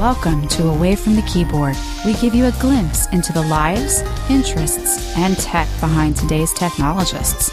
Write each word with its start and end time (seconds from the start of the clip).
Welcome 0.00 0.48
to 0.48 0.68
Away 0.68 0.96
from 0.96 1.14
the 1.14 1.20
Keyboard. 1.30 1.76
We 2.06 2.14
give 2.14 2.34
you 2.34 2.46
a 2.46 2.52
glimpse 2.52 3.06
into 3.08 3.34
the 3.34 3.42
lives, 3.42 4.00
interests, 4.30 5.14
and 5.14 5.36
tech 5.36 5.68
behind 5.78 6.16
today's 6.16 6.54
technologists. 6.54 7.50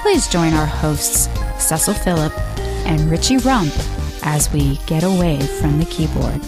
Please 0.00 0.26
join 0.26 0.54
our 0.54 0.64
hosts, 0.64 1.28
Cecil 1.62 1.92
Phillip 1.92 2.32
and 2.86 3.10
Richie 3.10 3.36
Rump, 3.36 3.74
as 4.22 4.50
we 4.54 4.78
get 4.86 5.02
away 5.02 5.38
from 5.60 5.78
the 5.78 5.84
keyboard. 5.84 6.40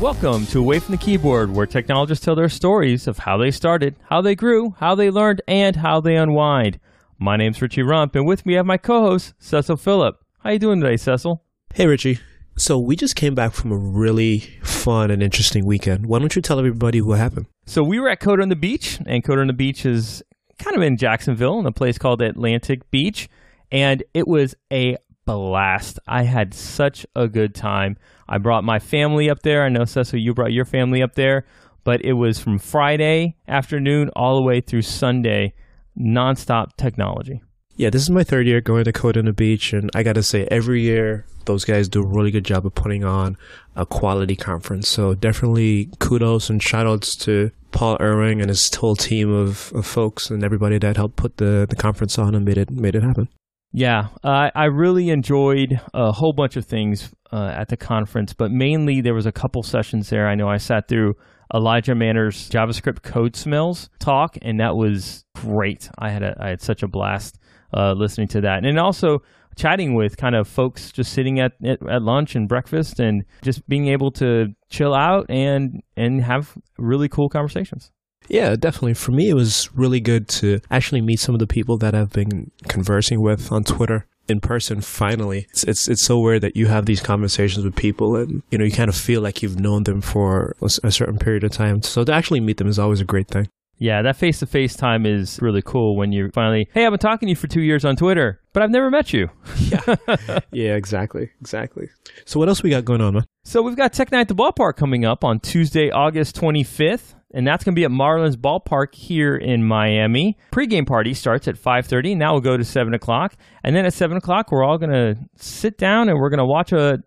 Welcome 0.00 0.46
to 0.46 0.60
Away 0.60 0.78
from 0.78 0.92
the 0.92 1.02
Keyboard, 1.02 1.54
where 1.54 1.66
technologists 1.66 2.24
tell 2.24 2.34
their 2.34 2.48
stories 2.48 3.06
of 3.06 3.18
how 3.18 3.36
they 3.36 3.50
started, 3.50 3.96
how 4.08 4.22
they 4.22 4.34
grew, 4.34 4.76
how 4.78 4.94
they 4.94 5.10
learned, 5.10 5.42
and 5.46 5.76
how 5.76 6.00
they 6.00 6.16
unwind. 6.16 6.80
My 7.18 7.36
name's 7.36 7.60
Richie 7.60 7.82
Rump, 7.82 8.14
and 8.14 8.26
with 8.26 8.46
me 8.46 8.54
I 8.54 8.60
have 8.60 8.66
my 8.66 8.78
co-host, 8.78 9.34
Cecil 9.38 9.76
Phillip. 9.76 10.18
How 10.38 10.52
you 10.52 10.58
doing 10.58 10.80
today, 10.80 10.96
Cecil? 10.96 11.44
Hey, 11.74 11.86
Richie. 11.86 12.18
So 12.60 12.78
we 12.78 12.94
just 12.94 13.16
came 13.16 13.34
back 13.34 13.54
from 13.54 13.72
a 13.72 13.78
really 13.78 14.40
fun 14.62 15.10
and 15.10 15.22
interesting 15.22 15.64
weekend. 15.64 16.04
Why 16.04 16.18
don't 16.18 16.36
you 16.36 16.42
tell 16.42 16.58
everybody 16.58 17.00
what 17.00 17.18
happened? 17.18 17.46
So 17.64 17.82
we 17.82 17.98
were 17.98 18.10
at 18.10 18.20
Code 18.20 18.38
on 18.38 18.50
the 18.50 18.54
Beach, 18.54 18.98
and 19.06 19.24
Code 19.24 19.38
on 19.38 19.46
the 19.46 19.54
Beach 19.54 19.86
is 19.86 20.22
kind 20.58 20.76
of 20.76 20.82
in 20.82 20.98
Jacksonville 20.98 21.58
in 21.58 21.64
a 21.64 21.72
place 21.72 21.96
called 21.96 22.20
Atlantic 22.20 22.90
Beach, 22.90 23.30
and 23.72 24.02
it 24.12 24.28
was 24.28 24.54
a 24.70 24.98
blast. 25.24 26.00
I 26.06 26.24
had 26.24 26.52
such 26.52 27.06
a 27.16 27.28
good 27.28 27.54
time. 27.54 27.96
I 28.28 28.36
brought 28.36 28.62
my 28.62 28.78
family 28.78 29.30
up 29.30 29.40
there. 29.40 29.64
I 29.64 29.70
know, 29.70 29.86
Cecil, 29.86 30.18
you 30.18 30.34
brought 30.34 30.52
your 30.52 30.66
family 30.66 31.02
up 31.02 31.14
there, 31.14 31.46
but 31.82 32.04
it 32.04 32.12
was 32.12 32.38
from 32.38 32.58
Friday 32.58 33.36
afternoon 33.48 34.10
all 34.14 34.36
the 34.36 34.46
way 34.46 34.60
through 34.60 34.82
Sunday, 34.82 35.54
nonstop 35.98 36.76
technology. 36.76 37.40
Yeah, 37.76 37.90
this 37.90 38.02
is 38.02 38.10
my 38.10 38.24
third 38.24 38.46
year 38.46 38.60
going 38.60 38.84
to 38.84 38.92
Code 38.92 39.16
on 39.16 39.24
the 39.24 39.32
Beach, 39.32 39.72
and 39.72 39.90
I 39.94 40.02
got 40.02 40.14
to 40.14 40.22
say, 40.22 40.46
every 40.50 40.82
year 40.82 41.24
those 41.46 41.64
guys 41.64 41.88
do 41.88 42.02
a 42.02 42.06
really 42.06 42.30
good 42.30 42.44
job 42.44 42.66
of 42.66 42.74
putting 42.74 43.04
on 43.04 43.36
a 43.74 43.86
quality 43.86 44.36
conference. 44.36 44.88
So 44.88 45.14
definitely 45.14 45.88
kudos 45.98 46.50
and 46.50 46.62
shout 46.62 46.86
outs 46.86 47.16
to 47.16 47.50
Paul 47.72 47.96
Irving 48.00 48.40
and 48.40 48.48
his 48.48 48.72
whole 48.74 48.96
team 48.96 49.32
of, 49.32 49.72
of 49.74 49.86
folks 49.86 50.30
and 50.30 50.44
everybody 50.44 50.78
that 50.78 50.96
helped 50.96 51.16
put 51.16 51.38
the, 51.38 51.66
the 51.68 51.76
conference 51.76 52.18
on 52.18 52.34
and 52.34 52.44
made 52.44 52.58
it 52.58 52.70
made 52.70 52.94
it 52.94 53.02
happen. 53.02 53.28
Yeah, 53.72 54.08
uh, 54.24 54.50
I 54.54 54.64
really 54.64 55.10
enjoyed 55.10 55.80
a 55.94 56.12
whole 56.12 56.32
bunch 56.32 56.56
of 56.56 56.66
things 56.66 57.10
uh, 57.32 57.52
at 57.54 57.68
the 57.68 57.76
conference, 57.76 58.32
but 58.32 58.50
mainly 58.50 59.00
there 59.00 59.14
was 59.14 59.26
a 59.26 59.32
couple 59.32 59.62
sessions 59.62 60.10
there. 60.10 60.28
I 60.28 60.34
know 60.34 60.48
I 60.48 60.56
sat 60.56 60.88
through 60.88 61.16
Elijah 61.54 61.94
Manor's 61.94 62.48
JavaScript 62.50 63.02
code 63.02 63.36
smells 63.36 63.88
talk, 63.98 64.36
and 64.42 64.60
that 64.60 64.76
was 64.76 65.24
great. 65.36 65.88
I 65.98 66.10
had 66.10 66.22
a, 66.22 66.36
I 66.40 66.48
had 66.48 66.60
such 66.60 66.82
a 66.82 66.88
blast 66.88 67.38
uh, 67.74 67.92
listening 67.92 68.28
to 68.28 68.40
that, 68.42 68.64
and 68.64 68.78
also 68.78 69.22
chatting 69.56 69.94
with 69.94 70.16
kind 70.16 70.34
of 70.34 70.48
folks 70.48 70.92
just 70.92 71.12
sitting 71.12 71.40
at, 71.40 71.52
at, 71.64 71.86
at 71.88 72.02
lunch 72.02 72.34
and 72.34 72.48
breakfast, 72.48 73.00
and 73.00 73.24
just 73.42 73.66
being 73.68 73.88
able 73.88 74.10
to 74.12 74.54
chill 74.68 74.94
out 74.94 75.26
and 75.28 75.82
and 75.96 76.22
have 76.22 76.56
really 76.78 77.08
cool 77.08 77.28
conversations. 77.28 77.90
Yeah, 78.28 78.54
definitely. 78.54 78.94
For 78.94 79.10
me, 79.10 79.28
it 79.28 79.34
was 79.34 79.68
really 79.74 80.00
good 80.00 80.28
to 80.28 80.60
actually 80.70 81.00
meet 81.00 81.18
some 81.18 81.34
of 81.34 81.40
the 81.40 81.48
people 81.48 81.76
that 81.78 81.94
I've 81.94 82.12
been 82.12 82.52
conversing 82.68 83.20
with 83.20 83.50
on 83.50 83.64
Twitter 83.64 84.06
in 84.28 84.40
person 84.40 84.80
finally 84.80 85.48
it's, 85.50 85.64
it's 85.64 85.88
it's 85.88 86.04
so 86.04 86.20
weird 86.20 86.40
that 86.40 86.54
you 86.54 86.68
have 86.68 86.86
these 86.86 87.00
conversations 87.00 87.64
with 87.64 87.74
people 87.74 88.14
and 88.14 88.42
you 88.50 88.58
know 88.58 88.64
you 88.64 88.70
kind 88.70 88.88
of 88.88 88.94
feel 88.94 89.20
like 89.20 89.42
you've 89.42 89.58
known 89.58 89.82
them 89.82 90.00
for 90.00 90.54
a, 90.62 90.66
a 90.84 90.92
certain 90.92 91.18
period 91.18 91.42
of 91.42 91.50
time 91.50 91.82
so 91.82 92.04
to 92.04 92.12
actually 92.12 92.38
meet 92.38 92.56
them 92.56 92.68
is 92.68 92.78
always 92.78 93.00
a 93.00 93.04
great 93.04 93.26
thing 93.26 93.48
Yeah, 93.80 94.02
that 94.02 94.16
face 94.16 94.40
to 94.40 94.46
face 94.46 94.76
time 94.76 95.06
is 95.06 95.38
really 95.40 95.62
cool 95.62 95.96
when 95.96 96.12
you 96.12 96.28
finally, 96.34 96.68
hey, 96.74 96.84
I've 96.84 96.92
been 96.92 96.98
talking 96.98 97.26
to 97.28 97.30
you 97.30 97.36
for 97.36 97.46
two 97.46 97.62
years 97.62 97.82
on 97.82 97.96
Twitter, 97.96 98.38
but 98.52 98.62
I've 98.62 98.70
never 98.70 98.90
met 98.90 99.14
you. 99.14 99.28
yeah 99.58 99.96
yeah, 100.52 100.74
exactly 100.74 101.30
exactly 101.40 101.88
so 102.26 102.38
what 102.38 102.50
else 102.50 102.62
we 102.62 102.68
got 102.68 102.84
going 102.84 103.00
on 103.00 103.14
man 103.14 103.24
So 103.44 103.62
we've 103.62 103.76
got 103.76 103.94
Tech 103.94 104.12
Night 104.12 104.20
at 104.20 104.28
the 104.28 104.34
Ballpark 104.34 104.76
coming 104.76 105.06
up 105.06 105.24
on 105.24 105.40
Tuesday, 105.40 105.90
August 105.90 106.36
25th, 106.36 107.14
and 107.32 107.46
that's 107.46 107.64
going 107.64 107.74
to 107.74 107.78
be 107.78 107.84
at 107.84 107.90
Marlins 107.90 108.36
Ballpark 108.36 108.94
here 108.94 109.34
in 109.34 109.64
Miami. 109.64 110.36
Pre-game 110.50 110.84
party 110.84 111.14
starts 111.14 111.48
at 111.48 111.54
5.30, 111.54 112.12
and 112.12 112.20
that 112.20 112.32
will 112.32 112.40
go 112.40 112.56
to 112.56 112.64
7 112.64 112.92
o'clock. 112.92 113.34
And 113.64 113.74
then 113.74 113.86
at 113.86 113.94
7 113.94 114.16
o'clock, 114.16 114.50
we're 114.52 114.64
all 114.64 114.78
going 114.78 114.92
to 114.92 115.16
sit 115.36 115.78
down 115.78 116.08
and 116.08 116.18
we're 116.18 116.28
going 116.30 116.38
to 116.38 116.44
watch 116.44 116.72
a, 116.72 116.98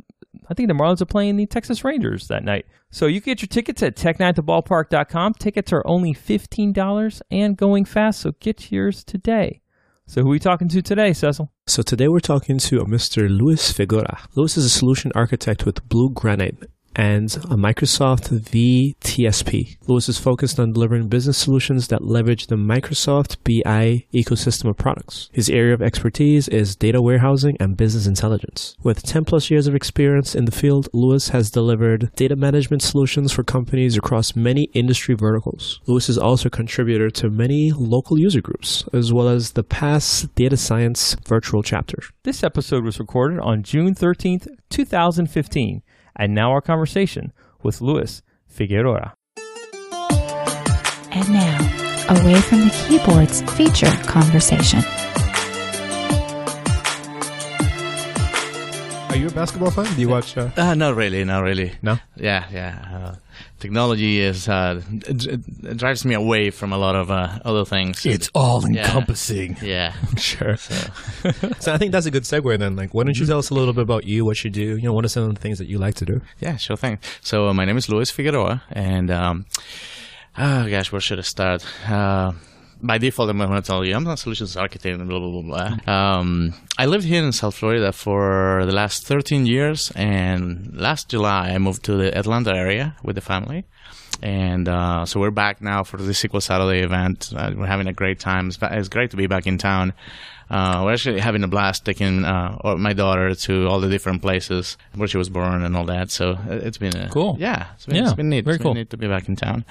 I 0.49 0.53
think 0.53 0.67
the 0.67 0.73
Marlins 0.73 1.01
are 1.01 1.05
playing 1.05 1.38
the 1.38 1.45
Texas 1.45 1.83
Rangers 1.83 2.27
that 2.27 2.44
night. 2.44 2.66
So 2.91 3.07
you 3.07 3.21
can 3.21 3.31
get 3.31 3.41
your 3.41 3.47
tickets 3.47 3.81
at 3.83 3.95
technighttheballpark.com. 3.95 5.33
Tickets 5.35 5.71
are 5.73 5.83
only 5.85 6.13
$15 6.13 7.21
and 7.31 7.57
going 7.57 7.85
fast, 7.85 8.21
so 8.21 8.33
get 8.39 8.71
yours 8.71 9.03
today. 9.03 9.61
So 10.05 10.21
who 10.21 10.27
are 10.27 10.31
we 10.31 10.39
talking 10.39 10.67
to 10.67 10.81
today, 10.81 11.13
Cecil? 11.13 11.51
So 11.66 11.81
today 11.81 12.07
we're 12.07 12.19
talking 12.19 12.57
to 12.59 12.81
Mr. 12.81 13.29
Luis 13.29 13.71
Figueroa. 13.71 14.27
Luis 14.35 14.57
is 14.57 14.66
a 14.66 14.69
solution 14.69 15.11
architect 15.16 15.66
with 15.66 15.88
Blue 15.88 16.09
Granite 16.09 16.69
and 16.96 17.36
a 17.36 17.56
Microsoft 17.56 18.30
VTSP. 18.30 19.78
Lewis 19.88 20.09
is 20.09 20.20
focused 20.20 20.59
on 20.59 20.74
delivering 20.74 21.08
business 21.08 21.38
solutions 21.38 21.88
that 21.88 22.04
leverage 22.04 22.48
the 22.48 22.56
Microsoft 22.56 23.38
BI 23.44 24.06
ecosystem 24.14 24.70
of 24.70 24.78
products. 24.78 25.30
His 25.31 25.50
area 25.50 25.74
of 25.74 25.81
expertise 25.81 26.48
is 26.48 26.76
data 26.76 27.02
warehousing 27.02 27.58
and 27.59 27.78
business 27.78 28.08
intelligence. 28.08 28.76
With 28.84 29.04
10 29.04 29.26
plus 29.26 29.50
years 29.50 29.68
of 29.68 29.76
experience 29.76 30.36
in 30.36 30.46
the 30.46 30.52
field, 30.52 30.90
Lewis 30.94 31.30
has 31.30 31.52
delivered 31.52 32.12
data 32.16 32.36
management 32.36 32.81
solutions 32.81 33.31
for 33.31 33.44
companies 33.44 33.98
across 33.98 34.36
many 34.36 34.70
industry 34.74 35.16
verticals. 35.16 35.80
Lewis 35.86 36.10
is 36.10 36.18
also 36.18 36.48
a 36.48 36.52
contributor 36.52 37.10
to 37.10 37.30
many 37.30 37.72
local 37.75 38.20
user 38.20 38.42
groups, 38.42 38.86
as 38.94 39.12
well 39.12 39.28
as 39.28 39.52
the 39.52 39.64
PASS 39.64 40.28
Data 40.36 40.58
Science 40.58 41.16
virtual 41.28 41.64
chapter. 41.64 41.98
This 42.24 42.44
episode 42.44 42.84
was 42.84 43.00
recorded 43.00 43.40
on 43.40 43.64
June 43.64 43.96
13th, 43.96 44.48
2015. 44.70 45.81
And 46.16 46.34
now 46.35 46.51
our 46.51 46.62
conversation 46.62 47.31
with 47.63 47.81
Luis 47.81 48.22
Figueroa. 48.47 49.13
And 51.12 51.29
now, 51.29 51.79
Away 52.09 52.35
from 52.41 52.59
the 52.59 52.69
Keyboard's 52.85 53.41
feature 53.53 53.90
conversation. 54.06 54.81
Are 59.09 59.16
you 59.16 59.28
a 59.28 59.31
basketball 59.31 59.72
fan? 59.72 59.85
Do 59.96 60.01
you 60.01 60.09
watch? 60.09 60.35
Uh, 60.38 60.50
Uh, 60.57 60.74
not 60.75 60.96
really, 60.96 61.24
not 61.24 61.44
really. 61.44 61.72
No? 61.81 61.97
Yeah, 62.18 62.45
yeah. 62.51 62.75
Uh, 62.91 63.16
technology 63.59 64.19
is 64.19 64.47
uh, 64.47 64.81
it, 65.07 65.77
drives 65.77 66.05
me 66.05 66.13
away 66.16 66.49
from 66.49 66.73
a 66.73 66.77
lot 66.77 66.95
of 66.95 67.11
uh, 67.11 67.39
other 67.45 67.66
things. 67.66 68.05
It's 68.05 68.29
all 68.33 68.66
encompassing. 68.66 69.57
yeah. 69.61 69.94
Sure. 70.17 70.55
So 71.59 71.73
I 71.73 71.77
think 71.77 71.91
that's 71.91 72.05
a 72.05 72.11
good 72.11 72.23
segue 72.23 72.57
then. 72.59 72.75
Like, 72.75 72.94
why 72.94 73.03
don't 73.03 73.17
you 73.17 73.25
tell 73.25 73.39
us 73.39 73.49
a 73.49 73.53
little 73.53 73.73
bit 73.73 73.81
about 73.83 74.05
you, 74.05 74.25
what 74.25 74.44
you 74.44 74.49
do? 74.49 74.77
You 74.77 74.83
know, 74.83 74.94
what 74.94 75.05
are 75.05 75.09
some 75.09 75.23
of 75.23 75.35
the 75.35 75.39
things 75.41 75.57
that 75.59 75.67
you 75.67 75.77
like 75.77 75.95
to 75.95 76.05
do? 76.05 76.21
Yeah, 76.39 76.57
sure 76.57 76.75
thing. 76.77 76.99
So 77.21 77.47
uh, 77.47 77.53
my 77.53 77.66
name 77.66 77.77
is 77.77 77.89
Luis 77.89 78.09
Figueroa, 78.11 78.63
and 78.71 79.09
um, 79.11 79.45
oh 80.38 80.69
gosh, 80.69 80.91
where 80.91 81.01
should 81.01 81.19
I 81.19 81.23
start? 81.23 81.65
By 82.85 82.97
default, 82.97 83.29
I'm 83.29 83.38
going 83.38 83.49
to 83.49 83.61
tell 83.61 83.85
you 83.85 83.95
I'm 83.95 84.03
not 84.03 84.16
a 84.16 84.17
solutions 84.17 84.57
architect 84.57 84.99
and 84.99 85.07
blah 85.07 85.19
blah 85.19 85.41
blah 85.41 85.77
blah. 85.85 85.94
Um, 85.94 86.53
I 86.77 86.85
lived 86.85 87.05
here 87.05 87.23
in 87.23 87.31
South 87.31 87.55
Florida 87.55 87.94
for 87.94 88.63
the 88.66 88.73
last 88.73 89.07
13 89.07 89.45
years, 89.45 89.91
and 89.95 90.69
last 90.75 91.07
July 91.07 91.51
I 91.51 91.57
moved 91.59 91.83
to 91.85 91.95
the 91.95 92.16
Atlanta 92.17 92.53
area 92.53 92.97
with 93.01 93.16
the 93.16 93.21
family. 93.21 93.63
And 94.23 94.69
uh, 94.69 95.06
so 95.06 95.19
we're 95.19 95.31
back 95.31 95.61
now 95.61 95.84
for 95.84 95.97
the 95.97 96.13
SQL 96.13 96.41
Saturday 96.41 96.79
event. 96.81 97.34
Uh, 97.35 97.51
we're 97.57 97.66
having 97.66 97.88
a 97.88 97.94
great 97.94 98.22
time. 98.22 98.47
It's, 98.47 98.57
it's 98.61 98.88
great 98.88 99.11
to 99.11 99.17
be 99.17 99.28
back 99.28 99.47
in 99.47 99.57
town. 99.57 99.91
Uh, 100.50 100.84
we're 100.85 100.94
actually 100.94 101.19
having 101.19 101.44
a 101.44 101.47
blast 101.47 101.84
taking 101.84 102.23
uh, 102.23 102.75
my 102.78 102.94
daughter 102.94 103.35
to 103.35 103.67
all 103.67 103.81
the 103.81 103.89
different 103.89 104.22
places 104.22 104.78
where 104.95 105.09
she 105.09 105.17
was 105.17 105.28
born 105.28 105.62
and 105.63 105.75
all 105.75 105.83
that. 105.85 106.09
So 106.09 106.38
it- 106.47 106.63
it's 106.63 106.78
been 106.78 106.95
a, 106.95 107.09
Cool. 107.09 107.35
Yeah, 107.38 107.67
it's 107.75 107.85
been, 107.85 107.95
Yeah, 107.97 108.03
it's 108.03 108.13
been 108.13 108.29
neat. 108.29 108.45
very 108.45 108.56
It's 108.56 108.63
been 108.63 108.67
cool. 108.69 108.73
neat 108.75 108.89
to 108.91 108.97
be 108.97 109.09
back 109.09 109.28
in 109.28 109.35
town. 109.35 109.66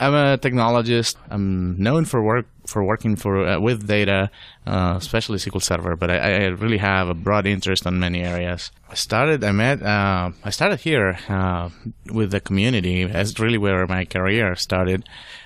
I'm 0.00 0.14
a 0.14 0.38
technologist. 0.38 1.16
I'm 1.30 1.76
known 1.82 2.06
for 2.06 2.22
work 2.22 2.46
for 2.72 2.82
working 2.84 3.14
for 3.16 3.32
uh, 3.46 3.60
with 3.60 3.86
data, 3.86 4.30
uh, 4.66 4.94
especially 4.96 5.38
SQL 5.38 5.62
Server. 5.62 5.94
But 5.96 6.10
I, 6.10 6.16
I 6.18 6.46
really 6.64 6.78
have 6.78 7.08
a 7.08 7.14
broad 7.14 7.46
interest 7.46 7.86
on 7.86 7.98
many 7.98 8.20
areas. 8.22 8.70
I 8.90 8.94
started. 8.94 9.44
I 9.44 9.52
met. 9.52 9.82
Uh, 9.82 10.30
I 10.44 10.50
started 10.50 10.80
here 10.80 11.18
uh, 11.28 11.68
with 12.12 12.30
the 12.30 12.40
community. 12.40 13.04
That's 13.04 13.38
really 13.38 13.58
where 13.58 13.86
my 13.86 14.04
career 14.04 14.56
started 14.56 15.00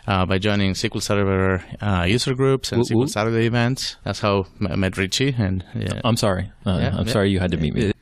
uh, 0.06 0.24
by 0.26 0.38
joining 0.38 0.74
SQL 0.74 1.02
Server 1.02 1.64
uh, 1.80 2.04
user 2.08 2.34
groups 2.34 2.72
and 2.72 2.78
Woo- 2.78 2.84
SQL 2.84 2.96
woo. 2.96 3.06
Saturday 3.08 3.46
events. 3.46 3.96
That's 4.04 4.20
how 4.20 4.46
I 4.70 4.76
met 4.76 4.96
Richie. 4.96 5.34
And 5.38 5.64
yeah. 5.74 6.00
I'm 6.04 6.16
sorry. 6.16 6.50
Uh, 6.64 6.78
Yeah, 6.80 6.96
I'm 6.98 7.06
yeah. 7.06 7.12
sorry 7.12 7.30
you 7.30 7.40
had 7.40 7.50
to 7.52 7.56
meet 7.58 7.74
me. 7.74 7.92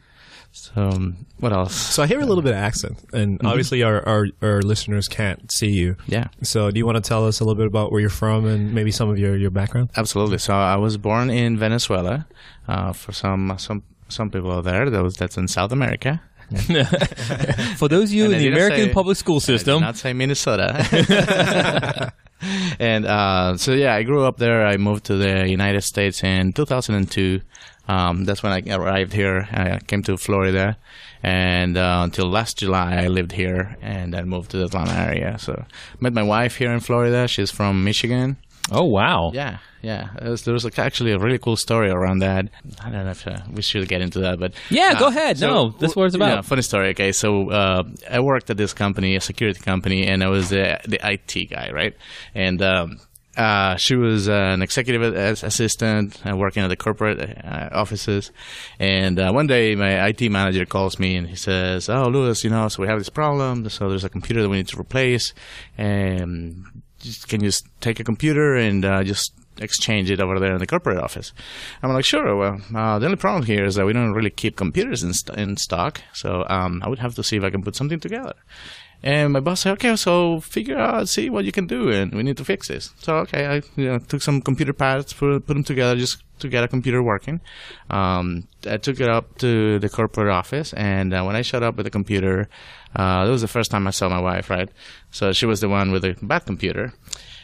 So 0.75 0.89
um, 0.89 1.27
what 1.39 1.53
else? 1.53 1.75
So 1.75 2.03
I 2.03 2.07
hear 2.07 2.21
a 2.21 2.27
little 2.27 2.43
bit 2.43 2.53
of 2.53 2.59
accent, 2.59 2.99
and 3.13 3.41
obviously 3.45 3.83
our, 3.83 4.07
our, 4.09 4.27
our 4.43 4.63
listeners 4.63 5.09
can't 5.09 5.51
see 5.53 5.71
you. 5.71 5.97
Yeah. 6.07 6.29
So 6.43 6.71
do 6.71 6.79
you 6.79 6.87
want 6.87 6.97
to 6.97 7.03
tell 7.09 7.27
us 7.27 7.41
a 7.41 7.45
little 7.45 7.57
bit 7.57 7.67
about 7.67 7.93
where 7.93 8.01
you're 8.01 8.11
from 8.11 8.47
and 8.47 8.75
maybe 8.75 8.91
some 8.91 9.09
of 9.09 9.19
your, 9.19 9.37
your 9.37 9.51
background? 9.51 9.91
Absolutely. 9.97 10.39
So 10.39 10.55
I 10.55 10.77
was 10.77 10.97
born 10.97 11.31
in 11.31 11.59
Venezuela. 11.59 12.27
Uh, 12.67 12.93
for 12.93 13.13
some 13.13 13.55
some 13.59 13.83
some 14.09 14.31
people 14.31 14.51
out 14.53 14.65
there, 14.65 14.89
that 14.91 15.03
was 15.03 15.17
that's 15.17 15.37
in 15.37 15.49
South 15.49 15.73
America. 15.73 16.23
For 17.77 17.89
those 17.89 18.11
of 18.11 18.13
you 18.13 18.27
And 18.27 18.35
in 18.35 18.39
I 18.39 18.43
the 18.43 18.49
American 18.49 18.85
say- 18.87 18.93
public 18.93 19.17
school 19.17 19.37
I 19.37 19.39
did 19.39 19.45
system, 19.45 19.81
not 19.81 19.97
say 19.97 20.13
Minnesota. 20.13 22.13
and 22.79 23.07
uh, 23.07 23.57
so 23.57 23.73
yeah, 23.73 23.95
I 23.95 24.03
grew 24.03 24.25
up 24.25 24.37
there. 24.37 24.67
I 24.67 24.77
moved 24.77 25.05
to 25.07 25.17
the 25.17 25.49
United 25.49 25.83
States 25.83 26.23
in 26.23 26.53
2002. 26.53 27.41
Um, 27.89 28.25
that's 28.25 28.43
when 28.43 28.53
I 28.53 28.63
arrived 28.75 29.13
here. 29.13 29.47
I 29.53 29.79
came 29.87 30.03
to 30.05 30.17
Florida, 30.17 30.77
and 31.23 31.77
uh, 31.77 32.01
until 32.05 32.29
last 32.31 32.59
July, 32.59 32.97
I 33.05 33.09
lived 33.09 33.33
here, 33.33 33.77
and 33.83 34.13
then 34.15 34.29
moved 34.29 34.51
to 34.53 34.57
the 34.59 34.65
Atlanta 34.65 34.93
area. 34.95 35.39
So 35.39 35.65
met 36.01 36.13
my 36.13 36.23
wife 36.23 36.57
here 36.57 36.73
in 36.73 36.81
Florida. 36.81 37.29
She's 37.29 37.51
from 37.51 37.85
Michigan. 37.85 38.37
Oh 38.73 38.85
wow. 38.85 39.31
Yeah, 39.35 39.59
yeah. 39.83 40.09
There 40.19 40.31
was, 40.31 40.45
there 40.45 40.55
was 40.55 40.65
like 40.65 40.79
actually 40.79 41.13
a 41.13 41.19
really 41.19 41.39
cool 41.39 41.57
story 41.57 41.91
around 41.91 42.21
that. 42.21 42.49
I 42.83 42.89
don't 42.89 43.05
know 43.05 43.11
if 43.11 43.27
uh, 43.27 43.41
we 43.53 43.61
should 43.61 43.87
get 43.89 44.01
into 44.01 44.21
that, 44.21 44.39
but 44.41 44.55
Yeah, 44.71 44.99
go 44.99 45.07
uh, 45.07 45.11
ahead. 45.11 45.37
so- 45.39 45.47
no, 45.51 45.69
this 45.79 45.93
it's 45.95 46.15
about. 46.15 46.29
yeah, 46.31 46.41
funny 46.41 46.63
story. 46.63 46.89
Okay, 46.91 47.13
so 47.13 47.51
uh, 47.51 47.83
I 48.11 48.21
worked 48.21 48.49
at 48.49 48.57
this 48.57 48.73
company, 48.73 49.17
a 49.17 49.21
security 49.21 49.61
company, 49.61 50.07
and 50.07 50.25
I 50.25 50.29
was 50.29 50.49
the 50.49 50.81
the 50.89 50.99
IT 51.07 51.51
guy, 51.51 51.71
right? 51.75 51.95
And 52.35 52.63
um, 52.63 53.01
uh, 53.37 53.77
she 53.77 53.97
was 53.97 54.29
uh, 54.29 54.33
an 54.33 54.63
executive 54.63 55.03
as- 55.15 55.43
assistant 55.43 56.21
uh, 56.27 56.37
working 56.37 56.63
at 56.63 56.69
the 56.69 56.77
corporate 56.77 57.21
uh, 57.45 57.69
offices. 57.73 58.31
And 58.79 59.19
uh, 59.19 59.33
one 59.33 59.47
day, 59.47 59.75
my 59.75 60.09
IT 60.09 60.31
manager 60.31 60.65
calls 60.67 60.99
me 60.99 61.17
and 61.17 61.29
he 61.29 61.37
says, 61.37 61.89
"Oh, 61.89 62.09
Louis, 62.09 62.43
you 62.45 62.51
know, 62.51 62.69
so 62.69 62.83
we 62.83 62.89
have 62.89 62.99
this 62.99 63.09
problem. 63.11 63.69
So 63.69 63.89
there's 63.89 64.05
a 64.05 64.09
computer 64.09 64.43
that 64.43 64.49
we 64.49 64.59
need 64.59 64.69
to 64.69 64.81
replace, 64.81 65.35
and 65.79 66.65
can 67.29 67.41
you 67.41 67.49
just 67.49 67.67
take 67.81 68.01
a 68.01 68.05
computer 68.05 68.55
and 68.55 68.85
uh, 68.85 69.05
just 69.05 69.33
exchange 69.59 70.11
it 70.11 70.21
over 70.21 70.41
there 70.41 70.53
in 70.53 70.59
the 70.59 70.67
corporate 70.67 70.99
office. 70.99 71.33
I'm 71.83 71.93
like, 71.93 72.05
sure. 72.05 72.37
Well, 72.37 72.61
uh, 72.75 72.99
the 72.99 73.07
only 73.07 73.17
problem 73.17 73.45
here 73.45 73.65
is 73.65 73.77
that 73.77 73.87
we 73.87 73.93
don't 73.93 74.13
really 74.13 74.31
keep 74.31 74.57
computers 74.57 75.03
in, 75.03 75.13
st- 75.13 75.39
in 75.39 75.57
stock, 75.57 76.01
so 76.13 76.45
um, 76.49 76.83
I 76.85 76.89
would 76.89 76.99
have 76.99 77.15
to 77.15 77.23
see 77.23 77.37
if 77.37 77.45
I 77.45 77.51
can 77.51 77.63
put 77.63 77.77
something 77.77 78.01
together. 78.01 78.35
And 79.05 79.35
my 79.35 79.41
boss 79.41 79.61
said, 79.61 79.73
okay, 79.73 79.95
so 79.97 80.41
figure 80.41 80.79
out, 80.79 81.11
see 81.11 81.29
what 81.29 81.45
you 81.45 81.53
can 81.53 81.67
do, 81.67 81.91
and 81.91 82.15
we 82.15 82.23
need 82.23 82.39
to 82.39 82.45
fix 82.45 82.69
this. 82.69 82.95
So, 83.01 83.17
okay, 83.19 83.45
I 83.45 83.55
you 83.77 83.87
know, 83.87 83.99
took 83.99 84.23
some 84.23 84.41
computer 84.41 84.73
parts, 84.73 85.13
put, 85.13 85.47
put 85.47 85.53
them 85.53 85.63
together 85.63 85.95
just 85.95 86.23
to 86.39 86.49
get 86.49 86.65
a 86.65 86.69
computer 86.69 87.03
working. 87.03 87.43
Um, 87.91 88.49
I 88.67 88.79
took 88.79 89.01
it 89.01 89.11
up 89.11 89.37
to 89.39 89.79
the 89.79 89.91
corporate 89.91 90.33
office, 90.33 90.73
and 90.73 91.13
uh, 91.13 91.23
when 91.23 91.37
I 91.37 91.43
showed 91.43 91.63
up 91.63 91.77
with 91.77 91.85
the 91.85 91.91
computer, 91.91 92.49
uh, 92.97 93.27
that 93.27 93.31
was 93.31 93.43
the 93.43 93.47
first 93.47 93.71
time 93.71 93.87
I 93.87 93.91
saw 93.91 94.09
my 94.09 94.23
wife, 94.23 94.49
right? 94.49 94.71
So 95.11 95.33
she 95.33 95.45
was 95.45 95.61
the 95.61 95.69
one 95.69 95.93
with 95.93 96.01
the 96.01 96.17
bad 96.23 96.47
computer. 96.47 96.95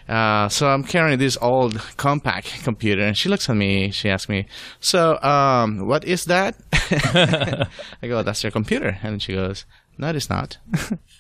Uh, 0.09 0.49
so 0.49 0.67
I'm 0.67 0.83
carrying 0.83 1.19
this 1.19 1.37
old 1.43 1.75
Compaq 1.75 2.65
computer, 2.65 3.03
and 3.03 3.15
she 3.15 3.29
looks 3.29 3.51
at 3.51 3.57
me. 3.57 3.91
She 3.91 4.09
asks 4.09 4.31
me, 4.31 4.47
"So, 4.81 5.21
um, 5.23 5.87
what 5.87 6.05
is 6.05 6.25
that?" 6.25 6.57
I 8.03 8.07
go, 8.09 8.23
"That's 8.23 8.43
your 8.43 8.51
computer," 8.51 8.99
and 9.03 9.23
she 9.23 9.35
goes, 9.35 9.67
"No, 9.99 10.09
it's 10.09 10.31
not." 10.31 10.57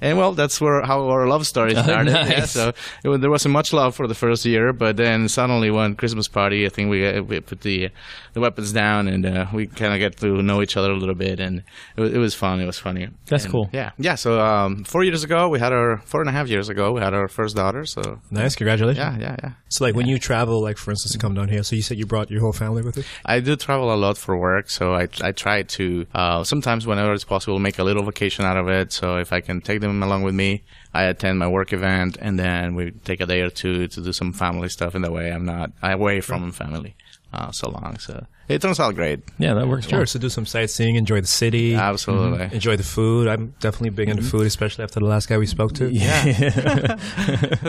And 0.00 0.16
well, 0.18 0.32
that's 0.32 0.60
where 0.60 0.82
how 0.82 1.08
our 1.08 1.26
love 1.26 1.46
story 1.46 1.74
started. 1.84 2.12
Yeah, 2.12 2.24
nice. 2.24 2.50
so 2.52 2.72
it, 3.04 3.20
there 3.20 3.30
wasn't 3.30 3.52
much 3.52 3.72
love 3.72 3.94
for 3.94 4.06
the 4.06 4.14
first 4.14 4.44
year, 4.44 4.72
but 4.72 4.96
then 4.96 5.28
suddenly 5.28 5.70
one 5.70 5.94
Christmas 5.96 6.28
party, 6.28 6.66
I 6.66 6.68
think 6.68 6.90
we 6.90 7.06
uh, 7.06 7.22
we 7.22 7.40
put 7.40 7.60
the 7.62 7.90
the 8.34 8.40
weapons 8.40 8.72
down 8.72 9.08
and 9.08 9.26
uh, 9.26 9.46
we 9.52 9.66
kind 9.66 9.92
of 9.92 9.98
get 9.98 10.16
to 10.18 10.42
know 10.42 10.62
each 10.62 10.76
other 10.76 10.90
a 10.92 10.96
little 10.96 11.14
bit, 11.14 11.40
and 11.40 11.62
it, 11.96 12.00
was- 12.00 12.12
it 12.12 12.18
was 12.18 12.34
fun. 12.34 12.60
It 12.60 12.66
was 12.66 12.78
funny. 12.78 13.08
That's 13.26 13.44
And, 13.44 13.52
cool. 13.52 13.68
Yeah, 13.72 13.90
yeah. 13.98 14.14
So 14.14 14.40
um, 14.40 14.84
four 14.84 15.02
years 15.04 15.24
ago, 15.24 15.48
we 15.48 15.58
had 15.58 15.72
our 15.72 15.98
four 16.04 16.20
and 16.20 16.28
a 16.30 16.32
half 16.32 16.48
years 16.48 16.68
ago, 16.68 16.92
we 16.92 17.00
had 17.00 17.14
our 17.14 17.28
first 17.28 17.56
daughter. 17.56 17.84
So 17.84 18.20
Nice, 18.30 18.54
congratulations. 18.56 18.98
yeah, 18.98 19.18
yeah, 19.18 19.36
yeah. 19.42 19.52
So, 19.70 19.84
like, 19.84 19.94
when 19.94 20.06
you 20.06 20.18
travel, 20.18 20.62
like, 20.62 20.78
for 20.78 20.90
instance, 20.92 21.12
to 21.12 21.18
come 21.18 21.34
down 21.34 21.48
here, 21.48 21.62
so 21.62 21.76
you 21.76 21.82
said 21.82 21.98
you 21.98 22.06
brought 22.06 22.30
your 22.30 22.40
whole 22.40 22.52
family 22.54 22.82
with 22.82 22.96
you? 22.96 23.04
I 23.26 23.40
do 23.40 23.54
travel 23.56 23.92
a 23.92 23.96
lot 23.96 24.16
for 24.16 24.38
work, 24.38 24.70
so 24.70 24.94
I 24.94 25.08
I 25.22 25.32
try 25.32 25.62
to 25.62 26.06
uh, 26.14 26.44
sometimes 26.44 26.86
whenever 26.86 27.12
it's 27.12 27.24
possible 27.24 27.58
make 27.58 27.78
a 27.78 27.84
little 27.84 28.04
vacation 28.04 28.44
out 28.44 28.56
of 28.56 28.68
it. 28.68 28.92
So 28.92 29.16
if 29.18 29.32
I 29.32 29.40
can 29.40 29.60
take 29.60 29.80
them 29.80 29.87
along 29.88 30.22
with 30.22 30.34
me, 30.34 30.62
I 30.94 31.04
attend 31.04 31.38
my 31.38 31.48
work 31.48 31.72
event, 31.72 32.16
and 32.20 32.38
then 32.38 32.74
we 32.74 32.90
take 32.90 33.20
a 33.20 33.26
day 33.26 33.40
or 33.40 33.50
two 33.50 33.88
to 33.88 34.00
do 34.00 34.12
some 34.12 34.32
family 34.32 34.68
stuff. 34.68 34.94
In 34.94 35.02
the 35.02 35.10
way 35.10 35.30
I'm 35.32 35.44
not 35.44 35.72
away 35.82 36.20
from 36.20 36.52
family 36.52 36.96
uh, 37.32 37.50
so 37.50 37.70
long, 37.70 37.98
so 37.98 38.26
it 38.48 38.62
turns 38.62 38.80
out 38.80 38.94
great. 38.94 39.20
Yeah, 39.38 39.54
that 39.54 39.68
works. 39.68 39.86
Sure. 39.88 39.98
well. 39.98 40.06
So, 40.06 40.18
do 40.18 40.28
some 40.28 40.46
sightseeing, 40.46 40.96
enjoy 40.96 41.20
the 41.20 41.26
city, 41.26 41.74
Absolutely. 41.74 42.48
enjoy 42.52 42.76
the 42.76 42.82
food. 42.82 43.28
I'm 43.28 43.54
definitely 43.60 43.90
big 43.90 44.08
into 44.08 44.22
food, 44.22 44.46
especially 44.46 44.84
after 44.84 45.00
the 45.00 45.06
last 45.06 45.28
guy 45.28 45.36
we 45.36 45.46
spoke 45.46 45.74
to. 45.74 45.90
Yeah. 45.90 46.22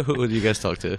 Who 0.05 0.27
did 0.27 0.31
you 0.31 0.41
guys 0.41 0.59
talk 0.59 0.77
to? 0.79 0.97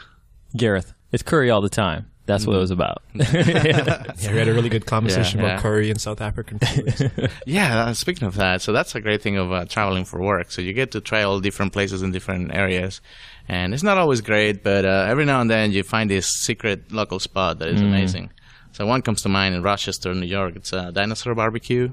Gareth, 0.57 0.93
it's 1.13 1.23
curry 1.23 1.51
all 1.51 1.61
the 1.63 1.71
time. 1.71 2.11
That's 2.31 2.47
what 2.47 2.55
it 2.57 2.61
was 2.61 2.71
about. 2.71 3.03
Yeah, 3.15 4.33
we 4.33 4.39
had 4.39 4.49
a 4.49 4.55
really 4.55 4.69
good 4.69 4.87
conversation 4.87 5.41
Yeah, 5.41 5.47
about 5.47 5.55
yeah. 5.57 5.63
curry 5.63 5.91
and 5.91 6.01
South 6.01 6.21
African 6.21 6.59
food. 6.61 7.31
Yeah, 7.47 7.85
uh, 7.87 7.95
speaking 7.95 8.27
of 8.29 8.35
that, 8.37 8.63
so 8.63 8.73
that's 8.73 8.95
a 8.95 9.01
great 9.01 9.21
thing 9.23 9.37
of 9.37 9.51
uh, 9.53 9.65
traveling 9.65 10.05
for 10.05 10.21
work. 10.21 10.51
So 10.53 10.63
you 10.63 10.73
get 10.73 10.91
to 10.93 11.01
try 11.01 11.23
all 11.25 11.41
different 11.41 11.73
places 11.73 12.03
in 12.03 12.13
different 12.13 12.55
areas, 12.55 13.01
and 13.49 13.75
it's 13.75 13.83
not 13.83 13.99
always 13.99 14.21
great, 14.21 14.63
but 14.63 14.85
uh, 14.85 15.07
every 15.13 15.25
now 15.25 15.41
and 15.41 15.51
then 15.51 15.73
you 15.73 15.83
find 15.83 16.09
this 16.09 16.27
secret 16.47 16.93
local 16.93 17.19
spot 17.19 17.59
that 17.59 17.69
is 17.69 17.81
amazing. 17.81 18.31
So 18.73 18.87
one 18.87 19.03
comes 19.03 19.23
to 19.23 19.29
mind 19.29 19.55
in 19.57 19.63
Rochester, 19.63 20.15
New 20.15 20.27
York. 20.27 20.55
It's 20.57 20.73
a 20.73 20.93
Dinosaur 20.93 21.35
Barbecue, 21.35 21.93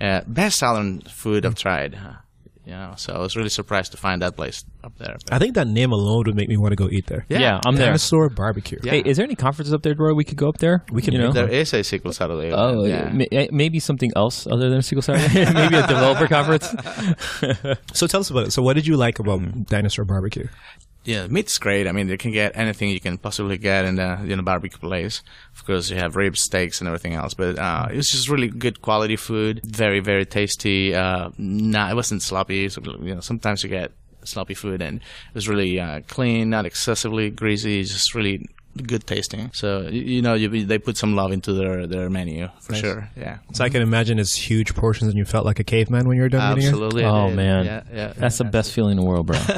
uh, 0.00 0.22
best 0.26 0.58
Southern 0.58 1.00
food 1.02 1.46
I've 1.46 1.54
tried. 1.54 1.96
You 2.66 2.72
know, 2.72 2.92
so 2.96 3.14
I 3.14 3.18
was 3.18 3.36
really 3.36 3.48
surprised 3.48 3.90
to 3.92 3.96
find 3.98 4.20
that 4.22 4.36
place 4.36 4.64
up 4.84 4.92
there. 4.98 5.16
But- 5.24 5.32
I 5.34 5.38
think 5.38 5.54
that 5.54 5.66
name 5.66 5.92
alone 5.92 6.24
would 6.26 6.36
make 6.36 6.48
me 6.48 6.56
want 6.58 6.72
to 6.72 6.76
go 6.76 6.88
eat 6.90 7.06
there. 7.06 7.24
Yeah, 7.28 7.58
I'm 7.64 7.74
there. 7.74 7.86
Dinosaur 7.86 8.28
barbecue. 8.28 8.78
Yeah. 8.82 8.92
Hey, 8.92 9.02
is 9.04 9.16
there 9.16 9.24
any 9.24 9.34
conferences 9.34 9.72
up 9.72 9.82
there, 9.82 9.94
Roy? 9.96 10.12
We 10.12 10.24
could 10.24 10.36
go 10.36 10.48
up 10.48 10.58
there. 10.58 10.84
We 10.92 11.00
can 11.02 11.14
you 11.14 11.20
know. 11.20 11.32
there 11.32 11.48
is 11.48 11.72
a 11.72 11.78
SQL 11.80 12.12
Saturday. 12.12 12.52
Oh, 12.52 12.84
yeah. 12.84 13.10
ma- 13.12 13.24
eh, 13.32 13.48
maybe 13.50 13.80
something 13.80 14.10
else 14.14 14.46
other 14.46 14.68
than 14.68 14.80
SQL 14.80 15.02
Saturday. 15.02 15.52
maybe 15.54 15.76
a 15.76 15.86
developer 15.86 16.26
conference. 16.28 16.68
So 17.92 18.06
tell 18.06 18.20
us 18.20 18.30
about 18.30 18.46
it. 18.48 18.52
So 18.52 18.62
what 18.62 18.74
did 18.74 18.86
you 18.86 18.96
like 18.96 19.18
about 19.18 19.40
Dinosaur 19.66 20.04
Barbecue? 20.04 20.46
Yeah, 21.04 21.26
meat's 21.28 21.56
great. 21.58 21.86
I 21.86 21.92
mean, 21.92 22.08
you 22.08 22.18
can 22.18 22.30
get 22.30 22.56
anything 22.56 22.90
you 22.90 23.00
can 23.00 23.16
possibly 23.16 23.56
get 23.56 23.86
in 23.86 23.98
a 23.98 24.22
in 24.22 24.38
a 24.38 24.42
barbecue 24.42 24.78
place. 24.78 25.22
Of 25.56 25.64
course, 25.64 25.88
you 25.90 25.96
have 25.96 26.14
ribs, 26.14 26.42
steaks, 26.42 26.80
and 26.80 26.88
everything 26.88 27.14
else. 27.14 27.32
But 27.32 27.58
uh, 27.58 27.88
it 27.90 27.96
was 27.96 28.08
just 28.08 28.28
really 28.28 28.48
good 28.48 28.82
quality 28.82 29.16
food. 29.16 29.62
Very, 29.64 30.00
very 30.00 30.26
tasty. 30.26 30.94
Uh, 30.94 31.30
not, 31.38 31.90
it 31.90 31.94
wasn't 31.94 32.22
sloppy. 32.22 32.68
So, 32.68 32.82
you 33.00 33.14
know, 33.14 33.20
sometimes 33.20 33.62
you 33.62 33.70
get 33.70 33.92
sloppy 34.24 34.52
food, 34.52 34.82
and 34.82 34.98
it 34.98 35.34
was 35.34 35.48
really 35.48 35.80
uh, 35.80 36.00
clean, 36.06 36.50
not 36.50 36.66
excessively 36.66 37.30
greasy. 37.30 37.80
It's 37.80 37.92
just 37.92 38.14
really 38.14 38.46
good 38.86 39.06
tasting. 39.06 39.50
So 39.52 39.82
you, 39.82 40.00
you 40.02 40.22
know, 40.22 40.34
you, 40.34 40.64
they 40.66 40.78
put 40.78 40.96
some 40.96 41.14
love 41.16 41.32
into 41.32 41.52
their 41.52 41.86
their 41.86 42.08
menu 42.10 42.48
for 42.60 42.74
sure. 42.74 43.08
Yeah, 43.16 43.38
So 43.52 43.64
I 43.64 43.68
can 43.68 43.82
imagine 43.82 44.18
it's 44.18 44.34
huge 44.34 44.74
portions 44.74 45.08
and 45.10 45.18
you 45.18 45.24
felt 45.24 45.44
like 45.44 45.58
a 45.58 45.64
caveman 45.64 46.06
when 46.06 46.16
you 46.16 46.22
were 46.22 46.28
done 46.28 46.56
eating 46.58 46.68
absolutely. 46.68 47.04
Oh, 47.04 47.30
man. 47.30 47.64
yeah, 47.64 47.82
yeah. 47.92 48.12
That's 48.16 48.38
the 48.38 48.44
best 48.44 48.72
feeling 48.72 48.92
in 48.92 48.96
the 48.98 49.04
world, 49.04 49.26
bro. 49.26 49.38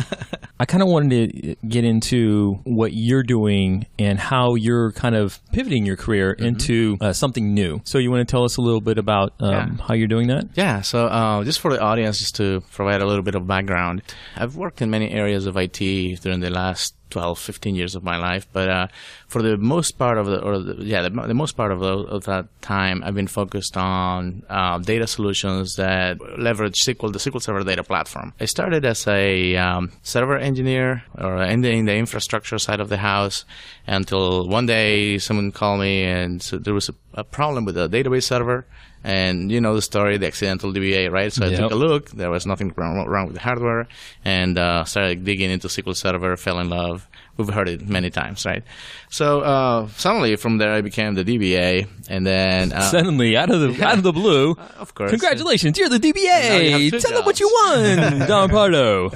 I 0.61 0.65
kind 0.65 0.83
of 0.83 0.89
wanted 0.89 1.33
to 1.33 1.57
get 1.67 1.85
into 1.85 2.61
what 2.65 2.93
you're 2.93 3.25
doing 3.25 3.87
and 3.99 4.19
how 4.19 4.55
you're 4.55 4.93
kind 4.93 5.17
of 5.17 5.41
pivoting 5.53 5.85
your 5.85 5.97
career 5.97 6.33
into 6.33 6.97
uh, 7.01 7.13
something 7.13 7.53
new. 7.53 7.81
So 7.85 7.99
you 7.99 8.11
want 8.13 8.27
to 8.27 8.31
tell 8.31 8.45
us 8.45 8.57
a 8.59 8.61
little 8.61 8.81
bit 8.81 8.97
about 8.97 9.35
um, 9.41 9.51
Yeah. 9.51 9.85
how 9.89 9.95
you're 9.95 10.07
doing 10.09 10.29
that? 10.29 10.47
Yeah, 10.55 10.81
so 10.83 11.07
uh, 11.07 11.43
just 11.43 11.59
for 11.61 11.73
the 11.73 11.81
audience, 11.81 12.19
just 12.19 12.37
to 12.37 12.63
provide 12.73 13.03
a 13.03 13.07
little 13.07 13.25
bit 13.25 13.35
of 13.35 13.45
background, 13.47 14.03
I've 14.37 14.55
worked 14.57 14.81
in 14.83 14.91
many 14.91 15.11
areas 15.11 15.47
of 15.47 15.57
IT 15.57 15.79
during 16.23 16.41
the 16.41 16.51
last 16.51 16.95
12, 17.13 17.39
15 17.39 17.75
years 17.75 17.95
of 17.95 18.03
my 18.03 18.17
life, 18.17 18.47
but 18.53 18.69
uh, 18.71 18.87
for 19.33 19.41
the 19.43 19.57
most 19.57 19.93
part 19.99 20.19
of 20.19 20.27
the, 20.27 20.39
or 20.41 20.59
the, 20.59 20.85
yeah, 20.85 21.03
the, 21.03 21.11
the 21.11 21.35
most 21.35 21.57
part 21.57 21.73
of, 21.73 21.81
the, 21.81 21.95
of 22.17 22.25
that 22.25 22.45
time, 22.61 23.03
I've 23.05 23.15
been 23.15 23.27
focused 23.27 23.77
on 23.77 24.43
uh, 24.49 24.79
data 24.79 25.07
solutions 25.07 25.77
that 25.77 26.19
leverage 26.39 26.77
SQL, 26.87 27.13
the 27.13 27.19
SQL 27.19 27.41
Server 27.43 27.65
data 27.65 27.83
platform. 27.83 28.35
I 28.39 28.45
started 28.45 28.85
as 28.85 29.07
a 29.09 29.57
um, 29.57 29.91
server 30.03 30.37
engineer 30.37 31.05
or 31.19 31.43
in 31.43 31.63
the, 31.63 31.71
in 31.71 31.87
the 31.87 31.95
infrastructure 31.97 32.59
side 32.59 32.81
of 32.81 32.89
the 32.91 32.99
house 32.99 33.45
until 33.87 34.47
one 34.49 34.67
day 34.67 35.19
someone 35.19 35.51
called 35.51 35.81
me 35.81 36.05
and 36.05 36.43
so 36.43 36.59
there 36.59 36.75
was 36.75 36.89
a, 36.91 36.95
a 37.15 37.25
problem 37.25 37.65
with 37.65 37.75
the 37.75 37.89
database 37.89 38.25
server. 38.25 38.67
And 39.05 39.51
you 39.51 39.61
know 39.61 39.75
the 39.75 39.83
story, 39.83 40.17
the 40.17 40.29
accidental 40.29 40.73
DBA, 40.73 41.11
right? 41.11 41.33
So 41.33 41.45
I 41.45 41.49
Yep. 41.49 41.59
took 41.59 41.73
a 41.73 41.75
look. 41.75 42.11
There 42.11 42.31
was 42.31 42.47
nothing 42.47 42.73
wrong, 42.77 43.05
wrong 43.09 43.27
with 43.27 43.35
the 43.35 43.41
hardware, 43.41 43.89
and 44.25 44.57
uh, 44.57 44.85
started 44.85 45.25
digging 45.25 45.51
into 45.51 45.67
SQL 45.67 45.97
Server. 45.97 46.37
Fell 46.37 46.61
in 46.61 46.69
love. 46.71 47.09
We've 47.39 47.49
heard 47.49 47.69
it 47.69 47.89
many 47.89 48.11
times, 48.11 48.45
right? 48.45 48.63
So 49.09 49.41
uh, 49.41 49.89
suddenly, 49.97 50.37
from 50.37 50.59
there, 50.59 50.73
I 50.73 50.83
became 50.83 51.15
the 51.15 51.25
DBA, 51.25 51.87
and 52.09 52.27
then 52.27 52.73
uh, 52.73 52.81
Suddenly, 52.83 53.37
out 53.37 53.51
of 53.51 53.61
the 53.61 53.85
out 53.85 53.97
of 53.97 54.03
the 54.05 54.13
blue, 54.13 54.53
of 54.79 54.95
course, 54.95 55.11
congratulations, 55.11 55.79
you're 55.79 55.89
the 55.89 55.97
you 56.07 56.13
DBA. 56.13 56.91
two 56.91 57.01
Tell 57.01 57.13
them 57.13 57.25
what 57.25 57.41
you 57.41 57.51
won, 57.65 58.19
Don 58.29 58.49
Pardo. 58.51 59.11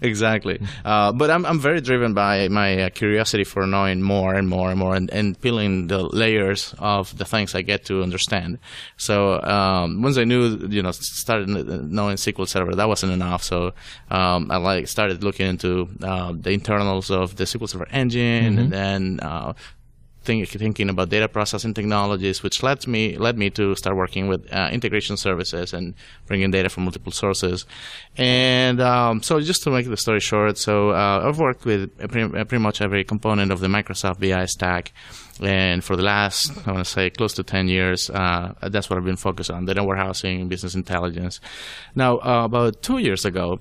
exactly. 0.00 0.60
Uh, 0.84 1.12
but 1.12 1.30
I'm 1.30 1.44
I'm 1.44 1.60
very 1.60 1.80
driven 1.80 2.14
by 2.14 2.48
my 2.48 2.84
uh, 2.84 2.88
curiosity 2.90 3.44
for 3.44 3.66
knowing 3.66 4.02
more 4.02 4.34
and 4.34 4.48
more 4.48 4.70
and 4.70 4.78
more, 4.78 4.94
and, 4.94 5.10
and 5.10 5.38
peeling 5.40 5.88
the 5.88 6.02
layers 6.02 6.74
of 6.78 7.16
the 7.18 7.24
things 7.24 7.54
I 7.54 7.62
get 7.62 7.84
to 7.86 8.02
understand. 8.02 8.58
So 8.96 9.40
um, 9.42 10.02
once 10.02 10.16
I 10.18 10.24
knew, 10.24 10.56
you 10.68 10.82
know, 10.82 10.90
started 10.92 11.48
knowing 11.48 12.16
SQL 12.16 12.48
Server, 12.48 12.74
that 12.74 12.88
wasn't 12.88 13.12
enough. 13.12 13.42
So 13.42 13.72
um, 14.10 14.50
I 14.50 14.56
like 14.56 14.88
started 14.88 15.22
looking 15.22 15.46
into 15.46 15.88
uh, 16.02 16.32
the 16.34 16.50
internals 16.50 17.10
of 17.10 17.36
the 17.36 17.41
SQL 17.44 17.68
Server 17.68 17.88
engine, 17.90 18.58
and 18.58 18.72
then. 18.72 19.20
Uh, 19.20 19.54
think, 20.22 20.48
thinking 20.48 20.88
about 20.88 21.08
data 21.08 21.28
processing 21.28 21.74
technologies, 21.74 22.42
which 22.42 22.62
led 22.62 22.86
me 22.86 23.16
led 23.18 23.36
me 23.36 23.50
to 23.50 23.74
start 23.74 23.96
working 23.96 24.28
with 24.28 24.52
uh, 24.52 24.68
integration 24.72 25.16
services 25.16 25.72
and 25.72 25.94
bringing 26.26 26.50
data 26.50 26.68
from 26.68 26.84
multiple 26.84 27.12
sources. 27.12 27.66
And 28.16 28.80
um, 28.80 29.22
so, 29.22 29.40
just 29.40 29.62
to 29.64 29.70
make 29.70 29.88
the 29.88 29.96
story 29.96 30.20
short, 30.20 30.58
so 30.58 30.90
uh, 30.90 31.22
I've 31.24 31.38
worked 31.38 31.64
with 31.64 31.96
pretty, 31.98 32.28
pretty, 32.28 32.58
much 32.58 32.80
every 32.80 33.04
component 33.04 33.52
of 33.52 33.60
the 33.60 33.68
Microsoft 33.68 34.20
BI 34.20 34.46
stack. 34.46 34.92
And 35.40 35.82
for 35.82 35.96
the 35.96 36.02
last, 36.02 36.52
I 36.66 36.72
want 36.72 36.84
to 36.84 36.90
say, 36.90 37.10
close 37.10 37.32
to 37.34 37.42
10 37.42 37.66
years, 37.66 38.10
uh, 38.10 38.52
that's 38.60 38.88
what 38.88 38.98
I've 38.98 39.04
been 39.04 39.16
focused 39.16 39.50
on 39.50 39.64
data 39.64 39.82
warehousing, 39.82 40.48
business 40.48 40.74
intelligence. 40.74 41.40
Now, 41.94 42.18
uh, 42.18 42.44
about 42.44 42.82
two 42.82 42.98
years 42.98 43.24
ago, 43.24 43.60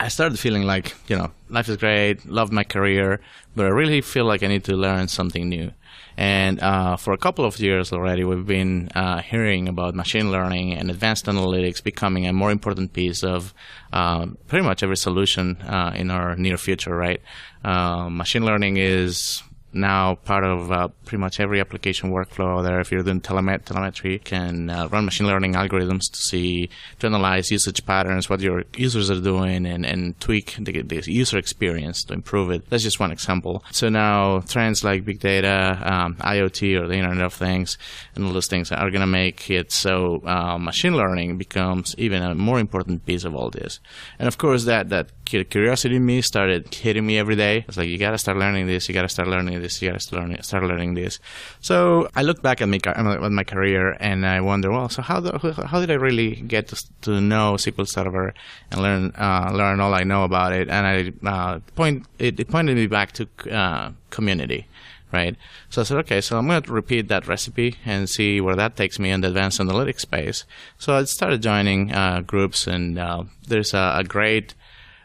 I 0.00 0.08
started 0.08 0.38
feeling 0.38 0.62
like, 0.62 0.94
you 1.08 1.16
know, 1.16 1.32
life 1.48 1.68
is 1.68 1.76
great, 1.76 2.24
love 2.24 2.52
my 2.52 2.62
career, 2.62 3.20
but 3.56 3.66
I 3.66 3.70
really 3.70 4.00
feel 4.00 4.26
like 4.26 4.44
I 4.44 4.46
need 4.46 4.64
to 4.64 4.76
learn 4.76 5.08
something 5.08 5.48
new. 5.48 5.72
And 6.16 6.60
uh, 6.60 6.96
for 6.96 7.12
a 7.12 7.18
couple 7.18 7.44
of 7.44 7.58
years 7.58 7.92
already, 7.92 8.22
we've 8.24 8.46
been 8.46 8.88
uh, 8.94 9.22
hearing 9.22 9.68
about 9.68 9.94
machine 9.94 10.30
learning 10.30 10.72
and 10.72 10.90
advanced 10.90 11.26
analytics 11.26 11.82
becoming 11.82 12.26
a 12.26 12.32
more 12.32 12.52
important 12.52 12.92
piece 12.92 13.24
of 13.24 13.52
uh, 13.92 14.26
pretty 14.46 14.64
much 14.64 14.82
every 14.82 14.96
solution 14.96 15.56
uh, 15.62 15.92
in 15.94 16.10
our 16.10 16.36
near 16.36 16.56
future, 16.56 16.94
right? 16.94 17.20
Uh, 17.64 18.08
machine 18.08 18.44
learning 18.44 18.76
is 18.76 19.42
now 19.72 20.14
part 20.16 20.44
of 20.44 20.72
uh, 20.72 20.88
pretty 21.04 21.20
much 21.20 21.40
every 21.40 21.60
application 21.60 22.10
workflow 22.10 22.62
there. 22.62 22.80
If 22.80 22.90
you're 22.90 23.02
doing 23.02 23.20
telemet- 23.20 23.64
telemetry, 23.64 24.14
you 24.14 24.18
can 24.18 24.70
uh, 24.70 24.88
run 24.88 25.04
machine 25.04 25.26
learning 25.26 25.54
algorithms 25.54 26.10
to 26.10 26.18
see, 26.18 26.70
to 27.00 27.06
analyze 27.06 27.50
usage 27.50 27.84
patterns, 27.84 28.28
what 28.28 28.40
your 28.40 28.64
users 28.76 29.10
are 29.10 29.20
doing, 29.20 29.66
and, 29.66 29.84
and 29.84 30.18
tweak 30.20 30.56
the, 30.58 30.82
the 30.82 31.02
user 31.06 31.38
experience 31.38 32.04
to 32.04 32.14
improve 32.14 32.50
it. 32.50 32.68
That's 32.70 32.82
just 32.82 33.00
one 33.00 33.12
example. 33.12 33.64
So 33.70 33.88
now 33.88 34.40
trends 34.40 34.84
like 34.84 35.04
big 35.04 35.20
data, 35.20 35.78
um, 35.82 36.14
IoT, 36.16 36.80
or 36.80 36.88
the 36.88 36.94
Internet 36.94 37.26
of 37.26 37.34
Things, 37.34 37.78
and 38.14 38.24
all 38.24 38.32
those 38.32 38.48
things 38.48 38.72
are 38.72 38.90
going 38.90 39.00
to 39.00 39.06
make 39.06 39.50
it 39.50 39.72
so 39.72 40.22
uh, 40.24 40.58
machine 40.58 40.96
learning 40.96 41.38
becomes 41.38 41.94
even 41.98 42.22
a 42.22 42.34
more 42.34 42.58
important 42.58 43.04
piece 43.06 43.24
of 43.24 43.34
all 43.34 43.50
this. 43.50 43.80
And 44.18 44.28
of 44.28 44.38
course, 44.38 44.64
that 44.64 44.88
that 44.88 45.10
curiosity 45.24 45.96
in 45.96 46.06
me 46.06 46.22
started 46.22 46.72
hitting 46.74 47.06
me 47.06 47.18
every 47.18 47.36
day. 47.36 47.64
It's 47.68 47.76
like 47.76 47.88
you 47.88 47.98
got 47.98 48.12
to 48.12 48.18
start 48.18 48.38
learning 48.38 48.66
this. 48.66 48.88
You 48.88 48.94
got 48.94 49.02
to 49.02 49.08
start 49.08 49.28
learning 49.28 49.57
this. 49.58 49.80
You 49.82 49.90
got 49.90 50.00
to 50.00 50.42
start 50.42 50.64
learning, 50.64 50.94
this. 50.94 51.18
So 51.60 52.08
I 52.14 52.22
look 52.22 52.42
back 52.42 52.60
at 52.60 52.68
my 52.68 52.78
at 52.84 53.32
my 53.32 53.44
career 53.44 53.96
and 54.00 54.26
I 54.26 54.40
wonder, 54.40 54.70
well, 54.70 54.88
so 54.88 55.02
how 55.02 55.20
how 55.38 55.80
did 55.80 55.90
I 55.90 55.94
really 55.94 56.36
get 56.36 56.68
to, 56.68 56.84
to 57.02 57.20
know 57.20 57.54
SQL 57.54 57.88
Server 57.88 58.34
and 58.70 58.82
learn 58.82 59.12
uh, 59.16 59.50
learn 59.52 59.80
all 59.80 59.94
I 59.94 60.04
know 60.04 60.24
about 60.24 60.52
it? 60.52 60.68
And 60.68 60.86
I 60.86 61.28
uh, 61.28 61.60
point 61.74 62.06
it, 62.18 62.38
it, 62.40 62.48
pointed 62.48 62.76
me 62.76 62.86
back 62.86 63.12
to 63.12 63.28
uh, 63.50 63.92
community 64.10 64.66
right? 65.12 65.36
So 65.70 65.80
I 65.80 65.84
said, 65.84 65.98
okay, 65.98 66.20
so 66.20 66.38
I'm 66.38 66.46
going 66.46 66.62
to 66.62 66.72
repeat 66.72 67.08
that 67.08 67.26
recipe 67.26 67.76
and 67.84 68.08
see 68.08 68.40
where 68.40 68.56
that 68.56 68.76
takes 68.76 68.98
me 68.98 69.10
in 69.10 69.22
the 69.22 69.28
advanced 69.28 69.58
analytics 69.58 70.00
space. 70.00 70.44
So 70.78 70.96
I 70.96 71.04
started 71.04 71.42
joining 71.42 71.92
uh, 71.92 72.20
groups, 72.20 72.66
and 72.66 72.98
uh, 72.98 73.24
there's 73.46 73.72
a, 73.74 73.94
a 73.96 74.04
great 74.04 74.54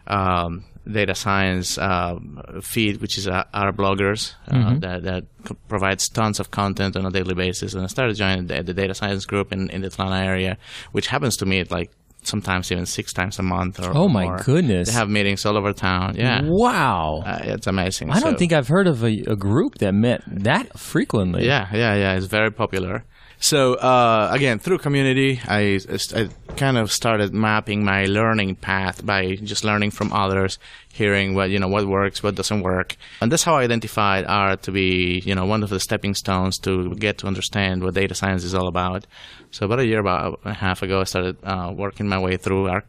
um, 0.07 0.65
data 0.89 1.15
science 1.15 1.77
uh, 1.77 2.15
feed, 2.61 3.01
which 3.01 3.17
is 3.17 3.27
uh, 3.27 3.43
R-bloggers 3.53 4.33
uh, 4.47 4.53
mm-hmm. 4.53 4.79
that, 4.79 5.03
that 5.03 5.23
provides 5.67 6.09
tons 6.09 6.39
of 6.39 6.51
content 6.51 6.95
on 6.97 7.05
a 7.05 7.09
daily 7.09 7.35
basis. 7.35 7.73
And 7.73 7.83
I 7.83 7.87
started 7.87 8.15
joining 8.15 8.47
the, 8.47 8.63
the 8.63 8.73
data 8.73 8.93
science 8.93 9.25
group 9.25 9.53
in, 9.53 9.69
in 9.69 9.81
the 9.81 9.87
Atlanta 9.87 10.25
area, 10.25 10.57
which 10.91 11.07
happens 11.07 11.37
to 11.37 11.45
meet 11.45 11.71
like 11.71 11.91
sometimes 12.25 12.71
even 12.71 12.85
six 12.85 13.13
times 13.13 13.39
a 13.39 13.43
month 13.43 13.79
or 13.79 13.95
oh 13.95 14.07
my 14.07 14.23
more. 14.23 14.37
goodness. 14.37 14.87
They 14.87 14.93
have 14.93 15.09
meetings 15.09 15.45
all 15.45 15.57
over 15.57 15.73
town. 15.73 16.15
Yeah. 16.15 16.41
Wow. 16.43 17.21
Uh, 17.25 17.39
it's 17.43 17.67
amazing. 17.67 18.11
I 18.11 18.19
don't 18.19 18.39
think 18.39 18.53
i've 18.53 18.67
heard 18.67 18.87
of 18.87 19.03
a, 19.03 19.23
a, 19.27 19.35
group 19.35 19.79
that 19.79 19.93
met 19.93 20.23
that 20.27 20.79
frequently. 20.79 21.45
Yeah 21.45 21.67
yeah 21.73 21.95
yeah. 21.95 22.15
It's 22.15 22.27
very 22.27 22.51
popular 22.51 23.05
so 23.43 23.73
uh, 23.73 24.29
again, 24.31 24.57
through 24.57 24.77
community, 24.77 25.41
I, 25.45 25.77
I, 26.15 26.29
kind 26.55 26.77
of 26.77 26.93
started 26.93 27.33
mapping 27.33 27.83
my 27.83 28.05
learning 28.05 28.55
path 28.55 29.05
by 29.05 29.35
just 29.35 29.65
learning 29.65 29.91
from 29.91 30.13
others, 30.13 30.57
hearing 30.93 31.35
what 31.35 31.49
you 31.49 31.59
know 31.59 31.67
what 31.67 31.85
works, 31.85 32.23
what 32.23 32.35
doesn't 32.35 32.61
work, 32.61 32.95
and 33.19 33.29
that's 33.29 33.43
how 33.43 33.55
I 33.55 33.63
identified 33.63 34.23
R 34.25 34.55
to 34.55 34.71
be 34.71 35.21
you 35.25 35.35
know 35.35 35.45
one 35.45 35.61
of 35.61 35.69
the 35.69 35.81
stepping 35.81 36.15
stones 36.15 36.57
to 36.59 36.95
get 36.95 37.17
to 37.17 37.27
understand 37.27 37.83
what 37.83 37.95
data 37.95 38.15
science 38.15 38.45
is 38.45 38.55
all 38.55 38.69
about. 38.69 39.05
So 39.51 39.65
about 39.65 39.79
a 39.79 39.85
year, 39.85 39.99
about 39.99 40.39
a 40.45 40.53
half 40.53 40.81
ago, 40.81 41.01
I 41.01 41.03
started 41.03 41.35
uh, 41.43 41.73
working 41.75 42.07
my 42.07 42.19
way 42.19 42.37
through 42.37 42.69
R 42.69 42.85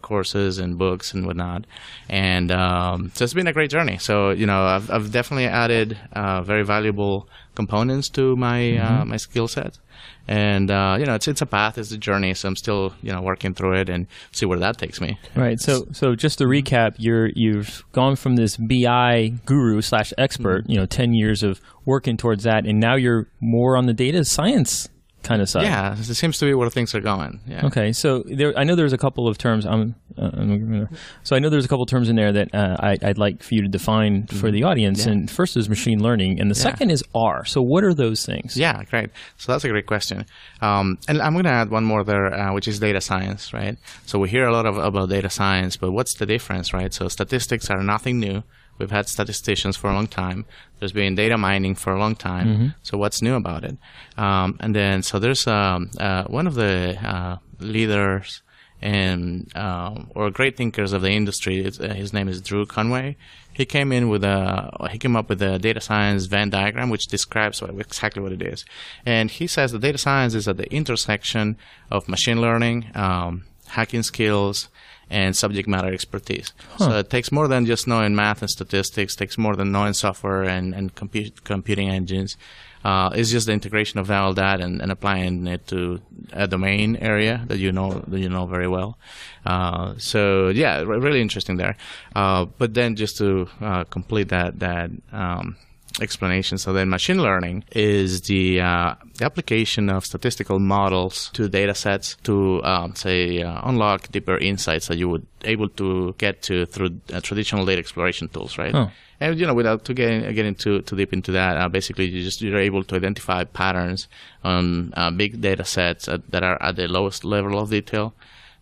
courses 0.00 0.56
and 0.56 0.78
books 0.78 1.12
and 1.12 1.26
whatnot, 1.26 1.66
and 2.08 2.50
um, 2.50 3.12
so 3.12 3.24
it's 3.24 3.34
been 3.34 3.46
a 3.46 3.52
great 3.52 3.70
journey. 3.70 3.98
So 3.98 4.30
you 4.30 4.46
know, 4.46 4.62
I've, 4.62 4.90
I've 4.90 5.12
definitely 5.12 5.48
added 5.48 5.98
uh, 6.12 6.40
very 6.40 6.64
valuable 6.64 7.28
components 7.54 8.08
to 8.08 8.36
my 8.36 8.78
uh, 8.78 8.88
mm-hmm. 8.88 9.02
uh, 9.02 9.04
my 9.04 9.18
skill 9.18 9.48
set 9.48 9.78
and 10.26 10.70
uh, 10.70 10.96
you 10.98 11.06
know 11.06 11.14
it's 11.14 11.26
it's 11.28 11.40
a 11.40 11.46
path, 11.46 11.78
it's 11.78 11.90
a 11.90 11.98
journey. 11.98 12.34
So 12.34 12.48
I'm 12.48 12.56
still 12.56 12.94
you 13.02 13.12
know 13.12 13.22
working 13.22 13.54
through 13.54 13.74
it 13.74 13.88
and 13.88 14.06
see 14.32 14.46
where 14.46 14.58
that 14.58 14.78
takes 14.78 15.00
me. 15.00 15.18
Right. 15.34 15.60
So 15.60 15.86
so 15.92 16.14
just 16.14 16.38
to 16.38 16.44
recap, 16.44 16.94
you're 16.98 17.28
you've 17.28 17.84
gone 17.92 18.16
from 18.16 18.36
this 18.36 18.56
BI 18.56 19.32
guru 19.46 19.80
slash 19.80 20.12
expert, 20.18 20.62
mm-hmm. 20.62 20.72
you 20.72 20.78
know, 20.78 20.86
ten 20.86 21.14
years 21.14 21.42
of 21.42 21.60
working 21.84 22.16
towards 22.16 22.44
that, 22.44 22.66
and 22.66 22.78
now 22.78 22.94
you're 22.94 23.28
more 23.40 23.76
on 23.76 23.86
the 23.86 23.94
data 23.94 24.24
science 24.24 24.88
kind 25.22 25.42
of 25.42 25.48
side. 25.48 25.64
Yeah, 25.64 25.94
it 25.94 26.04
seems 26.04 26.38
to 26.38 26.46
be 26.46 26.54
where 26.54 26.70
things 26.70 26.94
are 26.94 27.00
going. 27.00 27.40
Yeah. 27.46 27.66
Okay, 27.66 27.92
so 27.92 28.22
there, 28.26 28.56
I 28.56 28.64
know 28.64 28.74
there's 28.74 28.92
a 28.92 28.98
couple 28.98 29.28
of 29.28 29.36
terms. 29.38 29.66
I'm, 29.66 29.94
uh, 30.16 30.30
I'm 30.32 30.88
so 31.22 31.36
I 31.36 31.38
know 31.38 31.50
there's 31.50 31.64
a 31.64 31.68
couple 31.68 31.82
of 31.82 31.88
terms 31.88 32.08
in 32.08 32.16
there 32.16 32.32
that 32.32 32.54
uh, 32.54 32.76
I, 32.78 32.98
would 33.02 33.18
like 33.18 33.42
for 33.42 33.54
you 33.54 33.62
to 33.62 33.68
define 33.68 34.22
mm-hmm. 34.22 34.36
for 34.38 34.50
the 34.50 34.64
audience. 34.64 35.04
Yeah. 35.04 35.12
And 35.12 35.30
first 35.30 35.56
is 35.56 35.68
machine 35.68 36.02
learning, 36.02 36.40
and 36.40 36.50
the 36.50 36.56
yeah. 36.56 36.62
second 36.62 36.90
is 36.90 37.04
R. 37.14 37.44
So 37.44 37.62
what 37.62 37.84
are 37.84 37.94
those 37.94 38.24
things? 38.24 38.56
Yeah, 38.56 38.82
great. 38.84 39.10
So 39.36 39.52
that's 39.52 39.64
a 39.64 39.68
great 39.68 39.86
question. 39.86 40.24
Um, 40.60 40.98
and 41.08 41.20
I'm 41.20 41.32
going 41.32 41.44
to 41.44 41.50
add 41.50 41.70
one 41.70 41.84
more 41.84 42.04
there, 42.04 42.32
uh, 42.32 42.52
which 42.52 42.68
is 42.68 42.78
data 42.78 43.00
science, 43.00 43.52
right? 43.52 43.76
So 44.06 44.18
we 44.18 44.28
hear 44.28 44.46
a 44.46 44.52
lot 44.52 44.66
of, 44.66 44.78
about 44.78 45.08
data 45.08 45.30
science, 45.30 45.76
but 45.76 45.92
what's 45.92 46.14
the 46.14 46.26
difference, 46.26 46.72
right? 46.72 46.92
So 46.92 47.08
statistics 47.08 47.70
are 47.70 47.82
nothing 47.82 48.20
new. 48.20 48.42
We've 48.78 48.90
had 48.90 49.08
statisticians 49.08 49.76
for 49.76 49.90
a 49.90 49.94
long 49.94 50.06
time. 50.06 50.44
There's 50.78 50.92
been 50.92 51.14
data 51.14 51.36
mining 51.36 51.74
for 51.74 51.92
a 51.92 51.98
long 51.98 52.14
time. 52.14 52.46
Mm-hmm. 52.46 52.66
So 52.82 52.96
what's 52.96 53.20
new 53.20 53.34
about 53.34 53.64
it? 53.64 53.76
Um, 54.16 54.56
and 54.60 54.74
then 54.74 55.02
so 55.02 55.18
there's 55.18 55.46
um, 55.46 55.90
uh, 55.98 56.24
one 56.24 56.46
of 56.46 56.54
the 56.54 56.96
uh, 57.02 57.36
leaders 57.58 58.42
and 58.80 59.50
um, 59.56 60.10
or 60.14 60.30
great 60.30 60.56
thinkers 60.56 60.92
of 60.92 61.02
the 61.02 61.10
industry. 61.10 61.66
Uh, 61.66 61.94
his 61.94 62.12
name 62.12 62.28
is 62.28 62.40
Drew 62.40 62.64
Conway. 62.66 63.16
He 63.52 63.64
came 63.64 63.90
in 63.90 64.08
with 64.08 64.22
a 64.22 64.88
he 64.92 64.98
came 64.98 65.16
up 65.16 65.28
with 65.28 65.42
a 65.42 65.58
data 65.58 65.80
science 65.80 66.26
Venn 66.26 66.50
diagram 66.50 66.90
which 66.90 67.08
describes 67.08 67.60
what, 67.60 67.70
exactly 67.70 68.22
what 68.22 68.30
it 68.30 68.42
is. 68.42 68.64
And 69.04 69.30
he 69.30 69.48
says 69.48 69.72
that 69.72 69.80
data 69.80 69.98
science 69.98 70.34
is 70.34 70.46
at 70.46 70.58
the 70.58 70.72
intersection 70.72 71.56
of 71.90 72.08
machine 72.08 72.40
learning, 72.40 72.92
um, 72.94 73.44
hacking 73.66 74.04
skills, 74.04 74.68
and 75.10 75.36
subject 75.36 75.68
matter 75.68 75.92
expertise. 75.92 76.52
Huh. 76.76 76.84
So 76.84 76.98
it 76.98 77.10
takes 77.10 77.32
more 77.32 77.48
than 77.48 77.66
just 77.66 77.86
knowing 77.86 78.14
math 78.14 78.42
and 78.42 78.50
statistics, 78.50 79.14
it 79.14 79.18
takes 79.18 79.38
more 79.38 79.56
than 79.56 79.72
knowing 79.72 79.94
software 79.94 80.42
and, 80.42 80.74
and 80.74 80.94
compu- 80.94 81.32
computing 81.44 81.88
engines. 81.88 82.36
Uh, 82.84 83.10
it's 83.12 83.30
just 83.30 83.46
the 83.46 83.52
integration 83.52 83.98
of 83.98 84.10
all 84.10 84.32
that 84.34 84.60
and, 84.60 84.80
and, 84.80 84.92
applying 84.92 85.46
it 85.48 85.66
to 85.66 86.00
a 86.32 86.46
domain 86.46 86.96
area 86.96 87.44
that 87.48 87.58
you 87.58 87.72
know 87.72 88.04
that 88.06 88.20
you 88.20 88.28
know 88.28 88.46
very 88.46 88.68
well. 88.68 88.96
Uh, 89.44 89.94
so 89.98 90.48
yeah, 90.48 90.80
really 90.82 91.20
interesting 91.20 91.56
there. 91.56 91.76
Uh, 92.14 92.44
but 92.44 92.74
then 92.74 92.94
just 92.94 93.18
to 93.18 93.48
uh, 93.60 93.82
complete 93.84 94.28
that 94.28 94.60
that 94.60 94.90
um, 95.12 95.56
explanation. 96.00 96.58
So 96.58 96.72
then 96.72 96.88
machine 96.88 97.20
learning 97.22 97.64
is 97.72 98.22
the, 98.22 98.60
uh, 98.60 98.94
the 99.16 99.24
application 99.24 99.88
of 99.90 100.04
statistical 100.04 100.58
models 100.58 101.30
to 101.34 101.48
data 101.48 101.74
sets 101.74 102.16
to, 102.24 102.62
um, 102.64 102.94
say, 102.94 103.42
uh, 103.42 103.60
unlock 103.64 104.10
deeper 104.10 104.36
insights 104.38 104.88
that 104.88 104.98
you 104.98 105.08
would 105.08 105.26
able 105.44 105.68
to 105.70 106.14
get 106.18 106.42
to 106.42 106.66
through 106.66 107.00
uh, 107.12 107.20
traditional 107.20 107.64
data 107.64 107.78
exploration 107.78 108.28
tools, 108.28 108.58
right? 108.58 108.74
Oh. 108.74 108.90
And 109.20 109.38
you 109.38 109.46
know, 109.46 109.54
without 109.54 109.84
to 109.86 109.94
get 109.94 110.32
getting 110.34 110.54
too 110.54 110.82
too 110.82 110.94
deep 110.94 111.12
into 111.12 111.32
that, 111.32 111.56
uh, 111.56 111.68
basically 111.68 112.06
you 112.06 112.22
just 112.22 112.40
you're 112.40 112.58
able 112.58 112.84
to 112.84 112.94
identify 112.94 113.42
patterns 113.42 114.06
on 114.44 114.92
uh, 114.96 115.10
big 115.10 115.40
data 115.40 115.64
sets 115.64 116.06
that 116.06 116.44
are 116.44 116.62
at 116.62 116.76
the 116.76 116.86
lowest 116.86 117.24
level 117.24 117.58
of 117.58 117.70
detail 117.70 118.14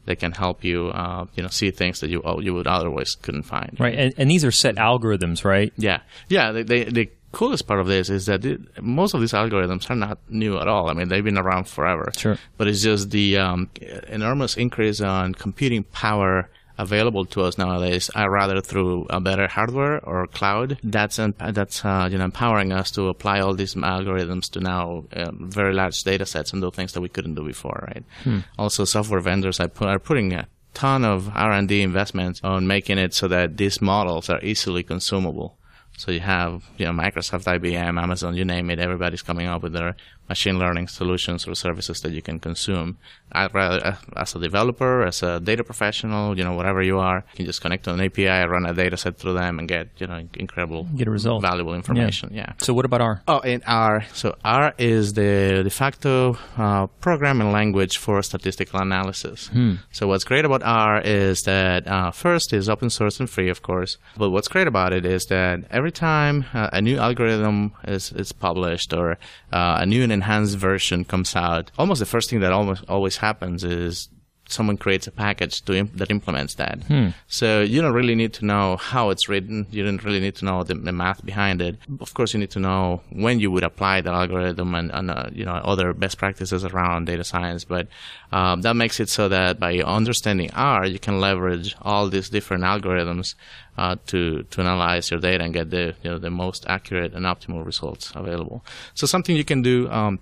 that 0.07 0.17
can 0.17 0.33
help 0.33 0.65
you, 0.65 0.89
uh, 0.89 1.27
you 1.35 1.43
know, 1.43 1.49
see 1.49 1.71
things 1.71 2.01
that 2.01 2.09
you 2.09 2.23
you 2.41 2.55
would 2.55 2.67
otherwise 2.67 3.17
couldn't 3.17 3.43
find. 3.43 3.77
Right, 3.79 3.95
and, 3.95 4.15
and 4.17 4.31
these 4.31 4.45
are 4.45 4.51
set 4.51 4.77
algorithms, 4.77 5.45
right? 5.45 5.73
Yeah, 5.77 6.01
yeah. 6.29 6.53
They, 6.53 6.63
they, 6.63 6.85
they 6.85 7.11
coolest 7.37 7.67
part 7.67 7.81
of 7.81 7.87
this 7.87 8.09
is 8.09 8.25
that 8.27 8.45
it, 8.47 8.61
most 8.83 9.13
of 9.15 9.21
these 9.21 9.33
algorithms 9.33 9.91
are 9.91 10.01
not 10.07 10.19
new 10.31 10.59
at 10.59 10.67
all. 10.67 10.89
I 10.89 10.95
mean, 10.95 11.09
they've 11.09 11.29
been 11.31 11.37
around 11.37 11.69
forever. 11.69 12.11
Sure. 12.17 12.39
But 12.57 12.67
it's 12.69 12.83
just 12.83 13.11
the 13.11 13.37
um, 13.37 13.69
enormous 14.09 14.57
increase 14.57 15.03
on 15.03 15.35
computing 15.35 15.85
power 15.85 16.49
available 16.79 17.25
to 17.25 17.43
us 17.43 17.59
nowadays, 17.59 18.11
uh, 18.17 18.29
rather 18.29 18.61
through 18.61 19.07
a 19.11 19.21
better 19.21 19.47
hardware 19.49 20.03
or 20.05 20.27
cloud. 20.27 20.79
That's 20.83 21.19
that's 21.39 21.85
uh, 21.85 22.09
you 22.11 22.19
know 22.19 22.25
empowering 22.25 22.73
us 22.73 22.91
to 22.93 23.09
apply 23.09 23.41
all 23.41 23.55
these 23.55 23.75
algorithms 23.75 24.51
to 24.53 24.61
now 24.61 25.05
um, 25.15 25.51
very 25.51 25.75
large 25.75 26.03
data 26.05 26.25
sets 26.25 26.53
and 26.53 26.63
do 26.63 26.71
things 26.71 26.93
that 26.95 27.03
we 27.03 27.11
couldn't 27.11 27.35
do 27.35 27.45
before, 27.45 27.79
right? 27.89 28.05
Hmm. 28.25 28.41
Also, 28.59 28.85
software 28.85 29.21
vendors 29.21 29.61
are, 29.61 29.71
are 29.81 29.99
putting 29.99 30.33
a 30.33 30.49
ton 30.73 31.05
of 31.05 31.29
R 31.35 31.53
and 31.53 31.69
D 31.69 31.83
investments 31.83 32.41
on 32.43 32.67
making 32.67 32.99
it 32.99 33.13
so 33.15 33.29
that 33.29 33.57
these 33.57 33.81
models 33.83 34.31
are 34.31 34.43
easily 34.43 34.83
consumable. 34.83 35.59
So 35.97 36.11
you 36.13 36.21
have, 36.21 36.69
you 36.77 36.85
know, 36.85 36.93
Microsoft, 36.93 37.45
IBM, 37.45 38.01
Amazon, 38.01 38.37
you 38.37 38.45
name 38.45 38.71
it. 38.71 38.79
Everybody's 38.79 39.23
coming 39.23 39.47
up 39.47 39.63
with 39.63 39.73
their 39.73 39.97
machine 40.29 40.59
learning 40.59 40.89
solutions 40.89 41.47
or 41.47 41.55
services 41.55 42.01
that 42.01 42.13
you 42.13 42.23
can 42.23 42.39
consume. 42.39 42.99
I'd 43.33 43.55
rather, 43.55 43.85
uh, 43.87 43.97
as 44.17 44.35
a 44.35 44.39
developer, 44.39 45.03
as 45.03 45.23
a 45.23 45.41
data 45.41 45.63
professional, 45.65 46.37
you 46.39 46.45
know, 46.45 46.55
whatever 46.55 46.83
you 46.83 46.99
are, 46.99 47.25
you 47.33 47.37
can 47.37 47.47
just 47.47 47.61
connect 47.61 47.85
to 47.85 47.93
an 47.93 48.01
API, 48.01 48.47
run 48.49 48.67
a 48.67 48.75
data 48.75 48.97
set 48.97 49.19
through 49.19 49.35
them, 49.35 49.59
and 49.59 49.69
get, 49.69 49.89
you 49.99 50.07
know, 50.07 50.21
incredible, 50.35 50.85
Get 50.97 51.09
a 51.09 51.11
result. 51.11 51.43
valuable 51.43 51.75
information. 51.75 52.31
Yeah. 52.33 52.53
So 52.59 52.73
what 52.75 52.85
about 52.85 53.01
R? 53.01 53.23
Oh, 53.29 53.41
in 53.41 53.63
R. 53.67 54.05
So 54.15 54.37
R 54.45 54.75
is 54.79 55.15
the 55.15 55.63
de 55.65 55.71
facto 55.71 56.37
uh, 56.57 56.87
programming 57.01 57.53
language 57.53 57.97
for 57.99 58.23
statistical 58.23 58.81
analysis. 58.81 59.51
So 59.93 60.07
what's 60.09 60.25
great 60.25 60.45
about 60.45 60.63
R 60.63 61.01
is 61.01 61.43
that 61.43 61.87
uh, 61.87 62.11
first 62.11 62.53
is 62.53 62.69
open 62.69 62.91
source 62.91 63.21
and 63.21 63.29
free, 63.29 63.49
of 63.49 63.63
course. 63.63 63.99
But 64.17 64.31
what's 64.31 64.49
great 64.49 64.67
about 64.67 64.93
it 64.93 65.05
is 65.05 65.27
that 65.27 65.61
every 65.71 65.93
time 65.93 66.45
uh, 66.55 66.71
a 66.73 66.81
new 66.81 66.99
algorithm 66.99 67.73
is, 67.87 68.13
is 68.13 68.33
published 68.33 68.93
or 68.93 69.13
uh, 69.53 69.79
a 69.81 69.87
new 69.87 70.03
and 70.07 70.16
enhanced 70.17 70.57
version 70.57 71.05
comes 71.05 71.37
out, 71.37 71.71
almost 71.79 72.01
the 72.01 72.13
first 72.15 72.31
thing 72.31 72.41
that 72.41 72.53
almost 72.53 72.85
always 72.89 73.17
happens 73.19 73.63
is 73.65 74.09
someone 74.49 74.77
creates 74.77 75.07
a 75.07 75.11
package 75.11 75.63
to 75.63 75.75
imp- 75.75 75.97
that 75.97 76.11
implements 76.11 76.55
that. 76.55 76.79
So 77.27 77.63
you 77.63 77.83
don't 77.83 77.93
really 77.95 78.15
need 78.15 78.33
to 78.35 78.45
know 78.45 78.77
how 78.77 79.11
it's 79.11 79.29
written. 79.29 79.67
You 79.71 79.85
don't 79.85 80.03
really 80.05 80.21
need 80.21 80.37
to 80.37 80.45
know 80.45 80.63
the, 80.63 80.75
the 80.75 80.93
math 80.93 81.25
behind 81.25 81.61
it. 81.61 81.77
Of 82.01 82.15
course, 82.15 82.33
you 82.33 82.41
need 82.41 82.51
to 82.53 82.61
know 82.61 83.03
when 83.11 83.41
you 83.41 83.51
would 83.51 83.65
apply 83.65 84.01
the 84.03 84.11
algorithm 84.11 84.75
and, 84.75 84.91
and 84.93 85.11
uh, 85.11 85.29
you 85.33 85.45
know 85.45 85.55
other 85.55 85.93
best 85.93 86.19
practices 86.19 86.65
around 86.65 87.07
data 87.07 87.25
science. 87.25 87.65
But 87.65 87.89
um, 88.33 88.63
that 88.63 88.77
makes 88.77 89.01
it 89.01 89.09
so 89.09 89.29
that 89.29 89.59
by 89.59 89.79
understanding 89.81 90.51
R, 90.55 90.87
you 90.87 90.99
can 90.99 91.21
leverage 91.21 91.75
all 91.83 92.09
these 92.09 92.29
different 92.29 92.65
algorithms 92.65 93.35
uh, 93.79 93.97
to 94.07 94.43
to 94.45 94.61
analyze 94.61 95.11
your 95.11 95.21
data 95.21 95.45
and 95.45 95.53
get 95.53 95.71
the 95.71 95.95
you 96.03 96.11
know 96.11 96.19
the 96.19 96.31
most 96.31 96.65
accurate 96.69 97.15
and 97.15 97.27
optimal 97.27 97.65
results 97.65 98.13
available. 98.15 98.65
So 98.95 99.07
something 99.07 99.37
you 99.37 99.45
can 99.45 99.63
do. 99.63 99.91
Um, 99.91 100.21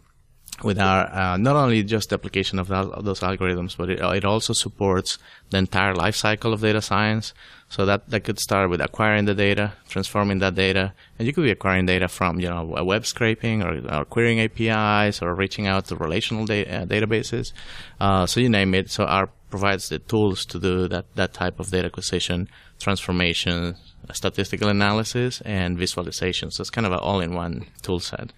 with 0.63 0.79
R 0.79 1.07
uh, 1.13 1.37
not 1.37 1.57
only 1.57 1.83
just 1.83 2.11
the 2.11 2.15
application 2.15 2.59
of, 2.59 2.69
that, 2.69 2.87
of 2.87 3.05
those 3.05 3.21
algorithms, 3.21 3.77
but 3.77 3.91
it, 3.91 4.01
it 4.01 4.25
also 4.25 4.53
supports 4.53 5.19
the 5.51 5.59
entire 5.59 5.95
life 5.95 6.15
cycle 6.15 6.53
of 6.53 6.61
data 6.61 6.81
science. 6.81 7.35
So 7.69 7.87
that, 7.87 8.09
that 8.11 8.21
could 8.21 8.39
start 8.39 8.71
with 8.71 8.81
acquiring 8.81 9.25
the 9.25 9.35
data, 9.35 9.73
transforming 9.89 10.39
that 10.39 10.55
data, 10.55 10.93
and 11.19 11.27
you 11.27 11.33
could 11.33 11.43
be 11.43 11.51
acquiring 11.51 11.87
data 11.87 12.07
from 12.09 12.39
you 12.39 12.49
know 12.49 12.65
web 12.85 13.05
scraping 13.05 13.63
or, 13.63 13.81
or 13.93 14.05
querying 14.05 14.41
APIs 14.41 15.21
or 15.21 15.35
reaching 15.35 15.67
out 15.67 15.87
to 15.87 15.97
relational 15.97 16.45
da- 16.45 16.67
uh, 16.67 16.87
databases. 16.87 17.53
Uh, 17.99 18.27
so 18.27 18.39
you 18.39 18.49
name 18.49 18.75
it. 18.75 18.91
So 18.91 19.05
R 19.05 19.31
provides 19.51 19.89
the 19.89 19.99
tools 19.99 20.45
to 20.47 20.61
do 20.61 20.87
that 20.89 21.07
that 21.17 21.33
type 21.33 21.59
of 21.59 21.71
data 21.71 21.87
acquisition, 21.87 22.49
transformation, 22.79 23.77
statistical 24.13 24.69
analysis, 24.69 25.41
and 25.43 25.79
visualization. 25.79 26.51
So 26.51 26.63
it's 26.63 26.71
kind 26.71 26.87
of 26.87 26.93
an 26.93 26.99
all-in-one 26.99 27.67
tool 27.83 28.01
set. 28.01 28.33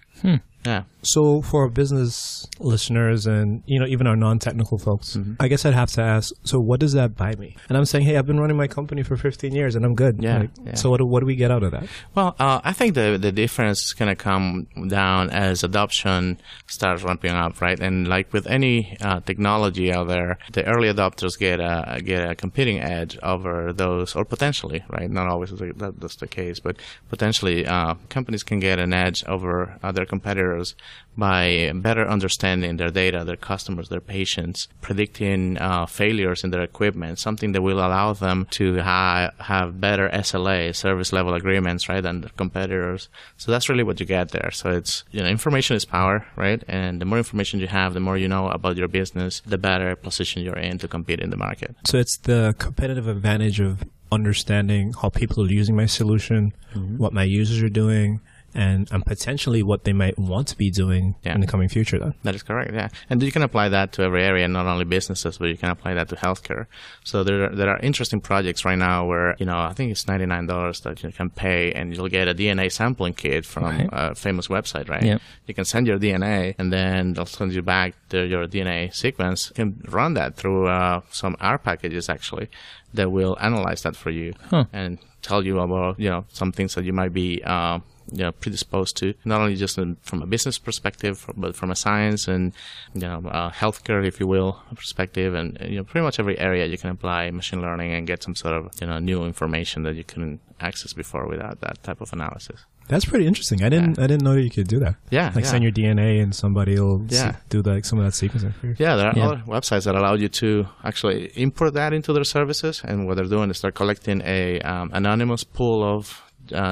Yeah. 0.65 0.83
So 1.01 1.41
for 1.41 1.61
our 1.63 1.69
business 1.69 2.45
listeners 2.59 3.25
and 3.25 3.63
you 3.65 3.79
know 3.79 3.85
even 3.85 4.05
our 4.05 4.17
non-technical 4.17 4.79
folks, 4.79 5.17
I 5.39 5.47
guess 5.47 5.65
I'd 5.65 5.73
have 5.73 5.91
to 5.91 6.01
ask. 6.01 6.33
So 6.43 6.59
what 6.59 6.81
does 6.81 6.91
that 6.93 7.15
buy 7.15 7.35
me? 7.35 7.55
And 7.69 7.77
I'm 7.77 7.85
saying, 7.85 8.05
hey, 8.05 8.17
I've 8.17 8.25
been 8.25 8.39
running 8.39 8.57
my 8.57 8.67
company 8.67 9.03
for 9.03 9.15
15 9.15 9.53
years 9.53 9.75
and 9.75 9.85
I'm 9.85 9.95
good. 9.95 10.21
Yeah, 10.21 10.39
Like, 10.39 10.49
yeah. 10.65 10.75
So 10.75 10.89
what 10.89 10.97
do, 10.97 11.05
what 11.05 11.21
do 11.21 11.25
we 11.25 11.35
get 11.35 11.51
out 11.51 11.63
of 11.63 11.71
that? 11.71 11.87
Well, 12.15 12.35
uh, 12.39 12.59
I 12.63 12.73
think 12.73 12.95
the 12.95 13.17
the 13.17 13.31
difference 13.31 13.83
is 13.83 13.93
going 13.93 14.09
to 14.09 14.15
come 14.15 14.67
down 14.89 15.29
as 15.29 15.63
adoption 15.63 16.41
starts 16.65 17.03
ramping 17.03 17.31
up, 17.31 17.61
right? 17.61 17.79
And 17.79 18.07
like 18.07 18.33
with 18.33 18.47
any 18.47 18.97
uh, 18.99 19.21
technology 19.21 19.93
out 19.93 20.07
there, 20.09 20.37
the 20.51 20.65
early 20.65 20.91
adopters 20.91 21.39
get 21.39 21.61
a 21.61 22.01
get 22.03 22.29
a 22.29 22.35
competing 22.35 22.81
edge 22.81 23.17
over 23.23 23.71
those, 23.71 24.15
or 24.15 24.25
potentially, 24.25 24.83
right? 24.89 25.09
Not 25.09 25.27
always 25.27 25.51
is 25.51 25.56
that, 25.57 25.99
that's 25.99 26.15
the 26.17 26.27
case, 26.27 26.59
but 26.59 26.77
potentially 27.09 27.65
uh, 27.65 27.95
companies 28.09 28.43
can 28.43 28.59
get 28.59 28.79
an 28.79 28.93
edge 28.93 29.23
over 29.27 29.77
other 29.83 30.05
competitors 30.05 30.75
by 31.17 31.71
better 31.73 32.07
understanding 32.07 32.77
their 32.77 32.89
data, 32.89 33.23
their 33.25 33.35
customers, 33.35 33.89
their 33.89 33.99
patients, 33.99 34.67
predicting 34.81 35.57
uh, 35.57 35.85
failures 35.85 36.43
in 36.43 36.51
their 36.51 36.61
equipment, 36.61 37.17
something 37.17 37.53
that 37.53 37.61
will 37.61 37.79
allow 37.79 38.13
them 38.13 38.45
to 38.51 38.79
ha- 38.81 39.31
have 39.39 39.81
better 39.81 40.09
SLA, 40.09 40.75
service 40.75 41.11
level 41.11 41.33
agreements, 41.33 41.89
right, 41.89 42.01
than 42.01 42.21
their 42.21 42.29
competitors. 42.37 43.09
So 43.37 43.51
that's 43.51 43.67
really 43.67 43.83
what 43.83 43.99
you 43.99 44.05
get 44.05 44.29
there. 44.29 44.51
So 44.51 44.69
it's, 44.69 45.03
you 45.11 45.21
know, 45.21 45.27
information 45.27 45.75
is 45.75 45.85
power, 45.85 46.25
right? 46.35 46.63
And 46.67 47.01
the 47.01 47.05
more 47.05 47.17
information 47.17 47.59
you 47.59 47.67
have, 47.67 47.95
the 47.95 47.99
more 47.99 48.17
you 48.17 48.27
know 48.27 48.49
about 48.49 48.77
your 48.77 48.87
business, 48.87 49.41
the 49.45 49.57
better 49.57 49.95
position 49.95 50.43
you're 50.43 50.55
in 50.55 50.77
to 50.79 50.87
compete 50.87 51.19
in 51.19 51.31
the 51.31 51.37
market. 51.37 51.75
So 51.85 51.97
it's 51.97 52.17
the 52.17 52.53
competitive 52.59 53.07
advantage 53.07 53.59
of 53.59 53.83
understanding 54.11 54.93
how 55.01 55.09
people 55.09 55.43
are 55.43 55.51
using 55.51 55.75
my 55.75 55.85
solution, 55.85 56.53
mm-hmm. 56.73 56.97
what 56.97 57.13
my 57.13 57.23
users 57.23 57.61
are 57.61 57.69
doing, 57.69 58.19
and, 58.55 58.89
and 58.91 59.05
potentially 59.05 59.61
what 59.61 59.83
they 59.83 59.93
might 59.93 60.17
want 60.17 60.47
to 60.47 60.57
be 60.57 60.69
doing 60.71 61.15
Yeah. 61.23 61.35
in 61.35 61.41
the 61.41 61.47
coming 61.47 61.69
future. 61.69 61.99
Then. 61.99 62.13
That 62.23 62.33
is 62.35 62.43
correct, 62.43 62.73
yeah. 62.73 62.89
And 63.09 63.21
you 63.21 63.31
can 63.31 63.43
apply 63.43 63.69
that 63.69 63.91
to 63.93 64.03
every 64.03 64.23
area, 64.23 64.47
not 64.47 64.65
only 64.65 64.85
businesses, 64.85 65.37
but 65.37 65.49
you 65.49 65.57
can 65.57 65.69
apply 65.69 65.93
that 65.95 66.09
to 66.09 66.15
healthcare. 66.15 66.65
So 67.03 67.23
there 67.23 67.43
are, 67.45 67.55
there 67.55 67.69
are 67.69 67.79
interesting 67.79 68.19
projects 68.21 68.65
right 68.65 68.77
now 68.77 69.05
where, 69.05 69.35
you 69.39 69.45
know, 69.45 69.57
I 69.59 69.73
think 69.73 69.91
it's 69.91 70.05
$99 70.05 70.81
that 70.83 71.03
you 71.03 71.11
can 71.11 71.29
pay 71.29 71.71
and 71.73 71.95
you'll 71.95 72.07
get 72.09 72.27
a 72.27 72.33
DNA 72.33 72.71
sampling 72.71 73.13
kit 73.13 73.45
from 73.45 73.63
Right. 73.65 73.89
a 73.91 74.15
famous 74.15 74.47
website, 74.47 74.89
right? 74.89 75.03
Yep. 75.03 75.21
You 75.45 75.53
can 75.53 75.65
send 75.65 75.85
your 75.87 75.99
DNA 75.99 76.55
and 76.57 76.71
then 76.73 77.13
they'll 77.13 77.25
send 77.25 77.53
you 77.53 77.61
back 77.61 77.93
the, 78.09 78.25
your 78.25 78.47
DNA 78.47 78.93
sequence. 78.93 79.49
You 79.49 79.65
can 79.65 79.81
run 79.89 80.13
that 80.15 80.35
through 80.35 80.67
uh, 80.67 81.01
some 81.11 81.35
R 81.39 81.57
packages 81.57 82.09
actually 82.09 82.49
that 82.93 83.11
will 83.11 83.37
analyze 83.39 83.83
that 83.83 83.95
for 83.95 84.09
you 84.09 84.33
Huh. 84.49 84.65
and 84.73 84.97
tell 85.21 85.43
you 85.45 85.59
about, 85.59 85.99
you 85.99 86.09
know, 86.09 86.25
some 86.29 86.51
things 86.51 86.73
that 86.75 86.85
you 86.85 86.93
might 86.93 87.11
be, 87.13 87.41
uh, 87.43 87.79
you 88.11 88.19
know, 88.23 88.31
predisposed 88.31 88.95
to, 88.97 89.13
not 89.25 89.41
only 89.41 89.55
just 89.55 89.77
in, 89.77 89.97
from 90.01 90.21
a 90.21 90.25
business 90.25 90.57
perspective, 90.57 91.25
but 91.35 91.55
from 91.55 91.71
a 91.71 91.75
science 91.75 92.27
and, 92.27 92.53
you 92.93 93.01
know, 93.01 93.21
uh, 93.29 93.51
healthcare, 93.51 94.05
if 94.07 94.19
you 94.19 94.27
will, 94.27 94.61
perspective. 94.75 95.33
And, 95.33 95.57
you 95.61 95.77
know, 95.77 95.83
pretty 95.83 96.03
much 96.05 96.19
every 96.19 96.37
area 96.39 96.65
you 96.65 96.77
can 96.77 96.89
apply 96.89 97.29
machine 97.31 97.61
learning 97.61 97.93
and 97.93 98.07
get 98.07 98.23
some 98.23 98.35
sort 98.35 98.53
of, 98.55 98.71
you 98.79 98.87
know, 98.87 98.99
new 98.99 99.23
information 99.25 99.83
that 99.83 99.95
you 99.95 100.03
couldn't 100.03 100.39
access 100.59 100.93
before 100.93 101.27
without 101.27 101.59
that 101.61 101.83
type 101.83 102.01
of 102.01 102.11
analysis. 102.13 102.65
That's 102.87 103.03
pretty 103.03 103.27
interesting. 103.27 103.61
I 103.63 103.67
didn't 103.69 103.99
I 103.99 104.07
didn't 104.07 104.23
know 104.23 104.33
that 104.33 104.41
you 104.41 104.49
could 104.49 104.67
do 104.69 104.79
that. 104.79 104.95
Yeah. 105.09 105.25
Like 105.35 105.43
yeah. 105.43 105.51
send 105.51 105.63
your 105.63 105.73
DNA 105.73 106.23
and 106.23 106.33
somebody 106.33 106.79
will 106.79 107.05
Yeah. 107.09 107.33
se- 107.33 107.37
do 107.49 107.61
like 107.61 107.83
some 107.83 107.99
of 107.99 108.05
that 108.05 108.13
sequencing. 108.13 108.53
Yeah, 108.79 108.95
there 108.95 109.07
are 109.07 109.13
Yeah. 109.17 109.27
other 109.27 109.43
websites 109.45 109.83
that 109.83 109.95
allow 109.95 110.13
you 110.15 110.29
to 110.29 110.67
actually 110.85 111.29
import 111.35 111.73
that 111.73 111.91
into 111.93 112.13
their 112.13 112.23
services, 112.23 112.81
and 112.85 113.05
what 113.05 113.17
they're 113.17 113.25
doing 113.25 113.49
is 113.49 113.59
they're 113.59 113.73
collecting 113.73 114.21
a 114.23 114.61
um, 114.61 114.89
anonymous 114.93 115.43
pool 115.43 115.83
of 115.83 116.23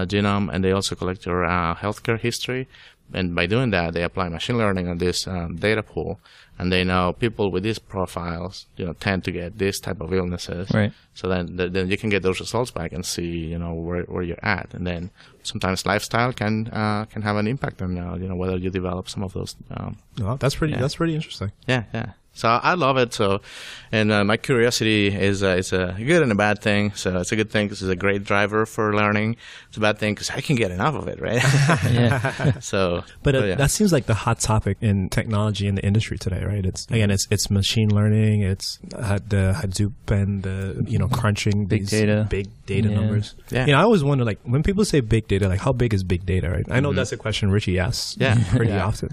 genome, 0.05 0.49
and 0.53 0.63
they 0.63 0.71
also 0.71 0.95
collect 0.95 1.25
your 1.25 1.45
uh, 1.45 1.75
healthcare 1.75 2.19
history. 2.19 2.67
And 3.13 3.35
by 3.35 3.45
doing 3.45 3.69
that, 3.69 3.93
they 3.93 4.01
apply 4.03 4.29
machine 4.29 4.57
learning 4.57 4.87
on 4.87 4.97
this 4.97 5.27
um, 5.27 5.57
data 5.57 5.83
pool, 5.83 6.19
and 6.57 6.71
they 6.71 6.83
know 6.83 7.13
people 7.13 7.51
with 7.51 7.61
these 7.61 7.77
profiles, 7.77 8.65
you 8.77 8.85
know, 8.85 8.93
tend 8.93 9.23
to 9.25 9.31
get 9.31 9.59
this 9.59 9.79
type 9.79 10.01
of 10.01 10.11
illnesses. 10.11 10.71
Right. 10.73 10.91
So 11.13 11.27
then, 11.29 11.55
th- 11.55 11.71
then 11.71 11.91
you 11.91 11.97
can 11.97 12.09
get 12.09 12.23
those 12.23 12.39
results 12.39 12.71
back 12.71 12.93
and 12.93 13.05
see, 13.05 13.27
you 13.51 13.59
know, 13.59 13.73
where, 13.75 14.03
where 14.05 14.23
you're 14.23 14.43
at. 14.43 14.73
And 14.73 14.87
then 14.87 15.11
sometimes 15.43 15.85
lifestyle 15.85 16.33
can 16.33 16.67
uh, 16.73 17.05
can 17.05 17.21
have 17.21 17.35
an 17.35 17.47
impact 17.47 17.81
on, 17.83 17.95
uh, 17.95 18.15
you 18.15 18.27
know, 18.27 18.35
whether 18.35 18.57
you 18.57 18.71
develop 18.71 19.07
some 19.07 19.21
of 19.23 19.33
those 19.33 19.55
um, 19.69 19.97
Wow, 20.19 20.37
that's 20.37 20.55
pretty 20.55 20.73
Yeah. 20.73 20.81
that's 20.81 20.95
pretty 20.95 21.13
interesting. 21.13 21.51
yeah, 21.67 21.83
yeah. 21.93 22.13
So 22.37 22.49
I 22.49 22.73
love 22.73 22.97
it. 22.97 23.13
So, 23.13 23.39
and 23.93 24.11
uh, 24.11 24.25
my 24.25 24.35
curiosity 24.35 25.07
is 25.07 25.41
uh, 25.41 25.55
it's 25.57 25.71
a 25.71 25.95
good 25.97 26.21
and 26.21 26.31
a 26.31 26.35
bad 26.35 26.61
thing. 26.61 26.91
So 26.93 27.19
it's 27.21 27.31
a 27.31 27.35
good 27.37 27.49
thing 27.49 27.67
because 27.67 27.81
it's 27.81 27.89
a 27.89 27.95
great 27.95 28.25
driver 28.25 28.65
for 28.65 28.93
learning. 28.93 29.37
It's 29.69 29.77
a 29.77 29.79
bad 29.79 29.99
thing 29.99 30.13
because 30.15 30.29
I 30.31 30.41
can 30.41 30.57
get 30.57 30.69
enough 30.71 30.95
of 30.95 31.07
it, 31.07 31.21
right? 31.21 31.41
Yeah. 31.89 32.59
so, 32.59 33.05
But 33.23 33.35
uh, 33.35 33.43
yeah. 33.45 33.55
that 33.55 33.71
seems 33.71 33.93
like 33.93 34.05
the 34.05 34.13
hot 34.13 34.39
topic 34.41 34.77
in 34.81 35.07
technology 35.09 35.65
in 35.65 35.75
the 35.75 35.85
industry 35.85 36.17
today, 36.17 36.43
right? 36.43 36.65
It's 36.65 36.85
again, 36.87 37.09
it's 37.09 37.25
it's 37.31 37.49
machine 37.49 37.89
learning, 37.89 38.41
it's 38.41 38.79
uh, 38.93 39.19
the 39.25 39.55
Hadoop 39.55 39.93
and 40.11 40.43
the 40.43 40.83
you 40.85 40.99
know 40.99 41.07
crunching 41.07 41.65
Big 41.67 41.81
these 41.83 41.91
data. 41.91 42.27
big 42.29 42.49
data 42.65 42.89
Yeah. 42.89 42.95
numbers. 42.99 43.33
Yeah. 43.49 43.65
You 43.65 43.71
know, 43.71 43.79
I 43.79 43.83
always 43.83 44.03
wonder 44.03 44.25
like 44.25 44.39
when 44.43 44.61
people 44.61 44.83
say 44.83 44.99
big 44.99 45.29
data, 45.29 45.47
like 45.47 45.61
how 45.61 45.71
big 45.71 45.93
is 45.93 46.03
big 46.03 46.25
data, 46.25 46.49
right? 46.49 46.65
I 46.69 46.81
know 46.81 46.91
that's 46.91 47.13
a 47.13 47.17
question 47.17 47.49
Richie 47.49 47.79
asks, 47.79 48.15
Mm-hmm. 48.15 48.21
Yeah. 48.41 48.49
pretty 48.57 48.71
Yeah. 48.73 48.85
often. 48.85 49.09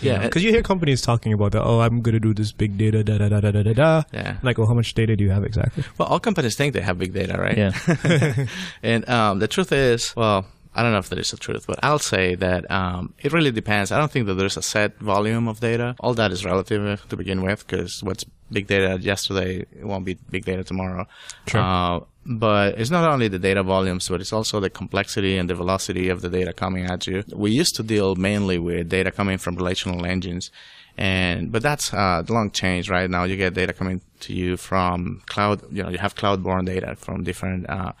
Yeah, 0.00 0.22
because 0.22 0.44
you 0.44 0.50
hear 0.50 0.62
companies 0.62 1.02
talking 1.02 1.32
about 1.32 1.52
that. 1.52 1.62
Oh, 1.62 1.80
I'm 1.80 2.00
going 2.02 2.14
to 2.14 2.20
do 2.20 2.34
this 2.34 2.52
big 2.52 2.76
data, 2.78 3.02
da 3.04 3.18
da 3.18 3.28
da 3.28 3.40
da 3.40 3.50
da 3.50 3.62
da 3.62 3.72
da. 3.72 4.02
Yeah. 4.12 4.36
Like, 4.42 4.58
well, 4.58 4.66
how 4.66 4.74
much 4.74 4.94
data 4.94 5.16
do 5.16 5.24
you 5.24 5.30
have 5.30 5.44
exactly? 5.44 5.84
well, 5.98 6.08
all 6.08 6.20
companies 6.20 6.56
think 6.56 6.74
they 6.74 6.80
have 6.80 6.98
big 6.98 7.12
data, 7.12 7.38
right? 7.38 7.56
Yeah. 7.56 8.46
and 8.82 9.08
um, 9.08 9.38
the 9.38 9.48
truth 9.48 9.72
is, 9.72 10.14
well, 10.16 10.46
I 10.78 10.82
don't 10.82 10.92
know 10.92 10.98
if 10.98 11.08
that 11.08 11.18
is 11.18 11.32
the 11.32 11.36
truth, 11.36 11.64
but 11.66 11.78
I'll 11.82 11.98
say 12.14 12.36
that 12.36 12.70
um, 12.70 13.02
it 13.18 13.32
really 13.32 13.50
depends. 13.50 13.90
I 13.90 13.98
don't 13.98 14.12
think 14.14 14.26
that 14.26 14.34
there's 14.34 14.56
a 14.56 14.62
set 14.62 14.96
volume 15.00 15.48
of 15.48 15.58
data. 15.58 15.96
All 15.98 16.14
that 16.14 16.30
is 16.30 16.44
relative 16.44 16.82
to 17.08 17.16
begin 17.16 17.42
with, 17.42 17.66
because 17.66 17.92
what's 18.06 18.24
big 18.56 18.66
data 18.68 18.90
yesterday 19.02 19.66
it 19.80 19.84
won't 19.84 20.04
be 20.04 20.14
big 20.30 20.44
data 20.44 20.62
tomorrow. 20.62 21.04
Sure. 21.48 21.60
Uh, 21.60 22.00
but 22.24 22.78
it's 22.78 22.90
not 22.90 23.10
only 23.10 23.26
the 23.28 23.38
data 23.38 23.62
volumes, 23.62 24.08
but 24.08 24.20
it's 24.20 24.32
also 24.32 24.60
the 24.60 24.70
complexity 24.70 25.36
and 25.36 25.50
the 25.50 25.54
velocity 25.54 26.08
of 26.10 26.20
the 26.20 26.28
data 26.28 26.52
coming 26.52 26.84
at 26.84 27.06
you. 27.08 27.24
We 27.34 27.50
used 27.50 27.74
to 27.76 27.82
deal 27.82 28.14
mainly 28.14 28.58
with 28.58 28.88
data 28.88 29.10
coming 29.10 29.38
from 29.38 29.56
relational 29.56 30.06
engines. 30.06 30.50
And, 30.96 31.50
but 31.52 31.62
that's, 31.62 31.94
uh, 31.94 32.22
long 32.28 32.50
change 32.50 32.90
right 32.90 33.08
now. 33.08 33.24
You 33.24 33.36
get 33.36 33.54
data 33.54 33.72
coming 33.72 34.00
to 34.20 34.32
you 34.34 34.56
from 34.56 35.22
cloud, 35.26 35.62
you 35.72 35.82
know, 35.82 35.90
you 35.90 35.98
have 35.98 36.14
cloud 36.16 36.42
borne 36.42 36.64
data 36.64 36.96
from 36.96 37.24
different, 37.24 37.70
uh, 37.70 37.92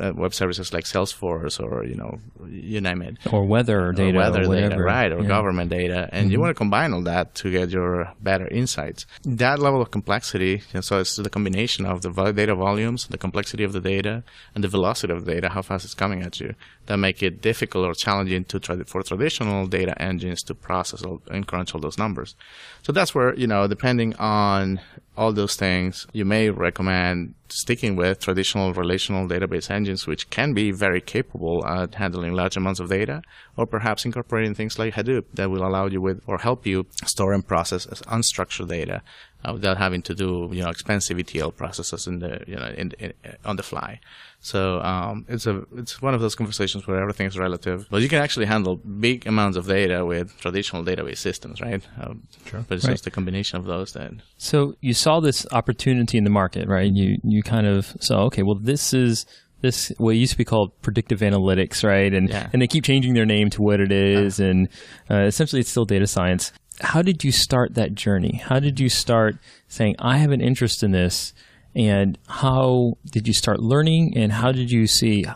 uh, 0.00 0.12
web 0.14 0.32
services 0.34 0.72
like 0.72 0.84
Salesforce 0.84 1.60
or 1.62 1.84
you 1.84 1.94
know 1.94 2.18
you 2.48 2.80
name 2.80 3.02
it 3.02 3.16
or 3.32 3.44
weather 3.44 3.92
data, 3.92 4.16
or 4.16 4.20
weather 4.20 4.42
or 4.44 4.48
whatever. 4.48 4.68
data, 4.70 4.82
right, 4.82 5.12
or 5.12 5.20
Yeah. 5.22 5.28
government 5.28 5.70
data, 5.70 6.08
and 6.12 6.30
you 6.32 6.40
want 6.40 6.50
to 6.50 6.54
combine 6.54 6.92
all 6.92 7.02
that 7.02 7.34
to 7.36 7.50
get 7.50 7.70
your 7.70 8.12
better 8.20 8.46
insights. 8.48 9.06
That 9.24 9.58
level 9.58 9.80
of 9.82 9.90
complexity, 9.90 10.62
and 10.74 10.84
so 10.84 10.98
it's 11.00 11.16
the 11.16 11.30
combination 11.30 11.86
of 11.86 12.02
the 12.02 12.10
data 12.32 12.54
volumes, 12.54 13.06
the 13.08 13.18
complexity 13.18 13.64
of 13.64 13.72
the 13.72 13.80
data, 13.80 14.22
and 14.54 14.64
the 14.64 14.68
velocity 14.68 15.12
of 15.12 15.24
the 15.24 15.34
data, 15.34 15.48
how 15.50 15.62
fast 15.62 15.84
it's 15.84 15.94
coming 15.94 16.22
at 16.22 16.40
you, 16.40 16.54
that 16.86 16.96
make 16.96 17.22
it 17.22 17.40
difficult 17.42 17.84
or 17.86 17.94
challenging 17.94 18.44
to 18.44 18.58
try 18.60 18.76
for 18.84 19.02
traditional 19.02 19.66
data 19.66 20.00
engines 20.00 20.42
to 20.44 20.54
process 20.54 21.02
all, 21.02 21.20
and 21.30 21.46
crunch 21.46 21.74
all 21.74 21.80
those 21.80 21.98
numbers. 21.98 22.34
So 22.82 22.92
that's 22.92 23.14
where 23.14 23.34
you 23.34 23.46
know, 23.46 23.66
depending 23.68 24.14
on 24.16 24.80
all 25.18 25.32
those 25.32 25.56
things, 25.56 26.06
you 26.12 26.24
may 26.24 26.48
recommend 26.48 27.34
sticking 27.48 27.96
with 27.96 28.20
traditional 28.20 28.72
relational 28.72 29.26
database 29.26 29.68
engines, 29.68 30.06
which 30.06 30.30
can 30.30 30.54
be 30.54 30.70
very 30.70 31.00
capable 31.00 31.66
at 31.66 31.96
handling 31.96 32.34
large 32.34 32.56
amounts 32.56 32.78
of 32.78 32.88
data, 32.88 33.22
or 33.56 33.66
perhaps 33.66 34.04
incorporating 34.04 34.54
things 34.54 34.78
like 34.78 34.94
Hadoop 34.94 35.24
that 35.34 35.50
will 35.50 35.66
allow 35.66 35.86
you 35.86 36.00
with 36.00 36.22
or 36.28 36.38
help 36.38 36.64
you 36.66 36.86
store 37.04 37.32
and 37.32 37.44
process 37.46 37.86
unstructured 37.86 38.68
data 38.68 39.02
uh, 39.44 39.52
without 39.52 39.76
having 39.76 40.02
to 40.02 40.14
do 40.14 40.48
you 40.52 40.62
know 40.62 40.70
expensive 40.70 41.18
ETL 41.18 41.50
processes 41.50 42.06
in 42.06 42.20
the 42.20 42.44
you 42.46 42.56
know 42.56 42.68
in, 42.76 42.92
in, 43.00 43.12
on 43.44 43.56
the 43.56 43.64
fly. 43.64 43.98
So 44.40 44.80
um, 44.80 45.24
it's 45.28 45.46
a 45.46 45.64
it's 45.76 46.00
one 46.00 46.14
of 46.14 46.20
those 46.20 46.34
conversations 46.36 46.86
where 46.86 47.00
everything 47.00 47.26
is 47.26 47.36
relative, 47.36 47.86
but 47.90 48.02
you 48.02 48.08
can 48.08 48.22
actually 48.22 48.46
handle 48.46 48.76
big 48.76 49.26
amounts 49.26 49.56
of 49.56 49.66
data 49.66 50.04
with 50.06 50.38
traditional 50.40 50.84
database 50.84 51.18
systems, 51.18 51.60
right? 51.60 51.82
Um, 52.00 52.22
sure. 52.46 52.64
But 52.68 52.76
it's 52.76 52.84
Right. 52.86 52.92
just 52.92 53.06
a 53.06 53.10
combination 53.10 53.58
of 53.58 53.64
those 53.64 53.92
that 53.94 54.12
So 54.36 54.74
you 54.80 54.94
saw 54.94 55.20
this 55.20 55.44
opportunity 55.50 56.16
in 56.18 56.24
the 56.24 56.30
market, 56.30 56.68
right? 56.68 56.90
You 56.90 57.18
you 57.24 57.42
kind 57.42 57.66
of 57.66 57.94
saw, 58.00 58.24
okay, 58.26 58.42
well, 58.44 58.54
this 58.60 58.94
is 58.94 59.26
this 59.60 59.92
what 59.98 60.12
used 60.12 60.32
to 60.32 60.38
be 60.38 60.44
called 60.44 60.70
predictive 60.82 61.18
analytics, 61.18 61.82
right? 61.82 62.14
And 62.14 62.28
Yeah. 62.28 62.48
and 62.52 62.62
they 62.62 62.68
keep 62.68 62.84
changing 62.84 63.14
their 63.14 63.26
name 63.26 63.50
to 63.50 63.62
what 63.62 63.80
it 63.80 63.90
is, 63.90 64.38
and 64.38 64.68
uh, 65.10 65.22
essentially 65.24 65.60
it's 65.60 65.70
still 65.70 65.84
data 65.84 66.06
science. 66.06 66.52
How 66.80 67.02
did 67.02 67.24
you 67.24 67.32
start 67.32 67.74
that 67.74 67.96
journey? 67.96 68.40
How 68.44 68.60
did 68.60 68.78
you 68.78 68.88
start 68.88 69.36
saying, 69.66 69.96
I 69.98 70.18
have 70.18 70.30
an 70.30 70.40
interest 70.40 70.84
in 70.84 70.92
this? 70.92 71.34
And 71.74 72.18
how 72.28 72.98
did 73.06 73.28
you 73.28 73.34
start 73.34 73.60
learning? 73.60 74.16
And 74.16 74.32
how 74.32 74.52
did 74.52 74.70
you 74.70 74.86
see 74.86 75.26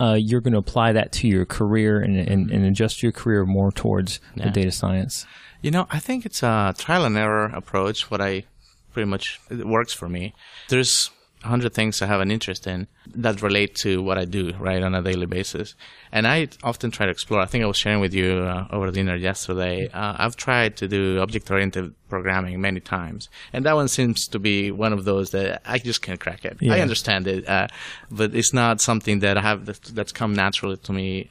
uh, 0.00 0.14
you're 0.18 0.40
going 0.40 0.52
to 0.52 0.58
apply 0.58 0.92
that 0.92 1.12
to 1.12 1.28
your 1.28 1.44
career 1.44 2.00
and, 2.00 2.16
and, 2.16 2.50
and 2.50 2.64
adjust 2.64 3.02
your 3.02 3.12
career 3.12 3.44
more 3.44 3.72
towards 3.72 4.20
the 4.36 4.50
data 4.50 4.70
science? 4.70 5.26
You 5.62 5.70
know, 5.70 5.86
I 5.90 5.98
think 5.98 6.24
it's 6.24 6.42
a 6.42 6.74
trial 6.78 7.04
and 7.04 7.16
error 7.16 7.46
approach. 7.46 8.10
What 8.10 8.20
I 8.20 8.44
pretty 8.92 9.08
much 9.08 9.40
it 9.50 9.66
works 9.66 9.92
for 9.92 10.08
me. 10.08 10.34
There's 10.68 11.10
a 11.44 11.48
hundred 11.48 11.72
things 11.72 12.02
I 12.02 12.06
have 12.06 12.20
an 12.20 12.30
interest 12.30 12.66
in 12.66 12.88
that 13.14 13.42
relate 13.42 13.74
to 13.76 14.02
what 14.02 14.18
I 14.18 14.24
do 14.24 14.52
right 14.58 14.82
on 14.82 14.94
a 14.94 15.02
daily 15.02 15.26
basis, 15.26 15.74
and 16.12 16.26
I 16.26 16.48
often 16.62 16.90
try 16.90 17.06
to 17.06 17.12
explore. 17.12 17.40
I 17.40 17.46
think 17.46 17.62
I 17.64 17.66
was 17.66 17.76
sharing 17.76 18.00
with 18.00 18.12
you 18.14 18.40
uh, 18.40 18.66
over 18.70 18.90
dinner 18.90 19.16
yesterday. 19.16 19.88
Uh, 19.88 20.14
I've 20.18 20.36
tried 20.36 20.76
to 20.78 20.88
do 20.88 21.20
object-oriented 21.20 21.94
programming 22.08 22.60
many 22.60 22.80
times, 22.80 23.28
and 23.52 23.64
that 23.66 23.74
one 23.74 23.88
seems 23.88 24.26
to 24.28 24.38
be 24.38 24.70
one 24.70 24.92
of 24.92 25.04
those 25.04 25.30
that 25.30 25.62
I 25.64 25.78
just 25.78 26.02
can't 26.02 26.20
crack 26.20 26.44
it. 26.44 26.58
I 26.72 26.80
understand 26.80 27.26
it, 27.26 27.48
uh, 27.48 27.68
but 28.10 28.34
it's 28.34 28.52
not 28.52 28.80
something 28.80 29.20
that 29.20 29.36
I 29.38 29.42
have 29.42 29.66
that, 29.66 29.82
that's 29.82 30.12
come 30.12 30.32
naturally 30.34 30.76
to 30.78 30.92
me. 30.92 31.28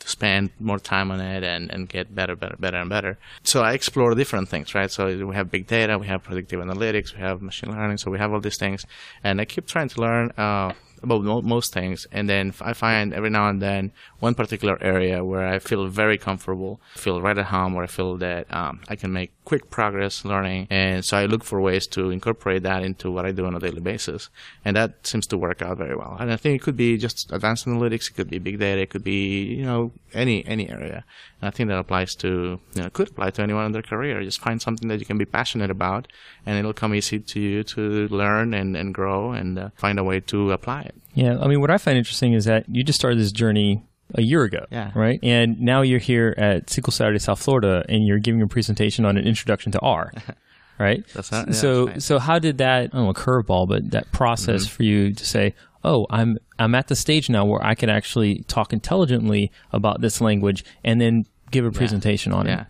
To 0.00 0.08
spend 0.08 0.50
more 0.60 0.78
time 0.78 1.10
on 1.10 1.20
it 1.20 1.42
and, 1.42 1.70
and 1.72 1.88
get 1.88 2.14
better, 2.14 2.36
better, 2.36 2.56
better, 2.56 2.76
and 2.76 2.88
better. 2.88 3.18
So 3.42 3.62
I 3.62 3.72
explore 3.72 4.14
different 4.14 4.48
things, 4.48 4.72
right? 4.72 4.90
So 4.90 5.26
we 5.26 5.34
have 5.34 5.50
big 5.50 5.66
data, 5.66 5.98
we 5.98 6.06
have 6.06 6.22
predictive 6.22 6.60
analytics, 6.60 7.14
we 7.14 7.20
have 7.20 7.42
machine 7.42 7.72
learning, 7.72 7.98
so 7.98 8.08
we 8.10 8.18
have 8.18 8.32
all 8.32 8.40
these 8.40 8.58
things. 8.58 8.86
And 9.24 9.40
I 9.40 9.44
keep 9.44 9.66
trying 9.66 9.88
to 9.88 10.00
learn 10.00 10.30
uh, 10.38 10.72
about 11.02 11.22
mo- 11.24 11.42
most 11.42 11.72
things. 11.72 12.06
And 12.12 12.28
then 12.28 12.54
I 12.60 12.74
find 12.74 13.12
every 13.12 13.30
now 13.30 13.48
and 13.48 13.60
then 13.60 13.90
one 14.20 14.34
particular 14.34 14.78
area 14.82 15.24
where 15.24 15.46
I 15.46 15.58
feel 15.58 15.86
very 15.86 16.18
comfortable, 16.18 16.80
feel 16.96 17.20
right 17.20 17.38
at 17.38 17.46
home, 17.46 17.74
where 17.74 17.84
I 17.84 17.88
feel 17.88 18.16
that 18.18 18.52
um, 18.52 18.80
I 18.88 18.96
can 18.96 19.12
make 19.12 19.32
quick 19.44 19.70
progress 19.70 20.24
learning. 20.24 20.66
And 20.70 21.04
so 21.04 21.16
I 21.16 21.26
look 21.26 21.44
for 21.44 21.60
ways 21.60 21.86
to 21.88 22.10
incorporate 22.10 22.64
that 22.64 22.82
into 22.82 23.10
what 23.10 23.24
I 23.24 23.32
do 23.32 23.46
on 23.46 23.54
a 23.54 23.60
daily 23.60 23.80
basis. 23.80 24.28
And 24.64 24.76
that 24.76 25.06
seems 25.06 25.26
to 25.28 25.38
work 25.38 25.62
out 25.62 25.78
very 25.78 25.94
well. 25.94 26.16
And 26.18 26.32
I 26.32 26.36
think 26.36 26.60
it 26.60 26.64
could 26.64 26.76
be 26.76 26.98
just 26.98 27.32
advanced 27.32 27.66
analytics, 27.66 28.10
it 28.10 28.14
could 28.14 28.28
be 28.28 28.38
big 28.38 28.58
data, 28.58 28.80
it 28.82 28.90
could 28.90 29.04
be, 29.04 29.54
you 29.54 29.64
know, 29.64 29.92
any 30.12 30.44
any 30.46 30.68
area. 30.68 31.04
And 31.40 31.48
I 31.48 31.50
think 31.50 31.68
that 31.68 31.78
applies 31.78 32.14
to, 32.16 32.60
you 32.74 32.82
know, 32.82 32.90
could 32.90 33.08
apply 33.10 33.30
to 33.30 33.42
anyone 33.42 33.66
in 33.66 33.72
their 33.72 33.82
career. 33.82 34.22
Just 34.24 34.40
find 34.40 34.60
something 34.60 34.88
that 34.88 34.98
you 34.98 35.06
can 35.06 35.18
be 35.18 35.24
passionate 35.24 35.70
about 35.70 36.08
and 36.44 36.58
it'll 36.58 36.72
come 36.72 36.94
easy 36.94 37.20
to 37.20 37.40
you 37.40 37.62
to 37.64 38.08
learn 38.08 38.52
and, 38.52 38.76
and 38.76 38.92
grow 38.92 39.32
and 39.32 39.58
uh, 39.58 39.70
find 39.76 39.98
a 39.98 40.04
way 40.04 40.20
to 40.20 40.50
apply 40.50 40.82
it. 40.82 40.94
Yeah, 41.14 41.38
I 41.40 41.46
mean, 41.46 41.60
what 41.60 41.70
I 41.70 41.78
find 41.78 41.96
interesting 41.96 42.32
is 42.32 42.44
that 42.44 42.64
you 42.68 42.84
just 42.84 42.98
started 42.98 43.18
this 43.18 43.32
journey 43.32 43.82
a 44.14 44.22
year 44.22 44.42
ago, 44.44 44.64
Yeah. 44.70 44.90
right? 44.94 45.18
And 45.22 45.60
now 45.60 45.82
you're 45.82 45.98
here 45.98 46.34
at 46.38 46.66
SQL 46.66 46.92
Saturday 46.92 47.18
South 47.18 47.40
Florida, 47.42 47.84
and 47.88 48.06
you're 48.06 48.18
giving 48.18 48.40
a 48.42 48.46
presentation 48.48 49.04
on 49.04 49.16
an 49.18 49.26
introduction 49.26 49.70
to 49.72 49.80
R, 49.80 50.12
right? 50.78 51.04
That's 51.14 51.30
not- 51.32 51.48
yeah, 51.48 51.52
so. 51.54 51.86
right. 51.88 52.02
So 52.02 52.18
how 52.18 52.38
did 52.38 52.58
that? 52.58 52.84
I 52.84 52.86
don't 52.96 53.04
know, 53.04 53.10
a 53.10 53.14
curveball, 53.14 53.68
but 53.68 53.90
that 53.90 54.10
process 54.12 54.64
Mm-hmm. 54.64 54.74
for 54.76 54.82
you 54.84 55.12
to 55.14 55.24
say, 55.26 55.54
"Oh, 55.84 56.06
I'm 56.10 56.38
I'm 56.58 56.74
at 56.74 56.88
the 56.88 56.96
stage 56.96 57.28
now 57.28 57.44
where 57.44 57.62
I 57.64 57.74
can 57.74 57.90
actually 57.90 58.44
talk 58.48 58.72
intelligently 58.72 59.50
about 59.72 60.00
this 60.00 60.20
language, 60.20 60.64
and 60.84 61.00
then 61.00 61.24
give 61.50 61.64
a 61.66 61.70
presentation 61.70 62.32
on 62.32 62.46
Yeah. 62.46 62.60
it." 62.62 62.66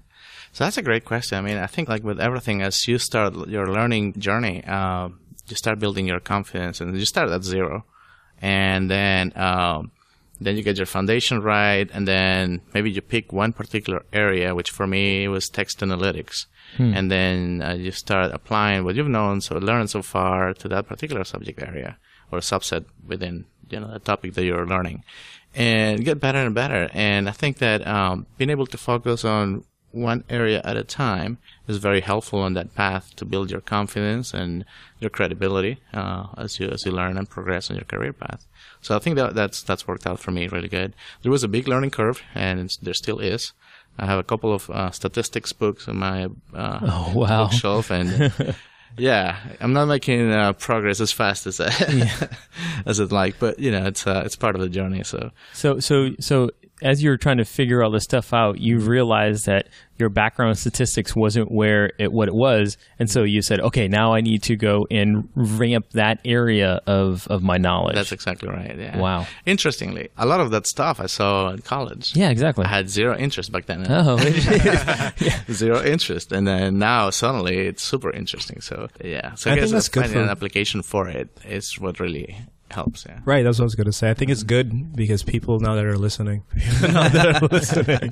So 0.52 0.64
that's 0.64 0.78
a 0.78 0.82
great 0.82 1.04
question. 1.04 1.38
I 1.38 1.42
mean, 1.42 1.58
I 1.58 1.66
think 1.66 1.88
like 1.88 2.02
with 2.02 2.18
everything, 2.18 2.62
as 2.62 2.88
you 2.88 2.98
start 2.98 3.34
your 3.48 3.66
learning 3.68 4.14
journey, 4.18 4.64
uh, 4.66 5.08
you 5.46 5.54
start 5.56 5.78
building 5.78 6.06
your 6.08 6.20
confidence, 6.20 6.80
and 6.80 6.96
you 6.98 7.04
start 7.04 7.30
at 7.30 7.44
zero, 7.44 7.84
and 8.42 8.90
then 8.90 9.32
um, 9.36 9.92
then 10.40 10.56
you 10.56 10.62
get 10.62 10.76
your 10.76 10.86
foundation 10.86 11.42
right, 11.42 11.88
and 11.92 12.06
then 12.06 12.60
maybe 12.74 12.90
you 12.90 13.00
pick 13.00 13.32
one 13.32 13.52
particular 13.52 14.04
area, 14.12 14.54
which 14.54 14.70
for 14.70 14.86
me 14.86 15.26
was 15.28 15.48
text 15.48 15.80
analytics, 15.80 16.46
and 16.94 17.10
then 17.10 17.62
uh, 17.62 17.74
you 17.74 17.90
start 17.90 18.30
applying 18.32 18.84
what 18.84 18.94
you've 18.94 19.08
known, 19.08 19.40
so 19.40 19.56
learned 19.56 19.90
so 19.90 20.02
far 20.02 20.54
to 20.54 20.68
that 20.68 20.86
particular 20.86 21.24
subject 21.24 21.62
area 21.62 21.98
or 22.30 22.40
subset 22.40 22.84
within 23.06 23.46
you 23.70 23.80
know 23.80 23.90
the 23.92 23.98
topic 23.98 24.34
that 24.34 24.44
you're 24.44 24.66
learning, 24.66 25.02
and 25.54 26.04
get 26.04 26.20
better 26.20 26.38
and 26.38 26.54
better. 26.54 26.88
And 26.92 27.28
I 27.28 27.32
think 27.32 27.58
that 27.58 27.86
um, 27.86 28.26
being 28.36 28.50
able 28.50 28.66
to 28.66 28.78
focus 28.78 29.24
on 29.24 29.64
one 29.92 30.22
area 30.28 30.60
at 30.64 30.76
a 30.76 30.84
time 30.84 31.38
is 31.66 31.78
very 31.78 32.00
helpful 32.00 32.40
on 32.40 32.54
that 32.54 32.74
path 32.74 33.14
to 33.16 33.24
build 33.24 33.50
your 33.50 33.60
confidence 33.62 34.34
and 34.34 34.64
your 35.00 35.10
credibility 35.10 35.78
uh, 35.94 36.26
as 36.36 36.60
you 36.60 36.68
as 36.68 36.84
you 36.84 36.92
learn 36.92 37.16
and 37.16 37.28
progress 37.30 37.70
on 37.70 37.76
your 37.76 37.84
career 37.86 38.12
path. 38.12 38.46
So 38.80 38.94
I 38.94 38.98
think 38.98 39.16
that 39.16 39.34
that's 39.34 39.62
that's 39.62 39.86
worked 39.88 40.06
out 40.06 40.20
for 40.20 40.30
me 40.30 40.46
really 40.48 40.68
good. 40.68 40.92
There 41.22 41.32
was 41.32 41.42
a 41.44 41.48
big 41.48 41.66
learning 41.68 41.90
curve, 41.90 42.22
and 42.34 42.60
it's, 42.60 42.76
there 42.76 42.94
still 42.94 43.18
is. 43.18 43.52
I 43.98 44.06
have 44.06 44.18
a 44.20 44.22
couple 44.24 44.52
of 44.52 44.70
uh, 44.70 44.90
statistics 44.92 45.52
books 45.52 45.88
in 45.88 45.96
my 45.96 46.26
uh, 46.54 46.78
Oh, 46.82 47.12
wow. 47.14 47.44
bookshelf, 47.48 47.90
and 47.90 48.32
yeah, 48.96 49.36
I'm 49.60 49.72
not 49.72 49.86
making 49.86 50.30
uh, 50.30 50.52
progress 50.52 51.00
as 51.00 51.10
fast 51.12 51.46
as 51.46 51.60
I, 51.60 51.70
as 52.86 53.00
I'd 53.00 53.10
like, 53.10 53.38
but 53.40 53.58
you 53.58 53.70
know, 53.70 53.86
it's 53.86 54.06
uh, 54.06 54.22
it's 54.24 54.36
part 54.36 54.54
of 54.54 54.60
the 54.60 54.68
journey. 54.68 55.02
So 55.04 55.30
So 55.52 55.80
so 55.80 56.10
so 56.20 56.50
as 56.82 57.02
you're 57.02 57.16
trying 57.16 57.38
to 57.38 57.44
figure 57.44 57.82
all 57.82 57.90
this 57.90 58.04
stuff 58.04 58.32
out, 58.32 58.60
you 58.60 58.76
mm-hmm. 58.76 58.88
realized 58.88 59.46
that 59.46 59.68
your 59.98 60.08
background 60.08 60.56
statistics 60.56 61.16
wasn't 61.16 61.50
where 61.50 61.90
it 61.98 62.12
what 62.12 62.28
it 62.28 62.34
was, 62.34 62.76
and 62.98 63.10
so 63.10 63.24
you 63.24 63.42
said, 63.42 63.58
okay, 63.60 63.88
now 63.88 64.14
I 64.14 64.20
need 64.20 64.44
to 64.44 64.54
go 64.54 64.86
and 64.90 65.28
ramp 65.34 65.90
that 65.92 66.20
area 66.24 66.80
of 66.86 67.26
of 67.28 67.42
my 67.42 67.58
knowledge. 67.58 67.96
that's 67.96 68.12
exactly 68.12 68.48
right. 68.48 68.78
Yeah. 68.78 68.98
Wow. 68.98 69.26
Interestingly, 69.44 70.10
a 70.16 70.24
lot 70.24 70.40
of 70.40 70.50
that 70.52 70.66
stuff 70.66 71.00
I 71.00 71.06
saw 71.06 71.50
in 71.50 71.62
college. 71.62 72.14
yeah, 72.14 72.30
exactly. 72.30 72.64
I 72.64 72.68
had 72.68 72.88
zero 72.88 73.16
interest 73.16 73.50
back 73.50 73.66
then. 73.66 73.86
oh, 73.88 74.16
Zero 75.52 75.82
interest, 75.82 76.30
and 76.30 76.46
then 76.46 76.78
now 76.78 77.10
suddenly 77.10 77.58
it's 77.66 77.82
super 77.82 78.10
interesting. 78.10 78.60
So 78.60 78.88
yeah, 79.02 79.34
so 79.34 79.50
I, 79.50 79.54
I 79.54 79.56
guess 79.56 79.72
that's 79.72 79.88
good 79.88 80.02
finding 80.02 80.18
for- 80.18 80.24
an 80.24 80.30
application 80.30 80.82
for 80.82 81.08
it 81.08 81.28
is 81.44 81.78
what 81.80 81.98
really 81.98 82.36
helps. 82.70 83.06
Yeah. 83.08 83.20
Right, 83.24 83.42
that's 83.42 83.58
what 83.58 83.64
I 83.64 83.66
was 83.66 83.74
going 83.74 83.86
to 83.86 83.92
say. 83.92 84.10
I 84.10 84.14
think 84.14 84.30
it's 84.30 84.40
mm-hmm. 84.40 84.48
good 84.48 84.96
because 84.96 85.22
people 85.22 85.60
now 85.60 85.74
that 85.74 85.84
are 85.84 85.98
listening, 85.98 86.44
now 86.82 87.08
that 87.08 87.42
are 87.42 87.48
listening, 87.48 88.10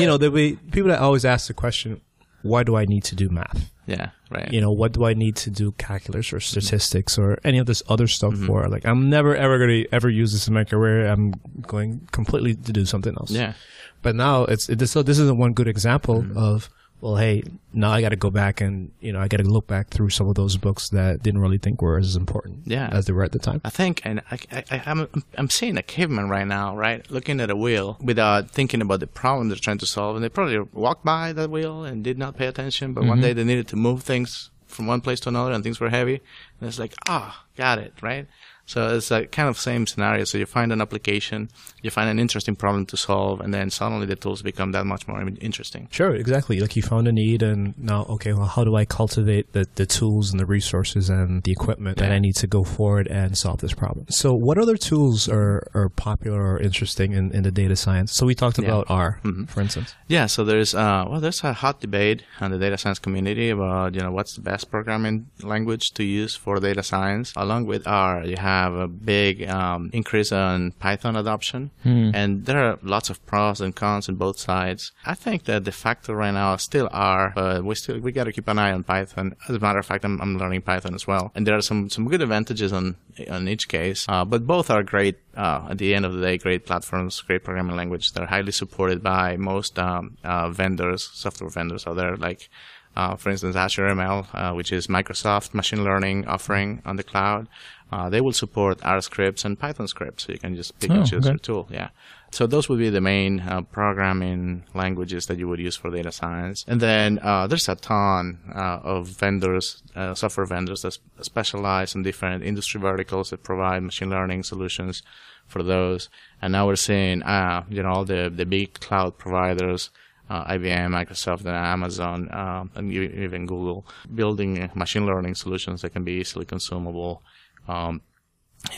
you 0.00 0.06
know, 0.06 0.16
there'll 0.16 0.34
be 0.34 0.56
people 0.72 0.90
that 0.90 1.00
always 1.00 1.24
ask 1.24 1.48
the 1.48 1.54
question, 1.54 2.00
why 2.42 2.62
do 2.62 2.76
I 2.76 2.84
need 2.84 3.04
to 3.04 3.14
do 3.14 3.28
math? 3.28 3.70
Yeah. 3.86 4.10
Right. 4.30 4.50
You 4.52 4.60
know, 4.60 4.70
what 4.70 4.92
do 4.92 5.04
I 5.04 5.14
need 5.14 5.36
to 5.36 5.50
do 5.50 5.72
calculus 5.72 6.32
or 6.32 6.36
mm-hmm. 6.36 6.60
statistics 6.60 7.18
or 7.18 7.38
any 7.44 7.58
of 7.58 7.66
this 7.66 7.82
other 7.88 8.06
stuff 8.06 8.34
mm-hmm. 8.34 8.46
for? 8.46 8.68
Like, 8.68 8.86
I'm 8.86 9.10
never 9.10 9.34
ever 9.34 9.58
going 9.58 9.84
to 9.84 9.94
ever 9.94 10.08
use 10.08 10.32
this 10.32 10.48
in 10.48 10.54
my 10.54 10.64
career. 10.64 11.06
I'm 11.06 11.34
going 11.62 12.08
completely 12.12 12.54
to 12.54 12.72
do 12.72 12.84
something 12.84 13.14
else. 13.14 13.30
Yeah. 13.30 13.54
But 14.02 14.14
now 14.14 14.44
it's 14.44 14.68
it, 14.68 14.86
so 14.86 15.02
this 15.02 15.18
is 15.18 15.30
one 15.32 15.52
good 15.52 15.68
example 15.68 16.24
of 16.36 16.70
well, 17.00 17.16
hey, 17.16 17.42
now 17.72 17.90
I 17.90 18.00
got 18.00 18.10
to 18.10 18.16
go 18.16 18.30
back 18.30 18.60
and 18.60 18.90
you 19.00 19.12
know 19.12 19.20
I 19.20 19.28
got 19.28 19.38
to 19.38 19.44
look 19.44 19.66
back 19.66 19.88
through 19.88 20.10
some 20.10 20.28
of 20.28 20.34
those 20.34 20.56
books 20.56 20.88
that 20.90 21.22
didn't 21.22 21.40
really 21.40 21.58
think 21.58 21.80
were 21.82 21.98
as 21.98 22.16
important 22.16 22.60
Yeah. 22.66 22.88
as 22.92 23.06
they 23.06 23.12
were 23.12 23.22
at 23.24 23.32
the 23.32 23.38
time. 23.38 23.60
I 23.64 23.70
think, 23.70 24.02
and 24.04 24.20
I, 24.30 24.38
I, 24.52 24.64
I, 24.70 24.82
I'm, 24.86 25.08
I'm 25.36 25.48
seeing 25.50 25.76
a 25.78 25.82
caveman 25.82 26.28
right 26.28 26.46
now, 26.46 26.76
right? 26.76 27.08
Looking 27.10 27.40
at 27.40 27.50
a 27.50 27.56
wheel 27.56 27.96
without 28.02 28.50
thinking 28.50 28.80
about 28.82 29.00
the 29.00 29.06
problem 29.06 29.48
they're 29.48 29.56
trying 29.58 29.78
to 29.78 29.86
solve. 29.86 30.16
And 30.16 30.24
they 30.24 30.28
probably 30.28 30.58
walked 30.72 31.04
by 31.04 31.32
that 31.32 31.50
wheel 31.50 31.84
and 31.84 32.02
did 32.04 32.18
not 32.18 32.36
pay 32.36 32.46
attention. 32.46 32.92
But 32.92 33.04
one 33.04 33.20
day 33.20 33.32
they 33.32 33.44
needed 33.44 33.68
to 33.68 33.76
move 33.76 34.02
things 34.02 34.50
from 34.66 34.86
one 34.86 35.00
place 35.00 35.18
to 35.20 35.28
another 35.30 35.52
and 35.52 35.64
things 35.64 35.80
were 35.80 35.90
heavy. 35.90 36.20
And 36.60 36.68
it's 36.68 36.78
like, 36.78 36.94
ah, 37.08 37.44
got 37.56 37.78
it, 37.78 37.92
right? 38.02 38.26
So 38.70 38.96
it's 38.96 39.10
a 39.10 39.26
kind 39.26 39.48
of 39.48 39.58
same 39.58 39.84
scenario. 39.84 40.22
So 40.22 40.38
you 40.38 40.46
find 40.46 40.72
an 40.72 40.80
application, 40.80 41.48
you 41.82 41.90
find 41.90 42.08
an 42.08 42.20
interesting 42.20 42.54
problem 42.54 42.86
to 42.86 42.96
solve, 42.96 43.40
and 43.40 43.52
then 43.52 43.68
suddenly 43.70 44.06
the 44.06 44.14
tools 44.14 44.42
become 44.42 44.70
that 44.72 44.86
much 44.86 45.08
more 45.08 45.20
interesting. 45.40 45.88
Sure, 45.90 46.14
exactly. 46.14 46.60
Like 46.60 46.76
you 46.76 46.82
found 46.82 47.08
a 47.08 47.12
need, 47.12 47.42
and 47.42 47.60
now, 47.76 48.04
okay, 48.14 48.32
well, 48.32 48.46
how 48.46 48.62
do 48.62 48.76
I 48.76 48.84
cultivate 48.84 49.52
the, 49.54 49.66
the 49.74 49.86
tools 49.86 50.30
and 50.30 50.38
the 50.38 50.46
resources 50.46 51.10
and 51.10 51.42
the 51.42 51.50
equipment 51.50 51.98
that 51.98 52.12
I 52.12 52.20
need 52.20 52.36
to 52.36 52.46
go 52.46 52.62
forward 52.62 53.08
and 53.08 53.36
solve 53.36 53.58
this 53.60 53.74
problem? 53.82 54.06
So, 54.08 54.28
what 54.34 54.56
other 54.64 54.76
tools 54.76 55.28
are, 55.28 55.66
are 55.74 55.88
popular 55.88 56.40
or 56.40 56.60
interesting 56.60 57.12
in, 57.18 57.32
in 57.32 57.42
the 57.42 57.50
data 57.62 57.74
science? 57.74 58.12
So, 58.12 58.24
we 58.24 58.36
talked 58.36 58.58
Yeah. 58.60 58.68
about 58.68 58.86
R, 58.88 59.20
for 59.48 59.60
instance. 59.66 59.88
Yeah, 60.06 60.26
so 60.26 60.44
there's 60.44 60.72
uh, 60.76 61.02
well, 61.08 61.20
there's 61.24 61.42
a 61.42 61.52
hot 61.64 61.80
debate 61.80 62.22
in 62.40 62.48
the 62.52 62.58
data 62.66 62.78
science 62.78 63.00
community 63.06 63.50
about 63.56 63.94
you 63.96 64.00
know 64.04 64.12
what's 64.16 64.34
the 64.38 64.44
best 64.52 64.70
programming 64.70 65.16
language 65.54 65.84
to 65.98 66.04
use 66.04 66.32
for 66.36 66.60
data 66.68 66.84
science. 66.92 67.32
Along 67.44 67.62
with 67.72 67.82
R, 67.86 68.24
you 68.32 68.36
have 68.36 68.59
a 68.74 68.88
big 68.88 69.48
um, 69.48 69.90
increase 69.92 70.32
on 70.32 70.72
Python 70.72 71.16
adoption, 71.16 71.70
and 72.14 72.44
there 72.46 72.62
R 72.70 72.78
lots 72.82 73.10
of 73.10 73.24
pros 73.26 73.60
and 73.60 73.74
cons 73.74 74.08
on 74.08 74.16
both 74.16 74.38
sides. 74.38 74.92
I 75.04 75.14
think 75.14 75.44
that 75.44 75.64
the 75.64 75.72
factor 75.72 76.14
right 76.14 76.32
now 76.32 76.56
still 76.56 76.88
are, 76.92 77.32
but 77.34 77.64
we 77.64 77.74
still 77.74 77.98
we 78.00 78.12
got 78.12 78.24
to 78.24 78.32
keep 78.32 78.48
an 78.48 78.58
eye 78.58 78.72
on 78.72 78.84
Python. 78.84 79.34
As 79.48 79.56
a 79.56 79.58
matter 79.58 79.78
of 79.78 79.86
fact, 79.86 80.04
I'm, 80.04 80.20
I'm 80.20 80.38
learning 80.38 80.62
Python 80.62 80.94
as 80.94 81.06
well, 81.06 81.32
and 81.34 81.46
there 81.46 81.56
are 81.56 81.62
some 81.62 81.88
some 81.90 82.08
good 82.08 82.22
advantages 82.22 82.72
on 82.72 82.96
on 83.28 83.48
each 83.48 83.68
case. 83.68 84.06
Uh, 84.08 84.24
but 84.24 84.46
both 84.46 84.70
are 84.70 84.82
great. 84.82 85.16
Uh, 85.36 85.68
at 85.70 85.78
the 85.78 85.94
end 85.94 86.04
of 86.04 86.12
the 86.12 86.20
day, 86.20 86.36
great 86.36 86.66
platforms, 86.66 87.20
great 87.22 87.44
programming 87.44 87.76
language. 87.76 88.12
They're 88.12 88.26
highly 88.26 88.52
supported 88.52 89.02
by 89.02 89.36
most 89.36 89.78
um, 89.78 90.16
uh, 90.24 90.50
vendors, 90.50 91.08
software 91.12 91.50
vendors 91.50 91.86
out 91.86 91.96
there, 91.96 92.16
like. 92.16 92.48
Uh, 92.96 93.14
for 93.14 93.30
instance, 93.30 93.54
Azure 93.54 93.88
ML, 93.88 94.26
uh, 94.34 94.52
which 94.52 94.72
is 94.72 94.88
Microsoft 94.88 95.54
machine 95.54 95.84
learning 95.84 96.26
offering 96.26 96.82
on 96.84 96.96
the 96.96 97.04
cloud, 97.04 97.46
uh, 97.92 98.08
they 98.08 98.20
will 98.20 98.32
support 98.32 98.78
R 98.84 99.00
scripts 99.00 99.44
and 99.44 99.58
Python 99.58 99.88
scripts, 99.88 100.24
so 100.24 100.32
you 100.32 100.38
can 100.38 100.54
just 100.54 100.78
pick 100.78 100.90
Oh, 100.90 100.94
and 100.94 101.06
choose 101.06 101.24
okay. 101.24 101.30
your 101.30 101.38
tool. 101.38 101.68
Yeah. 101.70 101.88
So 102.32 102.46
those 102.46 102.68
would 102.68 102.78
be 102.78 102.90
the 102.90 103.00
main 103.00 103.40
uh, 103.40 103.62
programming 103.62 104.64
languages 104.72 105.26
that 105.26 105.38
you 105.38 105.48
would 105.48 105.58
use 105.58 105.74
for 105.74 105.90
data 105.90 106.12
science. 106.12 106.64
And 106.68 106.80
then 106.80 107.18
uh, 107.22 107.48
there's 107.48 107.68
a 107.68 107.74
ton 107.74 108.38
uh, 108.54 108.78
of 108.84 109.08
vendors, 109.08 109.82
uh, 109.96 110.14
software 110.14 110.46
vendors 110.46 110.82
that 110.82 110.96
specialize 111.22 111.96
in 111.96 112.04
different 112.04 112.44
industry 112.44 112.80
verticals 112.80 113.30
that 113.30 113.42
provide 113.42 113.82
machine 113.82 114.10
learning 114.10 114.44
solutions 114.44 115.02
for 115.48 115.64
those. 115.64 116.08
And 116.40 116.52
now 116.52 116.68
we're 116.68 116.76
seeing, 116.76 117.24
uh, 117.24 117.64
you 117.68 117.82
know, 117.82 117.88
all 117.88 118.04
the, 118.04 118.30
the 118.32 118.46
big 118.46 118.74
cloud 118.74 119.18
providers, 119.18 119.90
uh, 120.28 120.44
IBM, 120.44 120.90
Microsoft, 120.90 121.40
and 121.40 121.48
Amazon, 121.48 122.32
um, 122.32 122.70
and 122.76 122.92
even 122.92 123.46
Google, 123.46 123.84
building 124.14 124.70
machine 124.76 125.04
learning 125.04 125.34
solutions 125.34 125.82
that 125.82 125.90
can 125.90 126.04
be 126.04 126.12
easily 126.12 126.44
consumable 126.44 127.24
um, 127.68 128.02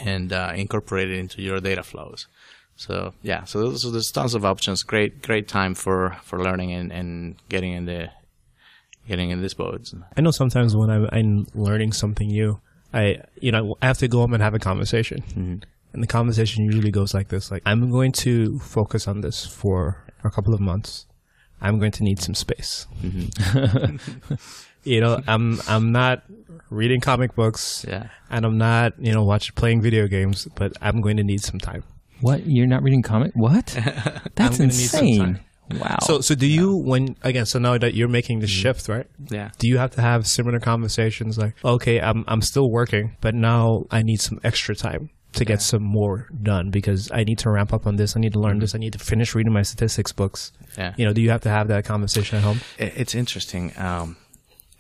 and 0.01 0.33
uh, 0.33 0.53
it 1.01 1.19
into 1.19 1.43
your 1.43 1.61
data 1.61 1.83
flows. 1.83 2.27
So 2.77 3.15
yeah, 3.23 3.45
so 3.45 3.69
there's, 3.69 3.83
there's 3.91 4.11
tons 4.11 4.35
of 4.35 4.45
options. 4.45 4.83
Great, 4.83 5.23
great 5.23 5.49
time 5.49 5.75
for, 5.75 6.17
for 6.23 6.43
learning 6.43 6.73
and, 6.73 6.93
and 6.93 7.37
getting 7.49 7.73
in 7.73 7.87
the 7.87 8.11
getting 9.07 9.31
in 9.31 9.43
this 9.43 9.55
boat. 9.55 9.93
I 10.17 10.21
know 10.21 10.31
sometimes 10.31 10.77
when 10.77 10.91
I'm, 10.91 11.09
I'm 11.13 11.47
learning 11.55 11.93
something 11.93 12.29
new, 12.29 12.61
I 12.95 13.23
you 13.41 13.53
know 13.53 13.77
I 13.83 13.87
have 13.87 13.99
to 13.99 14.09
go 14.09 14.19
home 14.19 14.35
and 14.35 14.43
have 14.43 14.55
a 14.55 14.59
conversation, 14.59 15.23
and 15.93 16.03
the 16.03 16.07
conversation 16.07 16.65
usually 16.65 16.91
goes 16.91 17.15
like 17.15 17.29
this: 17.29 17.51
like 17.51 17.63
I'm 17.67 17.91
going 17.91 18.13
to 18.13 18.59
focus 18.61 19.09
on 19.09 19.21
this 19.21 19.47
for 19.47 20.05
a 20.25 20.31
couple 20.31 20.55
of 20.55 20.61
months. 20.61 21.07
I'm 21.61 21.79
going 21.79 21.93
to 21.93 22.03
need 22.03 22.21
some 22.21 22.35
space. 22.35 22.87
you 24.85 25.01
know, 25.01 25.21
I'm 25.27 25.61
I'm 25.69 25.93
not 25.93 26.23
reading 26.71 27.01
comic 27.01 27.35
books, 27.35 27.85
Yeah. 27.89 28.09
and 28.31 28.45
I'm 28.45 28.59
not 28.59 28.93
you 28.99 29.13
know 29.13 29.25
watch 29.25 29.55
playing 29.55 29.83
video 29.83 30.07
games, 30.09 30.49
but 30.55 30.73
I'm 30.81 31.01
going 31.01 31.17
to 31.19 31.25
need 31.25 31.43
some 31.43 31.59
time. 31.61 31.85
What? 32.21 32.47
You're 32.47 32.67
not 32.69 32.83
reading 32.83 33.03
comic? 33.03 33.33
What? 33.35 33.67
That's 34.37 34.59
gonna 34.59 34.69
need 34.69 34.73
some 34.75 35.05
insane. 35.07 35.19
time. 35.19 35.41
Wow. 35.81 35.99
So 36.03 36.21
so 36.21 36.35
do 36.35 36.47
you 36.47 36.77
when 36.77 37.17
again? 37.23 37.47
So 37.47 37.59
now 37.59 37.79
that 37.79 37.95
you're 37.95 38.09
making 38.09 38.41
the 38.41 38.47
shift, 38.47 38.89
right? 38.89 39.07
Yeah. 39.31 39.51
do 39.59 39.67
you 39.69 39.79
have 39.79 39.93
to 39.93 40.01
have 40.03 40.27
similar 40.27 40.61
conversations 40.61 41.39
like 41.39 41.55
okay 41.65 42.01
i'm 42.01 42.25
i'm 42.29 42.43
still 42.43 42.69
working 42.71 43.17
but 43.21 43.35
now 43.35 43.85
i 43.91 44.03
need 44.03 44.21
some 44.21 44.39
extra 44.45 44.75
time 44.75 45.09
to 45.33 45.45
get 45.47 45.63
some 45.63 45.83
more 45.83 46.29
done 46.43 46.71
because 46.71 47.11
i 47.13 47.25
need 47.25 47.39
to 47.39 47.49
ramp 47.51 47.73
up 47.73 47.87
on 47.87 47.97
this 47.97 48.17
i 48.17 48.21
need 48.21 48.33
to 48.35 48.41
learn 48.41 48.59
this 48.59 48.75
i 48.75 48.79
need 48.79 48.93
to 48.93 48.99
finish 48.99 49.35
reading 49.35 49.53
my 49.53 49.63
statistics 49.63 50.13
books 50.13 50.53
Yeah. 50.77 50.93
you 50.99 51.07
know 51.07 51.13
do 51.15 51.23
you 51.23 51.31
have 51.31 51.41
to 51.43 51.49
have 51.49 51.69
that 51.69 51.85
conversation 51.87 52.37
at 52.39 52.45
home 52.45 52.61
It's 52.79 53.15
interesting. 53.15 53.73
Um, 53.79 54.17
I- 54.19 54.22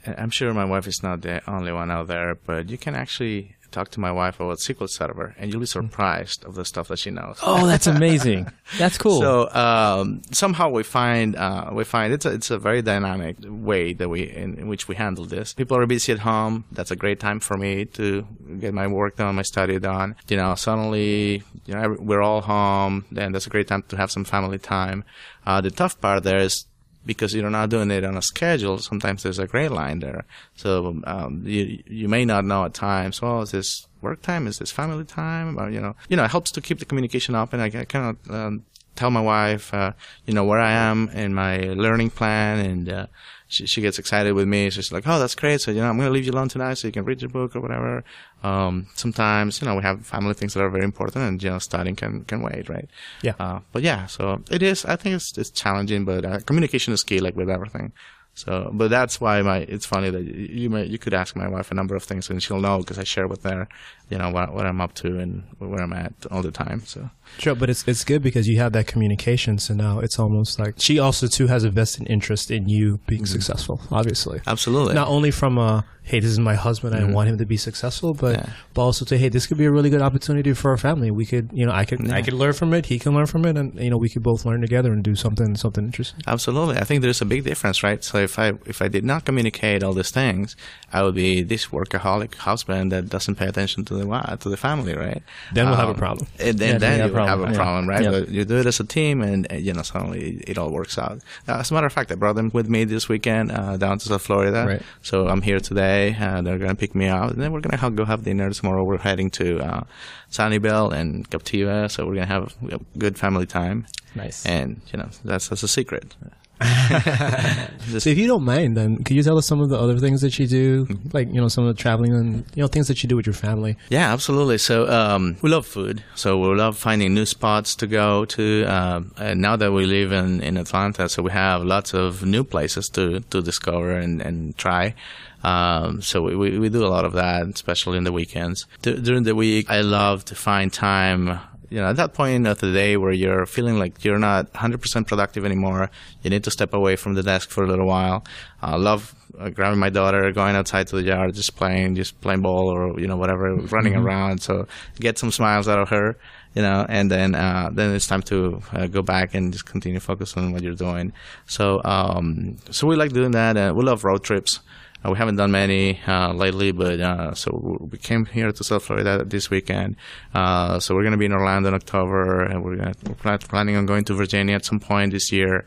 I'm 0.06 0.30
sure 0.30 0.52
my 0.54 0.64
wife 0.64 0.86
is 0.86 1.02
not 1.02 1.22
the 1.22 1.48
only 1.50 1.72
one 1.72 1.90
out 1.90 2.08
there, 2.08 2.34
but 2.34 2.68
you 2.68 2.78
can 2.78 2.94
actually 2.94 3.56
talk 3.72 3.90
to 3.90 4.00
my 4.00 4.12
wife 4.12 4.38
about 4.38 4.58
SQL 4.58 4.88
Server, 4.88 5.34
and 5.38 5.50
you'll 5.50 5.60
be 5.60 5.66
surprised 5.66 6.44
of 6.44 6.54
the 6.54 6.64
stuff 6.64 6.88
that 6.88 6.98
she 6.98 7.10
knows. 7.10 7.38
oh, 7.42 7.66
that's 7.66 7.86
amazing. 7.86 8.46
That's 8.78 8.96
cool. 8.96 9.20
So 9.20 9.50
um, 9.52 10.22
somehow 10.30 10.70
we 10.70 10.82
find 10.82 11.36
uh, 11.36 11.70
we 11.72 11.84
find 11.84 12.12
it's 12.12 12.24
a, 12.24 12.32
it's 12.32 12.50
a 12.50 12.58
very 12.58 12.80
dynamic 12.80 13.36
way 13.42 13.92
that 13.92 14.08
we 14.08 14.22
in, 14.22 14.58
in 14.58 14.68
which 14.68 14.88
we 14.88 14.94
handle 14.94 15.26
this. 15.26 15.52
People 15.52 15.76
are 15.76 15.86
busy 15.86 16.12
at 16.12 16.20
home. 16.20 16.64
That's 16.72 16.90
a 16.90 16.96
great 16.96 17.20
time 17.20 17.40
for 17.40 17.58
me 17.58 17.84
to 17.86 18.26
get 18.60 18.72
my 18.72 18.86
work 18.86 19.16
done, 19.16 19.34
my 19.34 19.42
study 19.42 19.78
done. 19.78 20.16
You 20.28 20.36
know, 20.38 20.54
suddenly 20.54 21.42
you 21.66 21.74
know 21.74 21.96
we're 21.98 22.22
all 22.22 22.40
home. 22.40 23.04
Then 23.10 23.32
that's 23.32 23.46
a 23.46 23.50
great 23.50 23.68
time 23.68 23.82
to 23.88 23.96
have 23.96 24.10
some 24.10 24.24
family 24.24 24.58
time. 24.58 25.04
Uh, 25.44 25.60
the 25.60 25.70
tough 25.70 26.00
part 26.00 26.22
there 26.22 26.38
is 26.38 26.64
because 27.04 27.34
you're 27.34 27.50
not 27.50 27.70
doing 27.70 27.90
it 27.90 28.04
on 28.04 28.16
a 28.16 28.22
schedule, 28.22 28.78
sometimes 28.78 29.22
there's 29.22 29.38
a 29.38 29.46
gray 29.46 29.68
line 29.68 30.00
there. 30.00 30.24
So 30.54 31.00
um, 31.04 31.42
you 31.44 31.82
you 31.86 32.08
may 32.08 32.24
not 32.24 32.44
know 32.44 32.64
at 32.64 32.74
times. 32.74 33.20
Well, 33.20 33.42
is 33.42 33.50
this 33.50 33.86
work 34.00 34.22
time? 34.22 34.46
Is 34.46 34.58
this 34.58 34.70
family 34.70 35.04
time? 35.04 35.58
Or, 35.58 35.70
you 35.70 35.80
know, 35.80 35.94
you 36.08 36.16
know, 36.16 36.24
it 36.24 36.30
helps 36.30 36.50
to 36.52 36.60
keep 36.60 36.78
the 36.78 36.84
communication 36.84 37.34
open. 37.34 37.60
I 37.60 37.70
kind 37.70 38.16
of 38.16 38.30
um, 38.30 38.64
tell 38.94 39.10
my 39.10 39.20
wife, 39.20 39.72
uh, 39.72 39.92
you 40.26 40.34
know, 40.34 40.44
where 40.44 40.60
I 40.60 40.72
am 40.72 41.08
in 41.10 41.34
my 41.34 41.58
learning 41.58 42.10
plan, 42.10 42.58
and 42.58 42.88
uh, 42.88 43.06
she 43.52 43.66
she 43.66 43.80
gets 43.80 43.98
excited 43.98 44.32
with 44.32 44.48
me. 44.48 44.70
She's 44.70 44.90
like, 44.90 45.04
"Oh, 45.06 45.18
that's 45.18 45.34
great! 45.34 45.60
So 45.60 45.70
you 45.70 45.80
know, 45.80 45.88
I'm 45.88 45.96
going 45.96 46.08
to 46.08 46.12
leave 46.12 46.24
you 46.24 46.32
alone 46.32 46.48
tonight, 46.48 46.74
so 46.74 46.88
you 46.88 46.92
can 46.92 47.04
read 47.04 47.20
your 47.20 47.28
book 47.28 47.54
or 47.54 47.60
whatever." 47.60 48.02
Um, 48.42 48.88
sometimes, 48.94 49.60
you 49.60 49.68
know, 49.68 49.76
we 49.76 49.82
have 49.82 50.06
family 50.06 50.34
things 50.34 50.54
that 50.54 50.62
are 50.62 50.70
very 50.70 50.84
important, 50.84 51.24
and 51.24 51.42
you 51.42 51.50
know, 51.50 51.58
studying 51.58 51.96
can 51.96 52.24
can 52.24 52.42
wait, 52.42 52.68
right? 52.68 52.88
Yeah. 53.22 53.34
Uh, 53.38 53.60
but 53.72 53.82
yeah, 53.82 54.06
so 54.06 54.42
it 54.50 54.62
is. 54.62 54.84
I 54.84 54.96
think 54.96 55.16
it's 55.16 55.36
it's 55.36 55.50
challenging, 55.50 56.04
but 56.04 56.24
uh, 56.24 56.40
communication 56.40 56.94
is 56.94 57.04
key, 57.04 57.20
like 57.20 57.36
with 57.36 57.50
everything. 57.50 57.92
So, 58.34 58.70
but 58.72 58.88
that's 58.88 59.20
why 59.20 59.42
my 59.42 59.58
it's 59.58 59.84
funny 59.84 60.10
that 60.10 60.22
you 60.22 60.48
you, 60.62 60.70
may, 60.70 60.86
you 60.86 60.98
could 60.98 61.12
ask 61.12 61.36
my 61.36 61.48
wife 61.48 61.70
a 61.70 61.74
number 61.74 61.94
of 61.94 62.02
things 62.02 62.30
and 62.30 62.42
she'll 62.42 62.60
know 62.60 62.78
because 62.78 62.98
I 62.98 63.04
share 63.04 63.28
with 63.28 63.42
her, 63.44 63.68
you 64.08 64.18
know, 64.18 64.30
what 64.30 64.54
what 64.54 64.66
I'm 64.66 64.80
up 64.80 64.94
to 64.94 65.18
and 65.18 65.44
where 65.58 65.82
I'm 65.82 65.92
at 65.92 66.14
all 66.30 66.42
the 66.42 66.50
time. 66.50 66.82
So 66.86 67.10
Sure, 67.38 67.54
but 67.54 67.70
it's 67.70 67.86
it's 67.88 68.04
good 68.04 68.22
because 68.22 68.46
you 68.46 68.58
have 68.58 68.72
that 68.72 68.86
communication. 68.86 69.58
So 69.58 69.74
now 69.74 70.00
it's 70.00 70.18
almost 70.18 70.58
like 70.58 70.74
she 70.78 70.98
also 70.98 71.26
too 71.26 71.46
has 71.46 71.64
a 71.64 71.70
vested 71.70 72.08
interest 72.10 72.50
in 72.50 72.68
you 72.68 73.00
being 73.06 73.22
mm-hmm. 73.22 73.32
successful. 73.32 73.80
Obviously, 73.90 74.40
absolutely, 74.46 74.94
not 74.94 75.08
only 75.08 75.30
from 75.30 75.56
a 75.58 75.84
hey, 76.04 76.18
this 76.18 76.30
is 76.30 76.38
my 76.38 76.54
husband, 76.54 76.94
I 76.94 77.00
mm-hmm. 77.00 77.12
want 77.12 77.28
him 77.28 77.38
to 77.38 77.46
be 77.46 77.56
successful, 77.56 78.12
but 78.12 78.36
Yeah. 78.36 78.46
but 78.74 78.82
also 78.82 79.04
to 79.06 79.16
hey, 79.16 79.28
this 79.28 79.46
could 79.46 79.56
be 79.56 79.64
a 79.64 79.70
really 79.70 79.88
good 79.88 80.02
opportunity 80.02 80.52
for 80.52 80.72
our 80.72 80.76
family. 80.76 81.10
We 81.10 81.24
could 81.24 81.50
you 81.52 81.64
know 81.64 81.72
I 81.72 81.84
could 81.84 82.10
I 82.10 82.22
could 82.22 82.34
learn 82.34 82.52
from 82.52 82.74
it, 82.74 82.86
he 82.86 82.98
can 82.98 83.14
learn 83.14 83.26
from 83.26 83.46
it, 83.46 83.56
and 83.56 83.74
you 83.80 83.90
know 83.90 83.96
we 83.96 84.10
could 84.10 84.22
both 84.22 84.44
learn 84.44 84.60
together 84.60 84.92
and 84.92 85.02
do 85.02 85.14
something 85.14 85.56
something 85.56 85.84
interesting. 85.84 86.20
Absolutely, 86.26 86.76
I 86.76 86.84
think 86.84 87.02
there's 87.02 87.22
a 87.22 87.26
big 87.26 87.44
difference, 87.44 87.82
right? 87.82 88.04
So 88.04 88.18
if 88.22 88.38
I 88.38 88.52
if 88.66 88.80
I 88.82 88.88
did 88.88 89.04
not 89.04 89.24
communicate 89.24 89.82
all 89.82 89.92
these 89.92 90.10
things, 90.10 90.56
I 90.92 91.02
would 91.02 91.14
be 91.14 91.42
this 91.42 91.66
workaholic 91.66 92.34
husband 92.36 92.92
that 92.92 93.08
doesn't 93.08 93.36
pay 93.36 93.46
attention 93.46 93.84
to 93.86 93.94
the 93.94 94.36
to 94.40 94.48
the 94.48 94.56
family, 94.56 94.94
right? 94.94 95.22
Then 95.54 95.66
we'll 95.66 95.76
have 95.76 95.88
a 95.88 95.92
Um, 95.92 95.98
problem. 95.98 96.26
And 96.38 96.58
then, 96.58 96.72
Yeah, 96.74 96.78
then 96.78 96.96
you 96.98 97.02
have 97.02 97.14
a 97.14 97.26
have 97.28 97.40
a 97.40 97.52
problem, 97.54 97.54
problem, 97.54 97.84
yeah. 98.04 98.18
right? 98.20 98.28
You 98.28 98.44
do 98.44 98.56
it 98.58 98.66
as 98.66 98.80
a 98.80 98.84
team, 98.84 99.22
and 99.22 99.46
uh, 99.52 99.56
you 99.56 99.72
know 99.72 99.82
suddenly 99.82 100.42
it, 100.46 100.56
all 100.58 100.70
works 100.70 100.96
out. 100.98 101.16
Uh, 101.48 101.58
as 101.60 101.70
a 101.70 101.74
matter 101.74 101.86
of 101.86 101.92
fact, 101.92 102.10
I 102.12 102.14
brought 102.16 102.36
them 102.36 102.50
with 102.52 102.68
me 102.68 102.84
this 102.84 103.08
weekend 103.08 103.50
uh, 103.52 103.76
down 103.76 103.98
to 103.98 104.04
South 104.08 104.22
Florida. 104.22 104.64
Right. 104.66 104.82
So 105.02 105.28
I'm 105.28 105.42
here 105.42 105.60
today. 105.60 106.16
Uh, 106.18 106.40
they're 106.42 106.58
gonna 106.58 106.74
pick 106.84 106.94
me 106.94 107.08
up, 107.08 107.30
and 107.32 107.40
then 107.42 107.52
we're 107.52 107.60
gonna 107.60 107.76
have, 107.84 107.96
go 107.96 108.04
have 108.04 108.22
dinner 108.24 108.50
tomorrow. 108.50 108.84
We're 108.84 108.98
heading 108.98 109.30
to 109.40 109.46
uh, 109.60 109.82
Sanibel 110.30 110.92
and 110.92 111.28
Captiva, 111.30 111.90
so 111.90 112.06
we're 112.06 112.14
gonna 112.14 112.26
have 112.26 112.54
a 112.70 112.78
good 112.98 113.18
family 113.18 113.46
time. 113.46 113.86
nice. 114.14 114.44
And 114.46 114.80
you 114.92 114.98
know 114.98 115.08
that's 115.24 115.48
that's 115.48 115.62
a 115.62 115.68
secret. 115.68 116.14
So 117.98 118.10
if 118.10 118.16
you 118.16 118.26
don't 118.26 118.44
mind, 118.44 118.76
then 118.76 119.02
could 119.02 119.16
you 119.16 119.22
tell 119.22 119.36
us 119.36 119.46
some 119.46 119.60
of 119.60 119.68
the 119.68 119.78
other 119.78 119.98
things 119.98 120.20
that 120.20 120.38
you 120.38 120.46
do, 120.46 120.86
like 121.12 121.28
you 121.28 121.40
know 121.40 121.48
some 121.48 121.66
of 121.66 121.76
the 121.76 121.82
traveling 121.82 122.12
and 122.14 122.44
you 122.54 122.62
know 122.62 122.68
things 122.68 122.88
that 122.88 123.02
you 123.02 123.08
do 123.08 123.16
with 123.16 123.26
your 123.26 123.34
family? 123.34 123.76
Yeah, 123.90 124.12
absolutely. 124.12 124.58
So 124.58 124.88
um, 124.88 125.36
we 125.42 125.50
love 125.50 125.66
food. 125.66 126.02
So 126.14 126.38
we 126.38 126.54
love 126.56 126.78
finding 126.78 127.12
new 127.12 127.26
spots 127.26 127.74
to 127.76 127.86
go 127.86 128.24
to. 128.26 128.64
Um, 128.64 129.12
and 129.18 129.40
now 129.40 129.56
that 129.56 129.72
we 129.72 129.84
live 129.84 130.12
in, 130.12 130.40
in 130.42 130.56
Atlanta, 130.56 131.08
so 131.08 131.22
we 131.22 131.32
have 131.32 131.64
lots 131.64 131.92
of 131.92 132.24
new 132.24 132.44
places 132.44 132.88
to, 132.90 133.20
to 133.20 133.42
discover 133.42 133.92
and, 133.92 134.22
and 134.22 134.56
try. 134.56 134.94
Um, 135.42 136.00
so 136.02 136.22
we, 136.22 136.36
we, 136.36 136.58
we 136.58 136.68
do 136.68 136.84
a 136.84 136.88
lot 136.88 137.04
of 137.04 137.12
that, 137.14 137.46
especially 137.48 137.98
in 137.98 138.04
the 138.04 138.12
weekends. 138.12 138.66
D- 138.82 139.00
during 139.00 139.24
the 139.24 139.34
week, 139.34 139.68
I 139.68 139.80
love 139.80 140.24
to 140.26 140.34
find 140.36 140.72
time 140.72 141.40
you 141.72 141.78
know, 141.78 141.88
at 141.88 141.96
that 141.96 142.12
point 142.12 142.46
of 142.46 142.58
the 142.58 142.70
day 142.70 142.98
where 142.98 143.12
you're 143.12 143.46
feeling 143.46 143.78
like 143.78 144.04
you're 144.04 144.18
not 144.18 144.52
100% 144.52 145.06
productive 145.06 145.46
anymore, 145.46 145.90
you 146.22 146.28
need 146.28 146.44
to 146.44 146.50
step 146.50 146.74
away 146.74 146.96
from 146.96 147.14
the 147.14 147.22
desk 147.22 147.48
for 147.48 147.64
a 147.64 147.66
little 147.66 147.86
while. 147.86 148.24
I 148.60 148.76
love 148.76 149.14
uh, 149.38 149.48
grabbing 149.48 149.78
my 149.78 149.88
daughter, 149.88 150.30
going 150.32 150.54
outside 150.54 150.86
to 150.88 150.96
the 150.96 151.02
yard, 151.02 151.34
just 151.34 151.56
playing, 151.56 151.94
just 151.94 152.20
playing 152.20 152.42
ball 152.42 152.68
or 152.68 153.00
you 153.00 153.06
know 153.06 153.16
whatever, 153.16 153.56
running 153.76 153.96
around. 153.96 154.42
So 154.42 154.66
get 155.00 155.18
some 155.18 155.30
smiles 155.30 155.66
out 155.66 155.78
of 155.78 155.88
her, 155.88 156.18
you 156.54 156.60
know, 156.60 156.84
and 156.90 157.10
then 157.10 157.34
uh, 157.34 157.70
then 157.72 157.94
it's 157.94 158.06
time 158.06 158.22
to 158.24 158.60
uh, 158.72 158.86
go 158.88 159.00
back 159.00 159.32
and 159.32 159.50
just 159.50 159.64
continue 159.64 159.98
focus 159.98 160.36
on 160.36 160.52
what 160.52 160.62
you're 160.62 160.74
doing. 160.74 161.14
So 161.46 161.80
um, 161.86 162.58
so 162.70 162.86
we 162.86 162.96
like 162.96 163.14
doing 163.14 163.30
that. 163.30 163.56
Uh, 163.56 163.72
we 163.74 163.82
love 163.82 164.04
road 164.04 164.22
trips. 164.22 164.60
Uh, 165.04 165.10
we 165.10 165.18
haven't 165.18 165.36
done 165.36 165.50
many 165.50 166.00
uh, 166.06 166.32
lately, 166.32 166.72
but 166.72 167.00
uh, 167.00 167.34
so 167.34 167.78
we 167.90 167.98
came 167.98 168.24
here 168.26 168.52
to 168.52 168.64
South 168.64 168.84
Florida 168.84 169.24
this 169.24 169.50
weekend. 169.50 169.96
So 170.34 170.94
we're 170.94 171.02
going 171.02 171.12
to 171.12 171.18
be 171.18 171.26
in 171.26 171.32
Orlando 171.32 171.68
in 171.68 171.74
October, 171.74 172.44
and 172.44 172.62
we're, 172.62 172.76
gonna, 172.76 172.94
we're 173.06 173.14
pla- 173.14 173.38
planning 173.38 173.76
on 173.76 173.86
going 173.86 174.04
to 174.04 174.14
Virginia 174.14 174.54
at 174.54 174.64
some 174.64 174.80
point 174.80 175.12
this 175.12 175.32
year. 175.32 175.66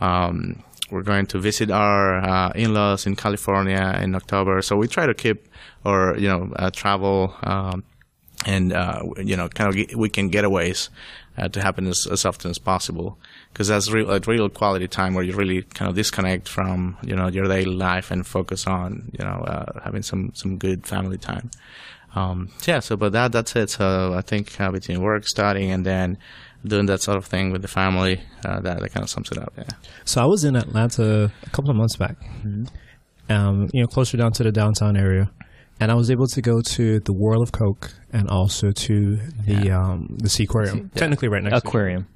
Um, 0.00 0.64
we're 0.90 1.02
going 1.02 1.26
to 1.26 1.38
visit 1.38 1.70
our 1.70 2.16
uh, 2.16 2.52
in-laws 2.54 3.06
in 3.06 3.16
California 3.16 3.98
in 4.02 4.14
October. 4.14 4.60
So 4.62 4.76
we 4.76 4.88
try 4.88 5.06
to 5.06 5.14
keep 5.14 5.48
or 5.84 6.16
you 6.18 6.28
know 6.28 6.52
uh, 6.56 6.70
travel 6.70 7.34
um, 7.42 7.82
and 8.46 8.72
uh, 8.72 9.02
you 9.16 9.36
know 9.36 9.48
kind 9.48 9.70
of 9.70 9.96
weekend 9.96 10.32
getaways 10.32 10.90
to 11.50 11.62
happen 11.62 11.86
as, 11.86 12.06
as 12.06 12.26
often 12.26 12.50
as 12.50 12.58
possible 12.58 13.18
because 13.52 13.68
that's 13.68 13.90
real 13.90 14.06
like 14.08 14.26
real 14.26 14.48
quality 14.48 14.88
time 14.88 15.14
where 15.14 15.24
you 15.24 15.34
really 15.34 15.62
kind 15.62 15.88
of 15.88 15.94
disconnect 15.94 16.48
from 16.48 16.96
you 17.02 17.14
know 17.14 17.28
your 17.28 17.44
daily 17.46 17.64
life 17.74 18.10
and 18.10 18.26
focus 18.26 18.66
on 18.66 19.10
you 19.18 19.24
know 19.24 19.42
uh, 19.46 19.80
having 19.84 20.02
some 20.02 20.30
some 20.34 20.58
good 20.58 20.86
family 20.86 21.18
time. 21.18 21.50
Um, 22.14 22.50
yeah, 22.66 22.80
so 22.80 22.96
but 22.96 23.12
that 23.12 23.32
that's 23.32 23.56
it. 23.56 23.70
So 23.70 24.12
I 24.14 24.20
think 24.20 24.60
uh, 24.60 24.70
between 24.70 25.00
work, 25.00 25.26
studying, 25.26 25.70
and 25.70 25.84
then 25.86 26.18
doing 26.64 26.86
that 26.86 27.00
sort 27.02 27.16
of 27.16 27.24
thing 27.24 27.50
with 27.52 27.62
the 27.62 27.68
family, 27.68 28.20
uh, 28.44 28.60
that 28.60 28.80
that 28.80 28.92
kind 28.92 29.02
of 29.02 29.10
sums 29.10 29.30
it 29.32 29.38
up. 29.38 29.52
Yeah. 29.56 29.64
So 30.04 30.20
I 30.22 30.26
was 30.26 30.44
in 30.44 30.54
Atlanta 30.56 31.32
a 31.46 31.50
couple 31.50 31.70
of 31.70 31.76
months 31.76 31.96
back, 31.96 32.16
Hmm. 32.42 32.64
um, 33.30 33.68
you 33.72 33.80
know, 33.80 33.86
closer 33.86 34.16
down 34.18 34.32
to 34.32 34.42
the 34.42 34.52
downtown 34.52 34.96
area, 34.96 35.30
and 35.80 35.90
I 35.90 35.94
was 35.94 36.10
able 36.10 36.26
to 36.26 36.42
go 36.42 36.60
to 36.60 37.00
the 37.00 37.12
World 37.14 37.42
of 37.42 37.52
Coke 37.52 37.92
and 38.12 38.28
also 38.28 38.72
to 38.72 39.16
the 39.46 39.70
um, 39.70 40.16
the 40.18 40.28
Seaquarium. 40.28 40.92
Technically, 40.94 41.28
right 41.28 41.42
next 41.42 41.62
to 41.62 41.66
Aquarium. 41.68 42.06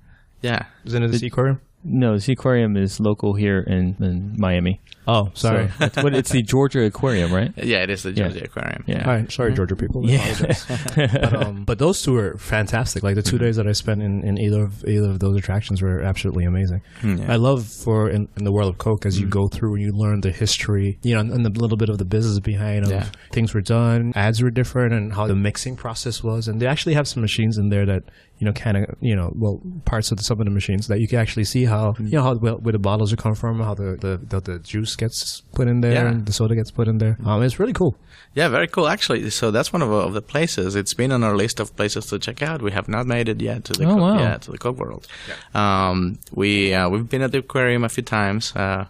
Yeah. 0.43 0.59
to 0.59 0.65
it. 0.65 0.89
Isn't 0.89 1.03
it 1.05 1.09
the 1.09 1.19
Seaquarium? 1.19 1.61
No, 1.89 2.19
the 2.19 2.19
Seaquarium 2.19 2.77
is 2.77 2.99
local 2.99 3.35
here 3.35 3.61
in, 3.61 3.97
in 4.01 4.35
Miami. 4.37 4.81
Oh, 5.07 5.31
sorry. 5.35 5.69
So, 5.79 5.85
it's, 5.85 5.97
what, 5.99 6.15
it's 6.15 6.31
the 6.31 6.43
Georgia 6.55 6.83
Aquarium, 6.83 7.33
right? 7.33 7.53
Yeah, 7.57 7.85
it 7.85 7.91
is 7.91 8.03
the 8.03 8.11
Yeah. 8.11 8.29
Georgia 8.29 8.45
Aquarium. 8.45 8.85
Yeah. 8.89 9.07
All 9.07 9.15
right, 9.15 9.31
sorry, 9.31 9.55
Georgia 9.55 9.77
people. 9.77 10.05
I 10.05 10.15
apologize. 10.15 10.67
but, 10.97 11.35
um, 11.35 11.65
but 11.67 11.79
those 11.79 12.03
two 12.03 12.15
were 12.15 12.37
fantastic. 12.39 13.05
Like 13.05 13.15
the 13.15 13.23
2 13.23 13.37
mm-hmm. 13.37 13.45
days 13.45 13.57
that 13.57 13.69
I 13.69 13.73
spent 13.73 14.03
in, 14.03 14.25
in 14.25 14.37
either 14.37 14.65
of 14.65 14.85
either 14.85 15.11
of 15.11 15.21
those 15.21 15.37
attractions 15.37 15.81
were 15.81 16.03
absolutely 16.03 16.45
amazing. 16.45 16.83
Mm, 17.03 17.21
yeah. 17.21 17.33
I 17.33 17.37
love 17.37 17.67
for 17.67 18.11
in, 18.11 18.29
in 18.37 18.43
the 18.43 18.53
world 18.53 18.69
of 18.69 18.79
Coke 18.79 19.07
as 19.07 19.21
you 19.21 19.27
mm. 19.27 19.31
go 19.31 19.47
through 19.47 19.75
and 19.75 19.83
you 19.83 19.93
learn 19.93 20.23
the 20.23 20.33
history, 20.33 20.99
you 21.03 21.15
know, 21.15 21.21
and, 21.21 21.31
and 21.31 21.47
a 21.47 21.51
little 21.51 21.77
bit 21.77 21.89
of 21.89 21.99
the 21.99 22.05
business 22.05 22.41
behind 22.41 22.85
of 22.85 22.91
Yeah. 22.91 23.07
things 23.31 23.55
were 23.55 23.61
done, 23.61 24.13
ads 24.17 24.43
were 24.43 24.51
different, 24.51 24.93
and 24.93 25.13
how 25.13 25.29
the 25.29 25.37
mixing 25.37 25.77
process 25.77 26.25
was. 26.25 26.49
And 26.49 26.61
they 26.61 26.67
actually 26.67 26.95
have 26.95 27.07
some 27.07 27.21
machines 27.21 27.59
in 27.59 27.69
there 27.69 27.87
that 27.87 28.03
you 28.39 28.45
know 28.45 28.53
kind 28.53 28.77
of 28.77 28.85
you 29.01 29.17
know 29.17 29.33
well 29.35 29.61
parts 29.85 30.11
of 30.11 30.19
the, 30.19 30.23
some 30.25 30.39
of 30.41 30.45
the 30.45 30.51
machines 30.51 30.89
that 30.89 31.01
you 31.01 31.09
can 31.09 31.19
actually 31.19 31.45
see 31.45 31.65
how 31.65 31.95
you 31.99 32.11
know 32.11 32.23
how 32.23 32.35
well, 32.35 32.57
where 32.59 32.73
the 32.73 32.79
bottles 32.79 33.13
are 33.13 33.17
come 33.17 33.35
from, 33.35 33.61
how 33.61 33.75
the 33.75 33.97
the, 33.97 34.19
the, 34.19 34.41
the 34.41 34.59
juice 34.59 34.95
gets 34.97 35.41
put 35.55 35.69
in 35.69 35.81
there, 35.81 35.93
Yeah. 35.95 36.09
and 36.09 36.27
the 36.27 36.33
soda 36.33 36.55
gets 36.55 36.71
put 36.71 36.87
in 36.89 36.99
there. 36.99 37.17
Um, 37.25 37.43
it's 37.43 37.59
really 37.59 37.73
cool. 37.73 37.97
Yeah, 38.35 38.49
very 38.49 38.69
cool. 38.69 38.87
Actually, 38.89 39.31
so 39.31 39.51
that's 39.51 39.73
one 39.73 39.81
of, 39.83 39.91
of 39.91 40.13
the 40.13 40.21
places. 40.21 40.77
It's 40.77 40.93
been 40.93 41.11
on 41.13 41.25
our 41.25 41.35
list 41.37 41.59
of 41.61 41.75
places 41.77 42.07
to 42.07 42.19
check 42.19 42.43
out. 42.43 42.61
We 42.61 42.73
have 42.73 42.87
not 42.89 43.07
made 43.07 43.29
it 43.31 43.41
yet 43.41 43.65
to 43.65 43.73
the 43.73 43.85
Oh, 43.87 43.95
Coke, 43.95 44.01
wow. 44.01 44.19
yeah 44.19 44.37
to 44.37 44.51
the 44.51 44.59
Coke 44.59 44.77
World. 44.77 45.07
Um, 45.55 46.19
we 46.33 46.75
uh, 46.75 46.89
we've 46.91 47.09
been 47.09 47.23
at 47.23 47.33
the 47.33 47.39
aquarium 47.39 47.85
a 47.85 47.89
few 47.89 48.03
times. 48.03 48.55
Uh, 48.55 48.85
my 48.85 48.87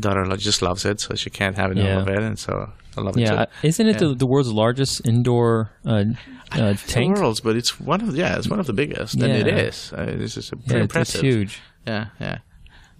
daughter 0.00 0.24
just 0.36 0.62
loves 0.62 0.84
it, 0.84 1.00
so 1.00 1.14
she 1.14 1.30
can't 1.30 1.56
have 1.56 1.72
enough 1.72 1.84
Yeah. 1.86 2.00
of 2.02 2.08
it, 2.08 2.18
and 2.22 2.38
so 2.38 2.70
I 2.96 3.00
love 3.00 3.16
it 3.16 3.20
Yeah, 3.22 3.44
too. 3.46 3.50
isn't 3.68 3.86
it 3.88 4.00
Yeah. 4.00 4.08
the, 4.08 4.14
the 4.14 4.26
world's 4.26 4.52
largest 4.52 5.06
indoor 5.06 5.70
uh, 5.86 6.04
uh, 6.52 6.72
The 6.72 6.78
tank? 6.86 7.16
world's, 7.16 7.40
but 7.40 7.56
it's 7.56 7.80
one 7.80 8.00
of 8.00 8.14
yeah, 8.16 8.36
it's 8.38 8.48
one 8.48 8.60
of 8.60 8.66
the 8.66 8.72
biggest, 8.74 9.14
and 9.14 9.24
it 9.24 9.46
is. 9.46 9.52
Yeah. 9.52 9.58
is. 9.68 9.92
Uh, 9.92 10.18
this 10.18 10.36
is 10.36 10.50
pretty 10.50 10.74
Yeah, 10.74 10.80
impressive. 10.82 11.14
it's 11.16 11.22
huge. 11.22 11.60
Yeah, 11.86 12.06
yeah, 12.20 12.38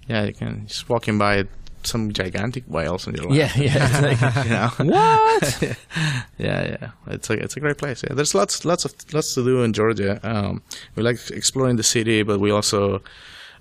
yeah. 0.09 0.25
You 0.25 0.33
can 0.35 0.67
just 0.67 0.89
walking 0.89 1.19
by 1.19 1.45
some 1.85 2.13
gigantic 2.13 2.63
whales 2.69 3.07
in 3.09 3.15
your 3.15 3.25
lap. 3.31 3.57
Yeah, 3.57 3.63
yeah. 3.63 4.01
Like, 4.01 4.21
you 4.45 4.51
know. 4.51 4.71
what? 4.93 5.63
yeah, 6.39 6.77
yeah. 6.81 6.91
It's 7.09 7.29
a 7.31 7.35
it's 7.35 7.57
a 7.57 7.61
great 7.61 7.77
place. 7.79 8.03
Yeah, 8.03 8.15
there's 8.15 8.35
lots 8.35 8.65
lots 8.65 8.85
of 8.85 8.95
lots 9.13 9.35
to 9.35 9.45
do 9.45 9.63
in 9.63 9.73
Georgia. 9.73 10.19
Um, 10.23 10.63
we 10.97 11.03
like 11.03 11.19
exploring 11.31 11.77
the 11.77 11.83
city, 11.83 12.23
but 12.23 12.41
we 12.41 12.51
also 12.51 13.03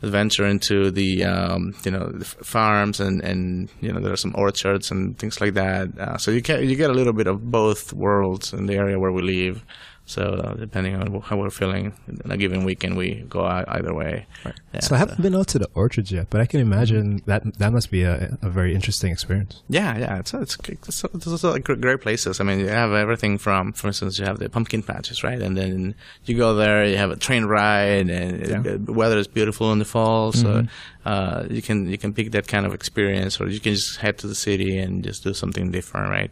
adventure 0.02 0.46
into 0.46 0.92
the 0.92 1.24
um, 1.24 1.76
you 1.84 1.92
know 1.92 2.08
the 2.08 2.26
farms 2.26 3.00
and 3.00 3.22
and 3.22 3.70
you 3.82 3.92
know 3.92 4.00
there 4.00 4.14
are 4.14 4.18
some 4.18 4.34
orchards 4.36 4.92
and 4.92 5.18
things 5.18 5.40
like 5.40 5.54
that. 5.54 5.98
Uh, 5.98 6.18
so 6.18 6.32
you 6.32 6.42
get 6.42 6.64
you 6.64 6.76
get 6.76 6.90
a 6.90 6.94
little 6.94 7.14
bit 7.14 7.28
of 7.28 7.52
both 7.52 7.94
worlds 7.94 8.54
in 8.54 8.66
the 8.66 8.76
area 8.76 9.00
where 9.00 9.12
we 9.12 9.22
live. 9.22 9.64
So 10.12 10.24
uh, 10.44 10.54
depending 10.56 10.96
on 10.96 11.22
how 11.22 11.38
we're 11.38 11.50
feeling 11.50 11.94
in 12.26 12.32
a 12.32 12.38
given 12.38 12.66
weekend, 12.66 12.98
we 12.98 13.24
go 13.30 13.46
out 13.46 13.66
either 13.70 13.94
way. 13.94 14.26
Yeah, 14.74 14.80
so 14.82 14.96
I 14.96 14.98
haven't 15.00 15.22
been 15.22 15.36
out 15.36 15.48
to 15.54 15.60
the 15.60 15.70
orchards 15.74 16.12
yet, 16.12 16.28
but 16.30 16.42
I 16.42 16.46
can 16.46 16.60
imagine 16.60 17.22
that 17.28 17.42
that 17.60 17.72
must 17.72 17.90
be 17.92 18.04
a, 18.04 18.38
a 18.42 18.50
very 18.50 18.76
interesting 18.76 19.12
experience. 19.12 19.64
Yeah, 19.70 19.98
yeah, 19.98 20.20
it's 20.20 20.34
it's 20.34 20.58
it's, 20.68 21.04
it's, 21.04 21.28
it's 21.28 21.44
like 21.44 21.64
great 21.64 22.02
places. 22.02 22.40
I 22.42 22.44
mean, 22.44 22.60
you 22.60 22.68
have 22.68 22.92
everything 22.92 23.38
from, 23.38 23.72
for 23.74 23.88
instance, 23.88 24.20
you 24.20 24.26
have 24.26 24.40
the 24.40 24.50
pumpkin 24.50 24.84
patches, 24.84 25.24
right? 25.24 25.42
And 25.42 25.56
then 25.58 25.96
you 26.26 26.36
go 26.38 26.56
there, 26.56 26.86
you 26.86 26.98
have 26.98 27.12
a 27.12 27.16
train 27.16 27.46
ride, 27.46 28.10
and 28.10 28.48
Yeah. 28.48 28.78
the 28.86 28.92
weather 28.94 29.18
is 29.18 29.28
beautiful 29.28 29.72
in 29.72 29.80
the 29.80 29.86
fall, 29.86 30.34
so 30.34 30.66
uh, 31.06 31.46
you 31.50 31.62
can 31.62 31.90
you 31.90 31.98
can 31.98 32.12
pick 32.14 32.32
that 32.32 32.48
kind 32.48 32.66
of 32.66 32.74
experience, 32.74 33.40
or 33.40 33.48
you 33.48 33.60
can 33.60 33.74
just 33.76 33.98
head 34.04 34.18
to 34.20 34.28
the 34.28 34.36
city 34.36 34.78
and 34.78 35.04
just 35.04 35.24
do 35.24 35.34
something 35.34 35.72
different, 35.72 36.10
right? 36.10 36.32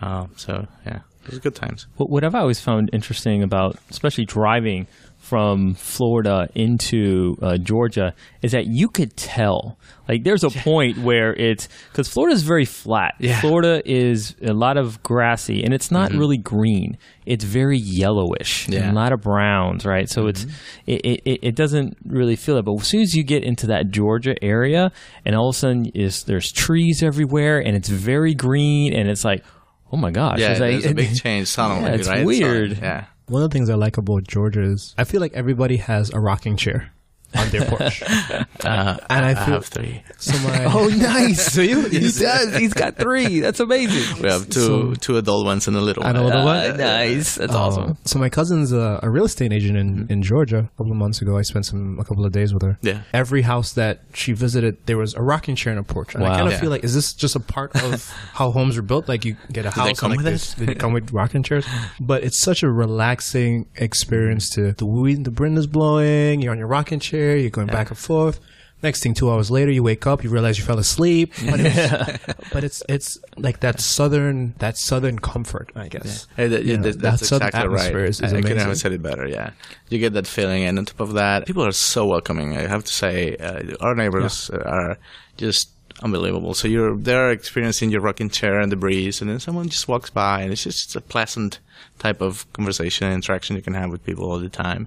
Um, 0.00 0.30
so 0.36 0.66
yeah, 0.86 1.00
it's 1.28 1.38
good 1.38 1.54
times. 1.54 1.86
What, 1.96 2.10
what 2.10 2.24
I've 2.24 2.34
always 2.34 2.60
found 2.60 2.90
interesting 2.92 3.42
about, 3.42 3.76
especially 3.90 4.24
driving 4.24 4.86
from 5.18 5.74
Florida 5.74 6.48
into 6.54 7.36
uh, 7.42 7.58
Georgia, 7.58 8.14
is 8.40 8.52
that 8.52 8.66
you 8.66 8.88
could 8.88 9.14
tell. 9.16 9.78
Like, 10.08 10.24
there's 10.24 10.44
a 10.44 10.48
point 10.64 10.96
where 10.98 11.34
it's 11.34 11.68
because 11.90 12.08
Florida 12.08 12.34
is 12.34 12.42
very 12.42 12.64
flat. 12.64 13.14
Yeah. 13.18 13.38
Florida 13.40 13.82
is 13.84 14.34
a 14.40 14.52
lot 14.54 14.76
of 14.78 15.02
grassy, 15.02 15.64
and 15.64 15.74
it's 15.74 15.90
not 15.90 16.12
really 16.12 16.38
green. 16.38 16.96
It's 17.26 17.44
very 17.44 17.76
yellowish. 17.78 18.68
Yeah. 18.68 18.80
And 18.84 18.92
a 18.92 18.94
lot 19.00 19.12
of 19.12 19.20
browns, 19.20 19.84
right? 19.84 20.08
So 20.08 20.28
it's 20.28 20.44
it, 20.86 21.00
it, 21.04 21.20
it- 21.26 21.38
it 21.48 21.54
doesn't 21.56 21.98
really 22.04 22.36
feel 22.36 22.56
it. 22.56 22.64
But 22.64 22.76
as 22.80 22.86
soon 22.86 23.02
as 23.02 23.14
you 23.14 23.22
get 23.24 23.42
into 23.44 23.66
that 23.66 23.90
Georgia 23.90 24.34
area, 24.42 24.92
and 25.26 25.34
all 25.36 25.50
of 25.50 25.54
a 25.56 25.58
sudden 25.58 25.86
is 25.94 26.24
there's 26.24 26.50
trees 26.52 27.02
everywhere, 27.02 27.58
and 27.58 27.76
it's 27.76 27.88
very 27.90 28.34
green, 28.34 28.94
and 28.94 29.10
it's 29.10 29.24
like, 29.24 29.44
oh 29.92 29.96
my 29.96 30.10
gosh, 30.10 30.38
Yeah, 30.40 30.50
it's 30.52 30.60
like- 30.60 30.84
a 30.84 30.94
big 30.94 31.14
change 31.22 31.48
suddenly, 31.48 31.90
Yeah, 31.90 31.96
it's 31.96 32.08
right? 32.08 32.20
So, 32.20 32.24
weird. 32.26 32.78
yeah. 32.78 33.04
One 33.28 33.42
of 33.42 33.50
the 33.50 33.54
things 33.54 33.68
I 33.68 33.74
like 33.74 33.96
about 33.98 34.24
Georgia 34.24 34.62
is 34.62 34.94
I 34.96 35.04
feel 35.04 35.20
like 35.20 35.34
everybody 35.34 35.76
has 35.78 36.10
a 36.10 36.18
rocking 36.20 36.56
chair 36.56 36.90
on 37.34 37.48
their 37.50 37.64
porch, 37.66 38.02
Uh, 38.64 38.96
and 39.10 39.24
I 39.24 39.30
I 39.30 39.34
feel 39.34 39.54
have 39.54 39.66
three. 39.66 40.02
so 40.18 40.32
my 40.48 40.64
Oh, 40.68 40.88
nice! 40.88 41.52
So 41.54 41.60
you, 41.62 41.82
he 41.88 42.00
does. 42.00 42.56
He's 42.56 42.72
got 42.74 42.96
three. 42.96 43.40
That's 43.40 43.60
amazing. 43.60 44.22
We 44.22 44.28
have 44.28 44.48
two 44.48 44.60
So- 44.60 44.94
two 44.94 45.16
adult 45.18 45.44
ones 45.46 45.68
and 45.68 45.76
a 45.76 45.80
little 45.80 46.02
I 46.04 46.12
one. 46.12 46.14
know 46.16 46.28
the 46.30 46.38
Uh, 46.38 46.44
one. 46.44 46.76
nice. 46.78 47.34
That's 47.36 47.54
Uh, 47.54 47.58
awesome. 47.58 47.96
So 48.04 48.18
my 48.18 48.28
cousin's 48.28 48.72
a, 48.72 49.00
a 49.02 49.10
real 49.10 49.24
estate 49.24 49.52
agent 49.52 49.76
in, 49.78 50.06
in 50.10 50.22
Georgia. 50.22 50.58
A 50.58 50.76
couple 50.78 50.90
of 50.92 50.96
months 50.98 51.20
ago, 51.22 51.36
I 51.38 51.42
spent 51.42 51.66
some 51.66 51.98
a 52.00 52.04
couple 52.04 52.24
of 52.24 52.32
days 52.32 52.52
with 52.54 52.62
her. 52.62 52.78
Yeah. 52.82 53.02
Every 53.12 53.42
house 53.42 53.72
that 53.74 54.00
she 54.14 54.32
visited, 54.32 54.78
there 54.86 54.96
was 54.98 55.14
a 55.14 55.22
rocking 55.22 55.54
chair 55.56 55.72
and 55.72 55.80
a 55.80 55.84
porch. 55.84 56.14
And 56.14 56.24
I 56.24 56.34
kind 56.36 56.46
of 56.46 56.52
Yeah. 56.54 56.60
feel 56.60 56.70
like, 56.70 56.82
is 56.84 56.94
this 56.94 57.12
just 57.12 57.36
a 57.36 57.40
part 57.40 57.74
of 57.82 58.08
how 58.32 58.50
homes 58.50 58.76
are 58.78 58.82
built? 58.82 59.08
Like 59.08 59.24
you 59.24 59.36
get 59.52 59.66
a 59.66 59.70
they 59.70 59.80
house 59.80 60.00
come 60.00 60.10
like 60.10 60.18
with 60.18 60.26
this, 60.26 60.56
it? 60.58 60.66
they 60.66 60.74
come 60.74 60.92
with 60.92 61.12
rocking 61.12 61.42
chairs. 61.42 61.66
But 62.00 62.24
it's 62.24 62.40
such 62.42 62.62
a 62.62 62.70
relaxing 62.70 63.66
experience 63.76 64.48
to 64.50 64.72
the 64.72 64.86
wind, 64.86 65.24
the 65.26 65.30
wind 65.30 65.56
is 65.58 65.66
blowing. 65.66 66.40
You're 66.42 66.52
on 66.52 66.58
your 66.58 66.68
rocking 66.68 67.00
chair. 67.00 67.17
You're 67.18 67.50
going 67.50 67.66
back 67.68 67.90
and 67.90 67.98
forth. 67.98 68.40
Next 68.80 69.02
thing, 69.02 69.12
two 69.12 69.28
hours 69.28 69.50
later, 69.50 69.72
you 69.72 69.82
wake 69.82 70.06
up, 70.06 70.22
you 70.22 70.30
realize 70.30 70.56
you 70.56 70.64
fell 70.64 70.78
asleep. 70.78 71.32
But 71.50 71.58
it's, 71.60 72.34
but 72.52 72.62
it's 72.62 72.82
it's 72.88 73.18
like 73.36 73.58
that 73.60 73.80
southern 73.80 74.54
that 74.58 74.76
southern 74.78 75.18
comfort, 75.18 75.72
I 75.74 75.88
guess. 75.88 76.28
Hey, 76.36 76.46
that, 76.46 76.64
yeah, 76.64 76.76
know, 76.76 76.82
that- 76.82 76.92
that 77.00 77.02
that's 77.18 77.22
exactly 77.32 77.66
right. 77.66 77.92
is- 78.08 78.20
is 78.20 78.32
I, 78.32 78.40
couldn't 78.40 78.58
have 78.58 78.78
said 78.78 78.92
it 78.92 79.02
better. 79.02 79.26
Yeah, 79.26 79.50
you 79.88 79.98
get 79.98 80.12
that 80.12 80.28
feeling, 80.28 80.62
and 80.62 80.78
on 80.78 80.84
top 80.84 81.00
of 81.00 81.14
that, 81.14 81.46
people 81.46 81.64
are 81.66 81.72
so 81.72 82.06
welcoming. 82.06 82.56
I 82.56 82.68
have 82.68 82.84
to 82.84 82.92
say, 82.92 83.36
uh, 83.38 83.74
our 83.80 83.96
neighbors 83.96 84.48
are 84.50 84.96
just 85.36 85.70
unbelievable. 86.00 86.54
So 86.54 86.68
you're 86.68 86.96
there 86.96 87.32
experiencing 87.32 87.90
your 87.90 88.00
rocking 88.00 88.30
chair 88.30 88.60
and 88.60 88.70
the 88.70 88.76
breeze, 88.76 89.20
and 89.20 89.28
then 89.28 89.40
someone 89.40 89.68
just 89.68 89.88
walks 89.88 90.10
by, 90.10 90.42
and 90.42 90.52
it's 90.52 90.62
just 90.62 90.94
a 90.94 91.00
pleasant 91.00 91.58
type 91.98 92.20
of 92.20 92.46
conversation 92.52 93.08
and 93.08 93.14
interaction 93.16 93.56
you 93.56 93.62
can 93.62 93.74
have 93.74 93.90
with 93.90 94.04
people 94.04 94.30
all 94.30 94.38
the 94.38 94.48
time. 94.48 94.86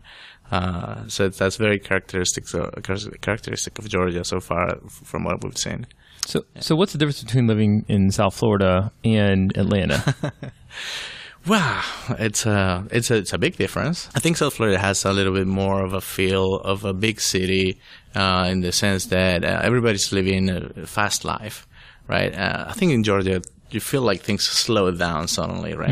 Uh, 0.51 1.07
so 1.07 1.29
that's 1.29 1.55
very 1.55 1.79
characteristic, 1.79 2.47
so, 2.47 2.69
characteristic 3.21 3.79
of 3.79 3.87
Georgia 3.87 4.23
so 4.23 4.39
far 4.39 4.77
from 4.89 5.23
what 5.23 5.43
we've 5.43 5.57
seen. 5.57 5.87
So, 6.25 6.45
so 6.59 6.75
what's 6.75 6.91
the 6.91 6.97
difference 6.97 7.23
between 7.23 7.47
living 7.47 7.85
in 7.87 8.11
South 8.11 8.35
Florida 8.35 8.91
and 9.03 9.55
Atlanta? 9.57 10.15
Wow, 11.47 11.83
it's 12.19 12.45
a 12.45 12.85
it's 12.91 13.09
a 13.09 13.15
it's 13.15 13.33
a 13.33 13.39
big 13.39 13.57
difference. 13.57 14.09
I 14.13 14.19
think 14.19 14.37
South 14.37 14.53
Florida 14.53 14.77
has 14.77 15.03
a 15.05 15.11
little 15.11 15.33
bit 15.33 15.47
more 15.47 15.83
of 15.83 15.93
a 15.93 16.01
feel 16.01 16.55
of 16.55 16.85
a 16.85 16.93
big 16.93 17.19
city, 17.19 17.79
uh, 18.13 18.47
in 18.51 18.61
the 18.61 18.71
sense 18.71 19.07
that 19.07 19.43
uh, 19.43 19.59
everybody's 19.63 20.11
living 20.11 20.49
a 20.51 20.85
fast 20.85 21.25
life, 21.25 21.67
right? 22.07 22.31
Uh, 22.31 22.65
I 22.67 22.73
think 22.73 22.91
in 22.91 23.03
Georgia 23.03 23.41
you 23.73 23.79
feel 23.79 24.01
like 24.01 24.21
things 24.21 24.43
slow 24.43 24.91
down 24.91 25.27
suddenly, 25.27 25.73
right? 25.73 25.89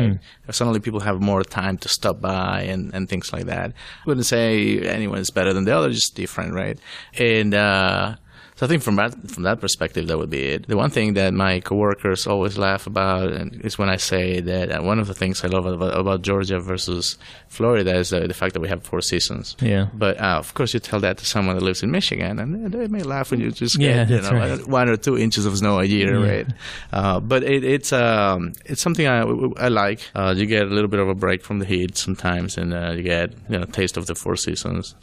Suddenly 0.50 0.80
people 0.80 1.00
have 1.00 1.20
more 1.20 1.42
time 1.42 1.78
to 1.78 1.88
stop 1.88 2.20
by 2.20 2.62
and, 2.62 2.92
and 2.94 3.08
things 3.08 3.32
like 3.32 3.46
that. 3.46 3.70
I 3.70 4.02
wouldn't 4.06 4.26
say 4.26 4.80
anyone 4.80 5.18
is 5.18 5.30
better 5.30 5.52
than 5.52 5.64
the 5.64 5.76
other, 5.76 5.90
just 5.90 6.14
different, 6.14 6.54
right? 6.54 6.78
And 7.18 7.54
uh, 7.54 8.16
so 8.60 8.66
I 8.66 8.68
think 8.68 8.82
from 8.82 8.96
that 8.96 9.14
from 9.30 9.44
that 9.44 9.58
perspective, 9.58 10.06
that 10.08 10.18
would 10.18 10.28
be 10.28 10.42
it. 10.44 10.68
The 10.68 10.76
one 10.76 10.90
thing 10.90 11.14
that 11.14 11.32
my 11.32 11.60
coworkers 11.60 12.26
always 12.26 12.58
laugh 12.58 12.86
about 12.86 13.32
is 13.64 13.78
when 13.78 13.88
I 13.88 13.96
say 13.96 14.40
that 14.40 14.70
uh, 14.70 14.82
one 14.82 14.98
of 14.98 15.06
the 15.06 15.14
things 15.14 15.42
I 15.42 15.48
love 15.48 15.64
about, 15.64 15.98
about 15.98 16.20
Georgia 16.20 16.60
versus 16.60 17.16
Florida 17.48 17.96
is 17.96 18.12
uh, 18.12 18.26
the 18.26 18.34
fact 18.34 18.52
that 18.52 18.60
we 18.60 18.68
have 18.68 18.82
four 18.82 19.00
seasons. 19.00 19.56
Yeah. 19.62 19.86
But 19.94 20.20
uh, 20.20 20.36
of 20.38 20.52
course, 20.52 20.74
you 20.74 20.80
tell 20.80 21.00
that 21.00 21.16
to 21.16 21.24
someone 21.24 21.56
that 21.56 21.64
lives 21.64 21.82
in 21.82 21.90
Michigan, 21.90 22.38
and 22.38 22.70
they 22.70 22.86
may 22.88 23.02
laugh 23.02 23.30
when 23.30 23.40
you 23.40 23.50
just 23.50 23.78
Yeah, 23.78 24.04
get 24.04 24.10
you 24.24 24.30
know, 24.30 24.36
right. 24.36 24.68
one 24.68 24.90
or 24.90 24.98
two 24.98 25.16
inches 25.16 25.46
of 25.46 25.56
snow 25.56 25.78
a 25.80 25.84
year, 25.84 26.20
Yeah. 26.20 26.30
right? 26.30 26.46
Uh, 26.92 27.18
but 27.20 27.42
it, 27.42 27.64
it's 27.64 27.94
um, 27.94 28.52
it's 28.66 28.82
something 28.82 29.06
I, 29.06 29.20
I 29.56 29.68
like. 29.68 30.00
Uh, 30.14 30.34
you 30.36 30.44
get 30.44 30.64
a 30.64 30.74
little 30.74 30.88
bit 30.90 31.00
of 31.00 31.08
a 31.08 31.14
break 31.14 31.42
from 31.42 31.60
the 31.60 31.66
heat 31.66 31.96
sometimes, 31.96 32.58
and 32.58 32.74
uh, 32.74 32.90
you 32.90 33.02
get 33.02 33.32
you 33.48 33.58
know 33.58 33.64
taste 33.64 33.96
of 33.96 34.04
the 34.04 34.14
four 34.14 34.36
seasons. 34.36 34.94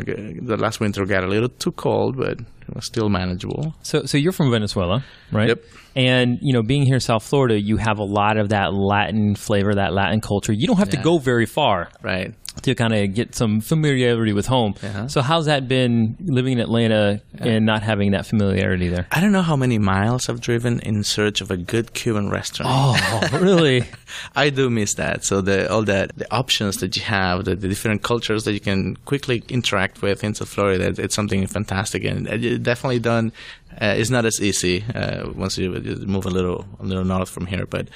Okay, 0.00 0.38
the 0.40 0.56
last 0.56 0.80
winter 0.80 1.04
got 1.04 1.22
a 1.22 1.28
little 1.28 1.48
too 1.48 1.70
cold, 1.72 2.16
but 2.16 2.40
it 2.40 2.74
was 2.74 2.84
still 2.84 3.08
manageable. 3.08 3.74
So, 3.82 4.04
so 4.06 4.18
you're 4.18 4.32
from 4.32 4.50
Venezuela, 4.50 5.04
right? 5.30 5.48
Yep. 5.48 5.62
And 5.94 6.38
you 6.42 6.52
know, 6.52 6.62
being 6.62 6.82
here 6.82 6.94
in 6.94 7.00
South 7.00 7.22
Florida, 7.22 7.60
you 7.60 7.76
have 7.76 7.98
a 7.98 8.04
lot 8.04 8.36
of 8.36 8.48
that 8.48 8.74
Latin 8.74 9.36
flavor, 9.36 9.74
that 9.74 9.92
Latin 9.92 10.20
culture. 10.20 10.52
You 10.52 10.66
don't 10.66 10.78
have 10.78 10.90
to 10.90 10.96
go 10.96 11.18
very 11.18 11.46
far 11.46 11.90
Right. 12.02 12.34
To 12.62 12.74
kind 12.74 12.94
of 12.94 13.14
get 13.14 13.34
some 13.34 13.60
familiarity 13.60 14.32
with 14.32 14.46
home. 14.46 14.74
Uh-huh. 14.82 15.08
So, 15.08 15.22
how's 15.22 15.46
that 15.46 15.68
been 15.68 16.16
living 16.20 16.54
in 16.54 16.60
Atlanta 16.60 17.20
and 17.38 17.66
not 17.66 17.82
having 17.82 18.12
that 18.12 18.26
familiarity 18.26 18.88
there? 18.88 19.06
I 19.10 19.20
don't 19.20 19.32
know 19.32 19.42
how 19.42 19.56
many 19.56 19.78
miles 19.78 20.28
I've 20.28 20.40
driven 20.40 20.80
in 20.80 21.04
search 21.04 21.40
of 21.40 21.50
a 21.50 21.56
good 21.56 21.94
Cuban 21.94 22.30
restaurant. 22.30 22.70
Oh, 22.72 23.28
really? 23.38 23.84
I 24.36 24.50
do 24.50 24.70
miss 24.70 24.94
that. 24.94 25.24
So 25.24 25.40
the 25.40 25.70
all 25.70 25.82
that 25.84 26.16
the 26.16 26.32
options 26.34 26.78
that 26.78 26.96
you 26.96 27.02
have, 27.02 27.44
the, 27.44 27.54
the 27.54 27.68
different 27.68 28.02
cultures 28.02 28.44
that 28.44 28.52
you 28.52 28.60
can 28.60 28.96
quickly 29.04 29.42
interact 29.48 30.02
with 30.02 30.24
in 30.24 30.34
South 30.34 30.48
Florida, 30.48 30.94
it's, 30.98 31.14
something 31.14 31.46
fantastic 31.46 32.04
and 32.04 32.26
it 32.26 32.62
definitely 32.62 32.98
done. 32.98 33.32
Uh, 33.80 33.94
it's 33.96 34.10
not 34.10 34.24
as 34.24 34.40
easy 34.40 34.84
uh, 34.94 35.30
once 35.34 35.58
you 35.58 35.70
move 36.06 36.26
a 36.26 36.30
little 36.30 36.64
a 36.80 36.84
little 36.84 37.04
north 37.04 37.28
from 37.28 37.46
here, 37.46 37.66
but 37.66 37.88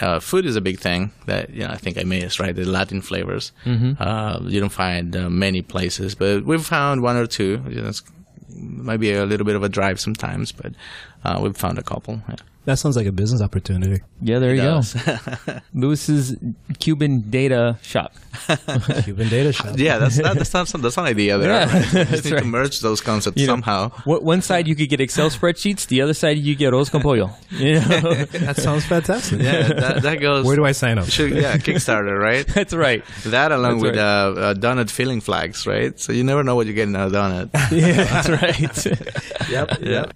uh, 0.00 0.20
food 0.20 0.46
is 0.46 0.56
a 0.56 0.60
big 0.60 0.78
thing 0.78 1.12
that 1.26 1.50
you 1.50 1.60
know 1.60 1.70
I 1.70 1.76
think 1.76 1.98
I 1.98 2.04
miss. 2.04 2.38
Right, 2.38 2.54
the 2.54 2.64
Latin 2.64 3.02
flavors. 3.02 3.52
Mm-hmm. 3.64 4.02
Uh, 4.02 4.40
you 4.42 4.60
don't 4.60 4.70
find 4.70 5.16
uh, 5.16 5.28
many 5.28 5.62
places, 5.62 6.14
but 6.14 6.44
we've 6.44 6.64
found 6.64 7.02
one 7.02 7.16
or 7.16 7.26
two. 7.26 7.62
You 7.68 7.82
know, 7.82 7.88
it's, 7.88 8.02
might 8.48 9.00
be 9.00 9.12
a 9.12 9.26
little 9.26 9.46
bit 9.46 9.56
of 9.56 9.62
a 9.62 9.68
drive 9.68 9.98
sometimes, 9.98 10.52
but 10.52 10.72
uh, 11.24 11.40
we've 11.42 11.56
found 11.56 11.78
a 11.78 11.82
couple. 11.82 12.22
Yeah. 12.28 12.36
That 12.64 12.78
sounds 12.78 12.96
like 12.96 13.06
a 13.06 13.12
business 13.12 13.42
opportunity. 13.42 14.02
Yeah, 14.22 14.38
there 14.38 14.54
you 14.54 14.62
go. 14.62 14.76
does. 14.76 14.96
Luis's 15.74 16.36
Cuban 16.78 17.28
data 17.28 17.78
shop. 17.82 18.14
Cuban 19.04 19.28
data 19.28 19.52
shop. 19.52 19.76
Yeah, 19.76 19.98
that's 19.98 20.16
that, 20.16 20.36
that's 20.36 20.54
not 20.54 20.68
that's 20.80 20.96
not 20.96 21.02
an 21.04 21.08
idea 21.08 21.38
there. 21.38 21.44
Yeah, 21.54 21.72
right? 21.72 21.92
You 21.92 22.04
just 22.06 22.24
need 22.24 22.32
right. 22.32 22.40
to 22.40 22.46
merge 22.46 22.80
those 22.80 23.00
concepts 23.00 23.40
You 23.40 23.46
know, 23.46 23.52
somehow. 23.52 23.90
What, 24.04 24.24
one 24.24 24.42
side 24.42 24.66
you 24.66 24.74
could 24.74 24.88
get 24.88 25.00
Excel 25.00 25.28
spreadsheets, 25.28 25.86
the 25.86 26.00
other 26.00 26.14
side 26.14 26.38
you 26.38 26.56
get 26.56 26.72
arroz 26.72 26.90
con 26.90 27.02
pollo. 27.02 27.30
You 27.50 27.74
know? 27.74 28.24
That 28.24 28.56
sounds 28.56 28.84
fantastic. 28.86 29.40
Yeah, 29.40 29.68
that, 29.68 30.02
that 30.02 30.20
goes. 30.20 30.46
Where 30.46 30.56
do 30.56 30.64
I 30.64 30.72
sign 30.72 30.98
up? 30.98 31.06
Should, 31.06 31.32
yeah, 31.32 31.56
Kickstarter, 31.58 32.18
right? 32.18 32.46
That's 32.46 32.74
right. 32.74 33.04
That 33.24 33.52
along 33.52 33.80
That's 33.80 33.92
with 33.92 33.96
uh, 33.96 34.00
uh, 34.00 34.54
donut 34.54 34.90
filling 34.90 35.20
flags, 35.20 35.66
right? 35.66 35.98
So 36.00 36.12
you 36.12 36.24
never 36.24 36.42
know 36.42 36.56
what 36.56 36.66
you 36.66 36.72
get 36.72 36.88
in 36.88 36.96
a 36.96 37.10
donut. 37.10 37.50
Yeah, 37.70 38.04
that's 38.04 38.28
right. 38.28 39.50
Yep. 39.50 39.78
yeah. 39.82 40.06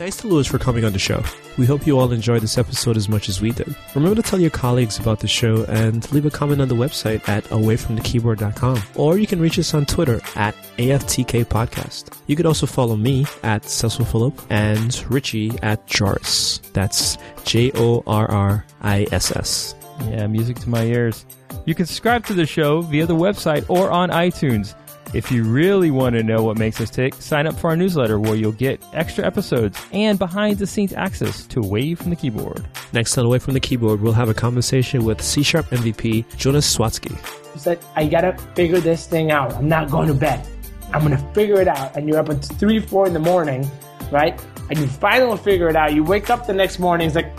Thanks 0.00 0.16
to 0.16 0.28
Luis 0.28 0.46
for 0.46 0.58
coming 0.58 0.86
on 0.86 0.94
the 0.94 0.98
show. 0.98 1.22
We 1.58 1.66
hope 1.66 1.86
you 1.86 1.98
all 1.98 2.10
enjoyed 2.10 2.40
this 2.40 2.56
episode 2.56 2.96
as 2.96 3.06
much 3.06 3.28
as 3.28 3.42
we 3.42 3.50
did. 3.50 3.76
Remember 3.94 4.22
to 4.22 4.26
tell 4.26 4.40
your 4.40 4.48
colleagues 4.48 4.98
about 4.98 5.20
the 5.20 5.28
show 5.28 5.64
and 5.64 6.10
leave 6.10 6.24
a 6.24 6.30
comment 6.30 6.62
on 6.62 6.68
the 6.68 6.74
website 6.74 7.28
at 7.28 7.44
awayfromthekeyboard.com. 7.44 8.82
Or 8.94 9.18
you 9.18 9.26
can 9.26 9.40
reach 9.40 9.58
us 9.58 9.74
on 9.74 9.84
Twitter 9.84 10.22
at 10.36 10.56
AFTK 10.78 11.44
Podcast. 11.44 12.16
You 12.28 12.34
could 12.34 12.46
also 12.46 12.64
follow 12.64 12.96
me 12.96 13.26
at 13.42 13.66
Cecil 13.66 14.06
Phillip 14.06 14.40
and 14.48 15.04
Richie 15.10 15.50
at 15.62 15.86
Jorriss. 15.86 16.62
That's 16.72 17.18
J 17.44 17.70
O 17.74 18.02
R 18.06 18.30
R 18.30 18.64
I 18.80 19.06
S 19.12 19.36
S. 19.36 19.74
Yeah, 20.08 20.26
music 20.28 20.58
to 20.60 20.70
my 20.70 20.84
ears. 20.84 21.26
You 21.66 21.74
can 21.74 21.84
subscribe 21.84 22.24
to 22.24 22.32
the 22.32 22.46
show 22.46 22.80
via 22.80 23.04
the 23.04 23.14
website 23.14 23.68
or 23.68 23.90
on 23.90 24.08
iTunes. 24.08 24.74
If 25.12 25.30
you 25.32 25.42
really 25.44 25.90
want 25.90 26.14
to 26.14 26.22
know 26.22 26.42
what 26.42 26.56
makes 26.56 26.80
us 26.80 26.88
tick, 26.90 27.14
sign 27.14 27.46
up 27.46 27.54
for 27.58 27.70
our 27.70 27.76
newsletter 27.76 28.20
where 28.20 28.34
you'll 28.34 28.52
get 28.52 28.82
extra 28.92 29.26
episodes 29.26 29.80
and 29.92 30.18
behind 30.18 30.58
the 30.58 30.66
scenes 30.66 30.92
access 30.92 31.46
to 31.46 31.60
Away 31.60 31.94
from 31.94 32.10
the 32.10 32.16
Keyboard. 32.16 32.66
Next 32.92 33.18
on 33.18 33.26
Away 33.26 33.38
from 33.40 33.54
the 33.54 33.60
Keyboard, 33.60 34.00
we'll 34.00 34.12
have 34.12 34.28
a 34.28 34.34
conversation 34.34 35.04
with 35.04 35.20
C 35.20 35.42
Sharp 35.42 35.66
MVP 35.66 36.36
Jonas 36.36 36.76
Swatsky. 36.76 37.16
It's 37.54 37.66
like, 37.66 37.80
I 37.96 38.06
gotta 38.06 38.36
figure 38.54 38.78
this 38.78 39.06
thing 39.06 39.30
out. 39.32 39.52
I'm 39.54 39.68
not 39.68 39.90
going 39.90 40.08
to 40.08 40.14
bed. 40.14 40.46
I'm 40.92 41.02
gonna 41.02 41.32
figure 41.34 41.60
it 41.60 41.68
out. 41.68 41.96
And 41.96 42.08
you're 42.08 42.18
up 42.18 42.28
at 42.28 42.44
three, 42.44 42.78
four 42.78 43.06
in 43.06 43.12
the 43.12 43.18
morning, 43.20 43.68
right? 44.12 44.40
And 44.68 44.78
you 44.78 44.86
finally 44.86 45.36
figure 45.38 45.68
it 45.68 45.76
out. 45.76 45.92
You 45.92 46.04
wake 46.04 46.30
up 46.30 46.46
the 46.46 46.54
next 46.54 46.78
morning, 46.78 47.08
it's 47.08 47.16
like, 47.16 47.36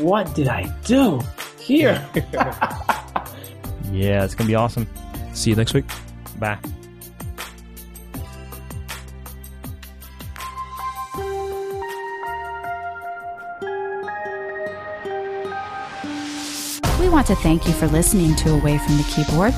what 0.00 0.34
did 0.34 0.48
I 0.48 0.66
do 0.84 1.20
here? 1.58 2.06
Yeah, 3.92 4.24
it's 4.24 4.34
going 4.34 4.46
to 4.46 4.50
be 4.50 4.56
awesome. 4.56 4.88
See 5.34 5.50
you 5.50 5.56
next 5.56 5.72
week. 5.72 5.84
Bye. 6.40 6.58
Want 17.14 17.26
to 17.28 17.36
thank 17.36 17.64
you 17.64 17.72
for 17.72 17.86
listening 17.86 18.34
to 18.34 18.52
Away 18.54 18.76
from 18.76 18.96
the 18.96 19.04
Keyboard. 19.04 19.54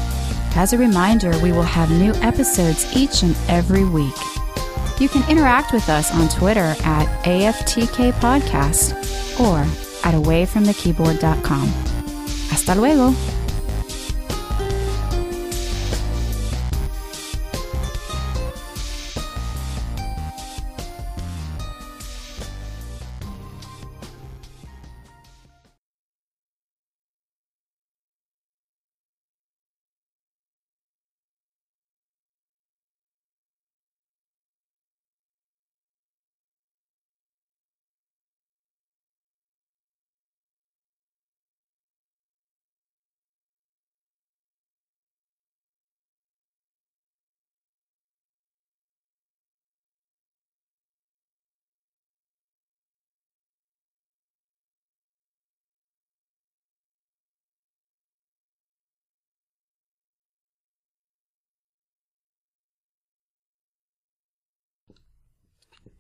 As 0.57 0.74
a 0.74 0.78
reminder, 0.78 1.30
we 1.38 1.52
will 1.52 1.62
have 1.62 1.90
new 1.90 2.12
episodes 2.16 2.84
each 2.94 3.22
and 3.22 3.34
every 3.48 3.82
week. 3.82 4.12
You 5.00 5.09
can 5.09 5.26
interact 5.30 5.72
with 5.72 5.88
us 5.88 6.12
on 6.12 6.28
Twitter 6.28 6.74
at 6.84 7.07
AFTK 7.24 8.12
Podcast 8.20 8.92
or 9.40 9.61
at 10.07 10.14
awayfromthekeyboard.com. 10.14 11.68
Hasta 12.50 12.74
luego. 12.74 13.14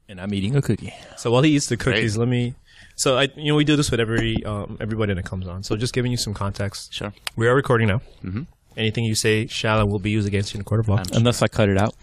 And 0.08 0.20
I'm 0.20 0.32
eating 0.34 0.54
a 0.56 0.62
cookie. 0.62 0.94
So 1.16 1.30
while 1.30 1.42
he 1.42 1.56
eats 1.56 1.66
the 1.66 1.76
cookies, 1.76 2.16
let 2.16 2.28
me. 2.28 2.54
So 2.94 3.18
I, 3.18 3.24
you 3.36 3.48
know, 3.50 3.56
we 3.56 3.64
do 3.64 3.76
this 3.76 3.90
with 3.90 4.00
every 4.00 4.42
um, 4.44 4.76
everybody 4.80 5.12
that 5.14 5.24
comes 5.24 5.46
on. 5.46 5.62
So 5.62 5.76
just 5.76 5.92
giving 5.92 6.10
you 6.12 6.16
some 6.16 6.32
context. 6.32 6.94
Sure. 6.94 7.12
We 7.34 7.48
are 7.48 7.54
recording 7.54 7.88
now. 7.88 8.00
Mm-hmm. 8.24 8.42
Anything 8.76 9.04
you 9.04 9.14
say 9.14 9.46
shall 9.46 9.80
and 9.80 9.90
will 9.90 9.98
be 9.98 10.10
used 10.10 10.28
against 10.28 10.52
you 10.54 10.58
in 10.58 10.60
a 10.60 10.64
court 10.64 10.80
of 10.80 10.88
law, 10.88 11.02
Unless 11.12 11.40
I 11.42 11.48
cut 11.48 11.68
it 11.68 11.78
out. 11.78 11.94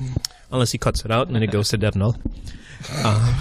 unless 0.52 0.72
he 0.72 0.78
cuts 0.78 1.06
it 1.06 1.12
out 1.12 1.28
and 1.28 1.36
then 1.36 1.44
it 1.44 1.52
goes 1.52 1.70
to 1.70 1.78
dev 1.78 1.96
null. 1.96 2.18
Um, 3.06 3.34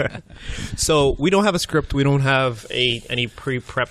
so 0.76 1.14
we 1.20 1.30
don't 1.30 1.44
have 1.44 1.54
a 1.54 1.58
script. 1.60 1.94
We 1.94 2.02
don't 2.02 2.22
have 2.22 2.66
a 2.70 3.00
any 3.08 3.28
pre 3.28 3.60
prep 3.60 3.90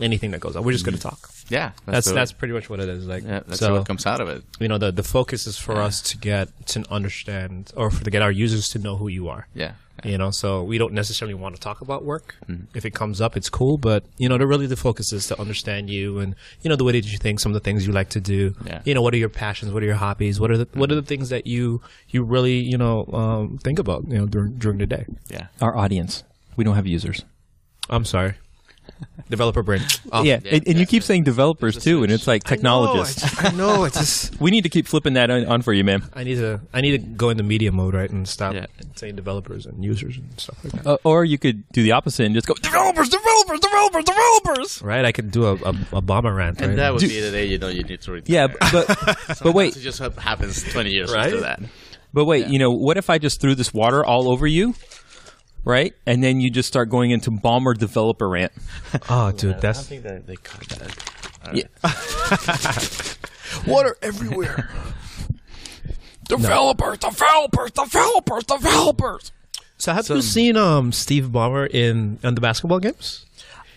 anything 0.00 0.32
that 0.32 0.40
goes 0.40 0.56
on. 0.56 0.64
We're 0.64 0.72
just 0.72 0.84
going 0.84 0.96
to 0.96 1.00
talk. 1.00 1.30
Yeah, 1.48 1.72
That's 1.86 2.06
do 2.06 2.12
it. 2.12 2.14
that's 2.14 2.32
pretty 2.32 2.54
much 2.54 2.70
what 2.70 2.80
it 2.80 2.88
is. 2.88 3.06
Like 3.06 3.24
yeah, 3.24 3.40
that's 3.46 3.58
so, 3.58 3.74
what 3.74 3.86
comes 3.86 4.06
out 4.06 4.20
of 4.20 4.28
it. 4.28 4.42
you 4.60 4.68
know, 4.68 4.78
the 4.78 4.92
the 4.92 5.02
focus 5.02 5.46
is 5.46 5.58
for 5.58 5.76
us 5.76 6.00
to 6.02 6.16
get 6.16 6.48
to 6.68 6.84
understand 6.90 7.72
or 7.76 7.90
for 7.90 8.04
to 8.04 8.10
get 8.10 8.22
our 8.22 8.30
users 8.32 8.68
to 8.70 8.78
know 8.78 8.96
who 8.96 9.08
you 9.08 9.28
are. 9.28 9.46
Yeah. 9.54 9.72
You 10.04 10.18
know, 10.18 10.30
so 10.32 10.64
we 10.64 10.78
don't 10.78 10.94
necessarily 10.94 11.34
want 11.34 11.54
to 11.54 11.60
talk 11.60 11.80
about 11.80 12.04
work. 12.04 12.34
If 12.74 12.84
it 12.84 12.92
comes 12.92 13.20
up, 13.20 13.36
it's 13.36 13.48
cool, 13.50 13.76
but 13.78 14.02
you 14.18 14.28
know, 14.28 14.36
the 14.36 14.46
really 14.48 14.66
the 14.66 14.74
focus 14.76 15.12
is 15.12 15.28
to 15.28 15.38
understand 15.40 15.90
you 15.90 16.18
and 16.18 16.34
you 16.62 16.70
know 16.70 16.76
the 16.76 16.82
way 16.82 16.92
that 16.92 17.04
you 17.12 17.18
think, 17.18 17.38
some 17.38 17.52
of 17.52 17.54
the 17.54 17.60
things 17.60 17.86
you 17.86 17.92
like 17.92 18.08
to 18.10 18.20
do. 18.20 18.54
Yeah. 18.64 18.80
You 18.84 18.94
know, 18.94 19.02
what 19.02 19.14
are 19.14 19.18
your 19.18 19.28
passions? 19.28 19.70
What 19.70 19.82
are 19.82 19.86
your 19.86 19.96
hobbies? 19.96 20.40
What 20.40 20.50
are 20.50 20.56
the 20.58 20.66
what 20.72 20.90
are 20.90 20.96
the 20.96 21.02
things 21.02 21.28
that 21.28 21.46
you 21.46 21.82
you 22.08 22.24
really 22.24 22.56
you 22.58 22.78
know 22.78 23.06
um, 23.12 23.58
think 23.58 23.78
about 23.78 24.08
you 24.08 24.18
know 24.18 24.26
during 24.26 24.54
during 24.54 24.78
the 24.78 24.86
day? 24.86 25.04
Yeah. 25.28 25.48
Our 25.60 25.76
audience. 25.76 26.24
We 26.56 26.64
don't 26.64 26.74
have 26.74 26.86
users. 26.86 27.24
I'm 27.90 28.04
sorry, 28.04 28.34
developer 29.28 29.62
brain. 29.62 29.80
Oh. 30.12 30.22
yeah, 30.22 30.40
and, 30.44 30.66
and 30.66 30.78
you 30.78 30.86
keep 30.86 31.02
saying 31.02 31.24
developers 31.24 31.74
There's 31.74 31.86
a 31.86 31.90
too, 31.90 32.02
and 32.02 32.12
it's 32.12 32.26
like 32.26 32.44
technologists. 32.44 33.42
I 33.42 33.50
know. 33.52 33.84
It's 33.84 33.98
just 33.98 34.40
we 34.40 34.50
need 34.50 34.62
to 34.62 34.68
keep 34.68 34.86
flipping 34.86 35.14
that 35.14 35.30
on, 35.30 35.46
on 35.46 35.62
for 35.62 35.72
you, 35.72 35.84
man. 35.84 36.02
I 36.14 36.24
need 36.24 36.36
to 36.36 36.60
I 36.72 36.80
need 36.80 36.92
to 36.92 36.98
go 36.98 37.30
into 37.30 37.42
media 37.42 37.72
mode 37.72 37.94
right 37.94 38.10
and 38.10 38.26
stop 38.28 38.54
Yeah. 38.54 38.66
saying 38.96 39.16
developers 39.16 39.66
and 39.66 39.84
users 39.84 40.16
and 40.16 40.28
stuff 40.40 40.62
like 40.64 40.72
that. 40.82 40.86
Uh, 40.86 40.96
or 41.04 41.24
you 41.24 41.38
could 41.38 41.66
do 41.70 41.82
the 41.82 41.92
opposite 41.92 42.26
and 42.26 42.34
just 42.34 42.46
go 42.46 42.54
developers, 42.54 43.08
developers, 43.08 43.60
developers, 43.60 44.04
developers. 44.04 44.82
Right, 44.82 45.04
I 45.04 45.12
could 45.12 45.30
do 45.30 45.44
a, 45.46 45.52
a, 45.54 45.70
a 45.92 46.02
Ballmer 46.02 46.36
rant. 46.36 46.58
And 46.60 46.68
right? 46.68 46.76
that 46.76 46.92
would 46.92 47.00
Do- 47.00 47.08
be 47.08 47.20
the 47.20 47.30
day 47.30 47.46
you 47.46 47.58
know 47.58 47.68
you 47.68 47.82
need 47.84 48.00
to 48.02 48.12
retire. 48.12 48.48
Yeah, 48.50 48.68
but 48.72 48.86
but 49.42 49.54
wait, 49.54 49.76
it 49.76 49.80
just 49.80 49.98
happens 49.98 50.62
20 50.72 50.90
years 50.90 51.12
Right? 51.12 51.26
after 51.26 51.40
that. 51.40 51.60
but 52.12 52.24
wait. 52.24 52.48
You 52.48 52.58
know, 52.58 52.70
what 52.70 52.96
if 52.98 53.08
I 53.10 53.18
just 53.18 53.40
threw 53.40 53.54
this 53.54 53.72
water 53.72 54.04
all 54.04 54.28
over 54.28 54.46
you, 54.46 54.74
right? 55.64 55.94
And 56.06 56.22
then 56.22 56.40
you 56.40 56.50
just 56.50 56.68
start 56.68 56.88
going 56.88 57.10
into 57.10 57.30
Ballmer 57.30 57.76
developer 57.76 58.28
rant. 58.28 58.52
oh, 59.08 59.32
dude, 59.32 59.60
that's 59.60 59.78
I 59.78 59.82
that's 59.82 59.86
think 59.88 60.02
that 60.04 60.26
they 60.26 60.36
cut 60.36 60.68
that. 60.68 60.96
Yeah. 61.54 61.66
water 63.72 63.96
everywhere. 64.02 64.70
Developers, 66.28 66.98
developers, 66.98 67.70
developers, 67.72 68.44
developers. 68.44 69.32
So 69.76 69.92
have 69.92 70.08
you 70.08 70.22
seen 70.22 70.56
um 70.56 70.92
Steve 70.92 71.24
Ballmer 71.26 71.68
in 71.68 72.18
on 72.24 72.36
the 72.36 72.40
basketball 72.40 72.78
games? 72.78 73.26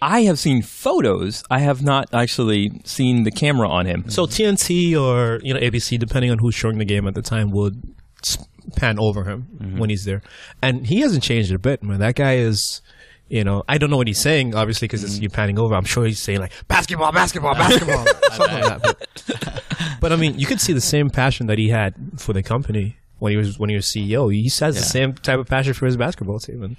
I 0.02 0.22
have 0.24 0.38
seen 0.38 0.62
photos. 0.62 1.44
I 1.50 1.60
have 1.60 1.82
not 1.82 2.14
actually 2.14 2.82
seen 2.86 3.24
the 3.24 3.32
camera 3.32 3.68
on 3.68 3.88
him. 3.88 4.10
So 4.10 4.26
TNT 4.28 4.96
or 5.00 5.40
you 5.44 5.54
know 5.54 5.60
ABC, 5.60 5.98
depending 5.98 6.30
on 6.32 6.38
who's 6.38 6.54
showing 6.54 6.78
the 6.78 6.86
game 6.86 7.08
at 7.08 7.16
the 7.16 7.24
time, 7.24 7.50
would 7.52 7.82
s- 8.22 8.38
pan 8.76 8.98
over 9.00 9.24
him 9.24 9.48
mm-hmm. 9.58 9.78
when 9.78 9.90
he's 9.90 10.06
there, 10.06 10.22
and 10.62 10.86
he 10.86 11.02
hasn't 11.02 11.24
changed 11.24 11.52
a 11.52 11.60
bit. 11.60 11.84
Man, 11.84 12.00
that 12.00 12.16
guy 12.16 12.38
is. 12.38 12.82
You 13.28 13.44
know, 13.44 13.64
I 13.68 13.80
don't 13.80 13.90
know 13.90 13.98
what 13.98 14.06
he's 14.06 14.22
saying, 14.22 14.54
obviously, 14.54 14.88
because 14.88 15.04
it's 15.04 15.16
mm-hmm. 15.16 15.24
you 15.24 15.30
panning 15.30 15.58
over. 15.58 15.74
I'm 15.74 15.84
sure 15.84 16.06
he's 16.06 16.20
saying 16.20 16.42
like 16.42 16.52
basketball, 16.68 17.12
basketball, 17.12 17.56
basketball, 17.56 18.06
something 18.34 18.62
like 18.62 18.82
that. 18.82 18.82
But, 18.84 19.64
but 20.00 20.14
I 20.14 20.16
mean, 20.16 20.38
you 20.38 20.46
could 20.46 20.62
see 20.62 20.74
the 20.74 20.80
same 20.80 21.10
passion 21.10 21.48
that 21.48 21.58
he 21.58 21.70
had 21.70 21.96
for 22.18 22.34
the 22.34 22.44
company 22.44 22.98
when 23.18 23.32
he 23.32 23.38
was 23.38 23.58
when 23.58 23.72
he 23.72 23.76
was 23.76 23.86
CEO. 23.86 24.32
He 24.32 24.44
has 24.44 24.76
the 24.76 24.84
same 24.84 25.14
type 25.14 25.40
of 25.40 25.48
passion 25.48 25.74
for 25.74 25.88
his 25.88 25.98
basketball 25.98 26.38
team, 26.38 26.62
and 26.62 26.78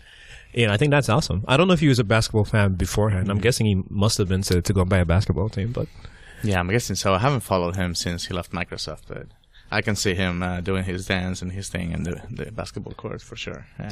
you 0.52 0.66
know, 0.66 0.72
I 0.72 0.76
think 0.76 0.92
that's 0.92 1.08
awesome. 1.08 1.44
I 1.48 1.56
don't 1.56 1.66
know 1.66 1.74
if 1.74 1.80
he 1.80 1.88
was 1.88 1.98
a 1.98 2.04
basketball 2.04 2.44
fan 2.44 2.74
beforehand. 2.74 3.28
I'm 3.28 3.36
mm-hmm. 3.36 3.42
guessing 3.42 3.66
he 3.66 3.82
must 3.90 4.16
have 4.18 4.28
been 4.28 4.42
to, 4.42 4.62
to 4.62 4.72
go 4.72 4.82
and 4.82 4.90
buy 4.90 4.98
a 4.98 5.04
basketball 5.04 5.48
team, 5.48 5.72
but 5.72 5.88
Yeah, 6.42 6.60
I'm 6.60 6.68
guessing 6.68 6.96
so. 6.96 7.14
I 7.14 7.18
haven't 7.18 7.40
followed 7.40 7.76
him 7.76 7.94
since 7.94 8.26
he 8.26 8.34
left 8.34 8.52
Microsoft, 8.52 9.02
but 9.08 9.26
I 9.70 9.82
can 9.82 9.96
see 9.96 10.14
him 10.14 10.42
uh, 10.42 10.60
doing 10.60 10.84
his 10.84 11.06
dance 11.06 11.42
and 11.42 11.52
his 11.52 11.68
thing 11.68 11.90
in 11.92 12.04
the, 12.04 12.22
the 12.30 12.52
basketball 12.52 12.94
court 12.94 13.20
for 13.22 13.36
sure. 13.36 13.66
yeah. 13.78 13.88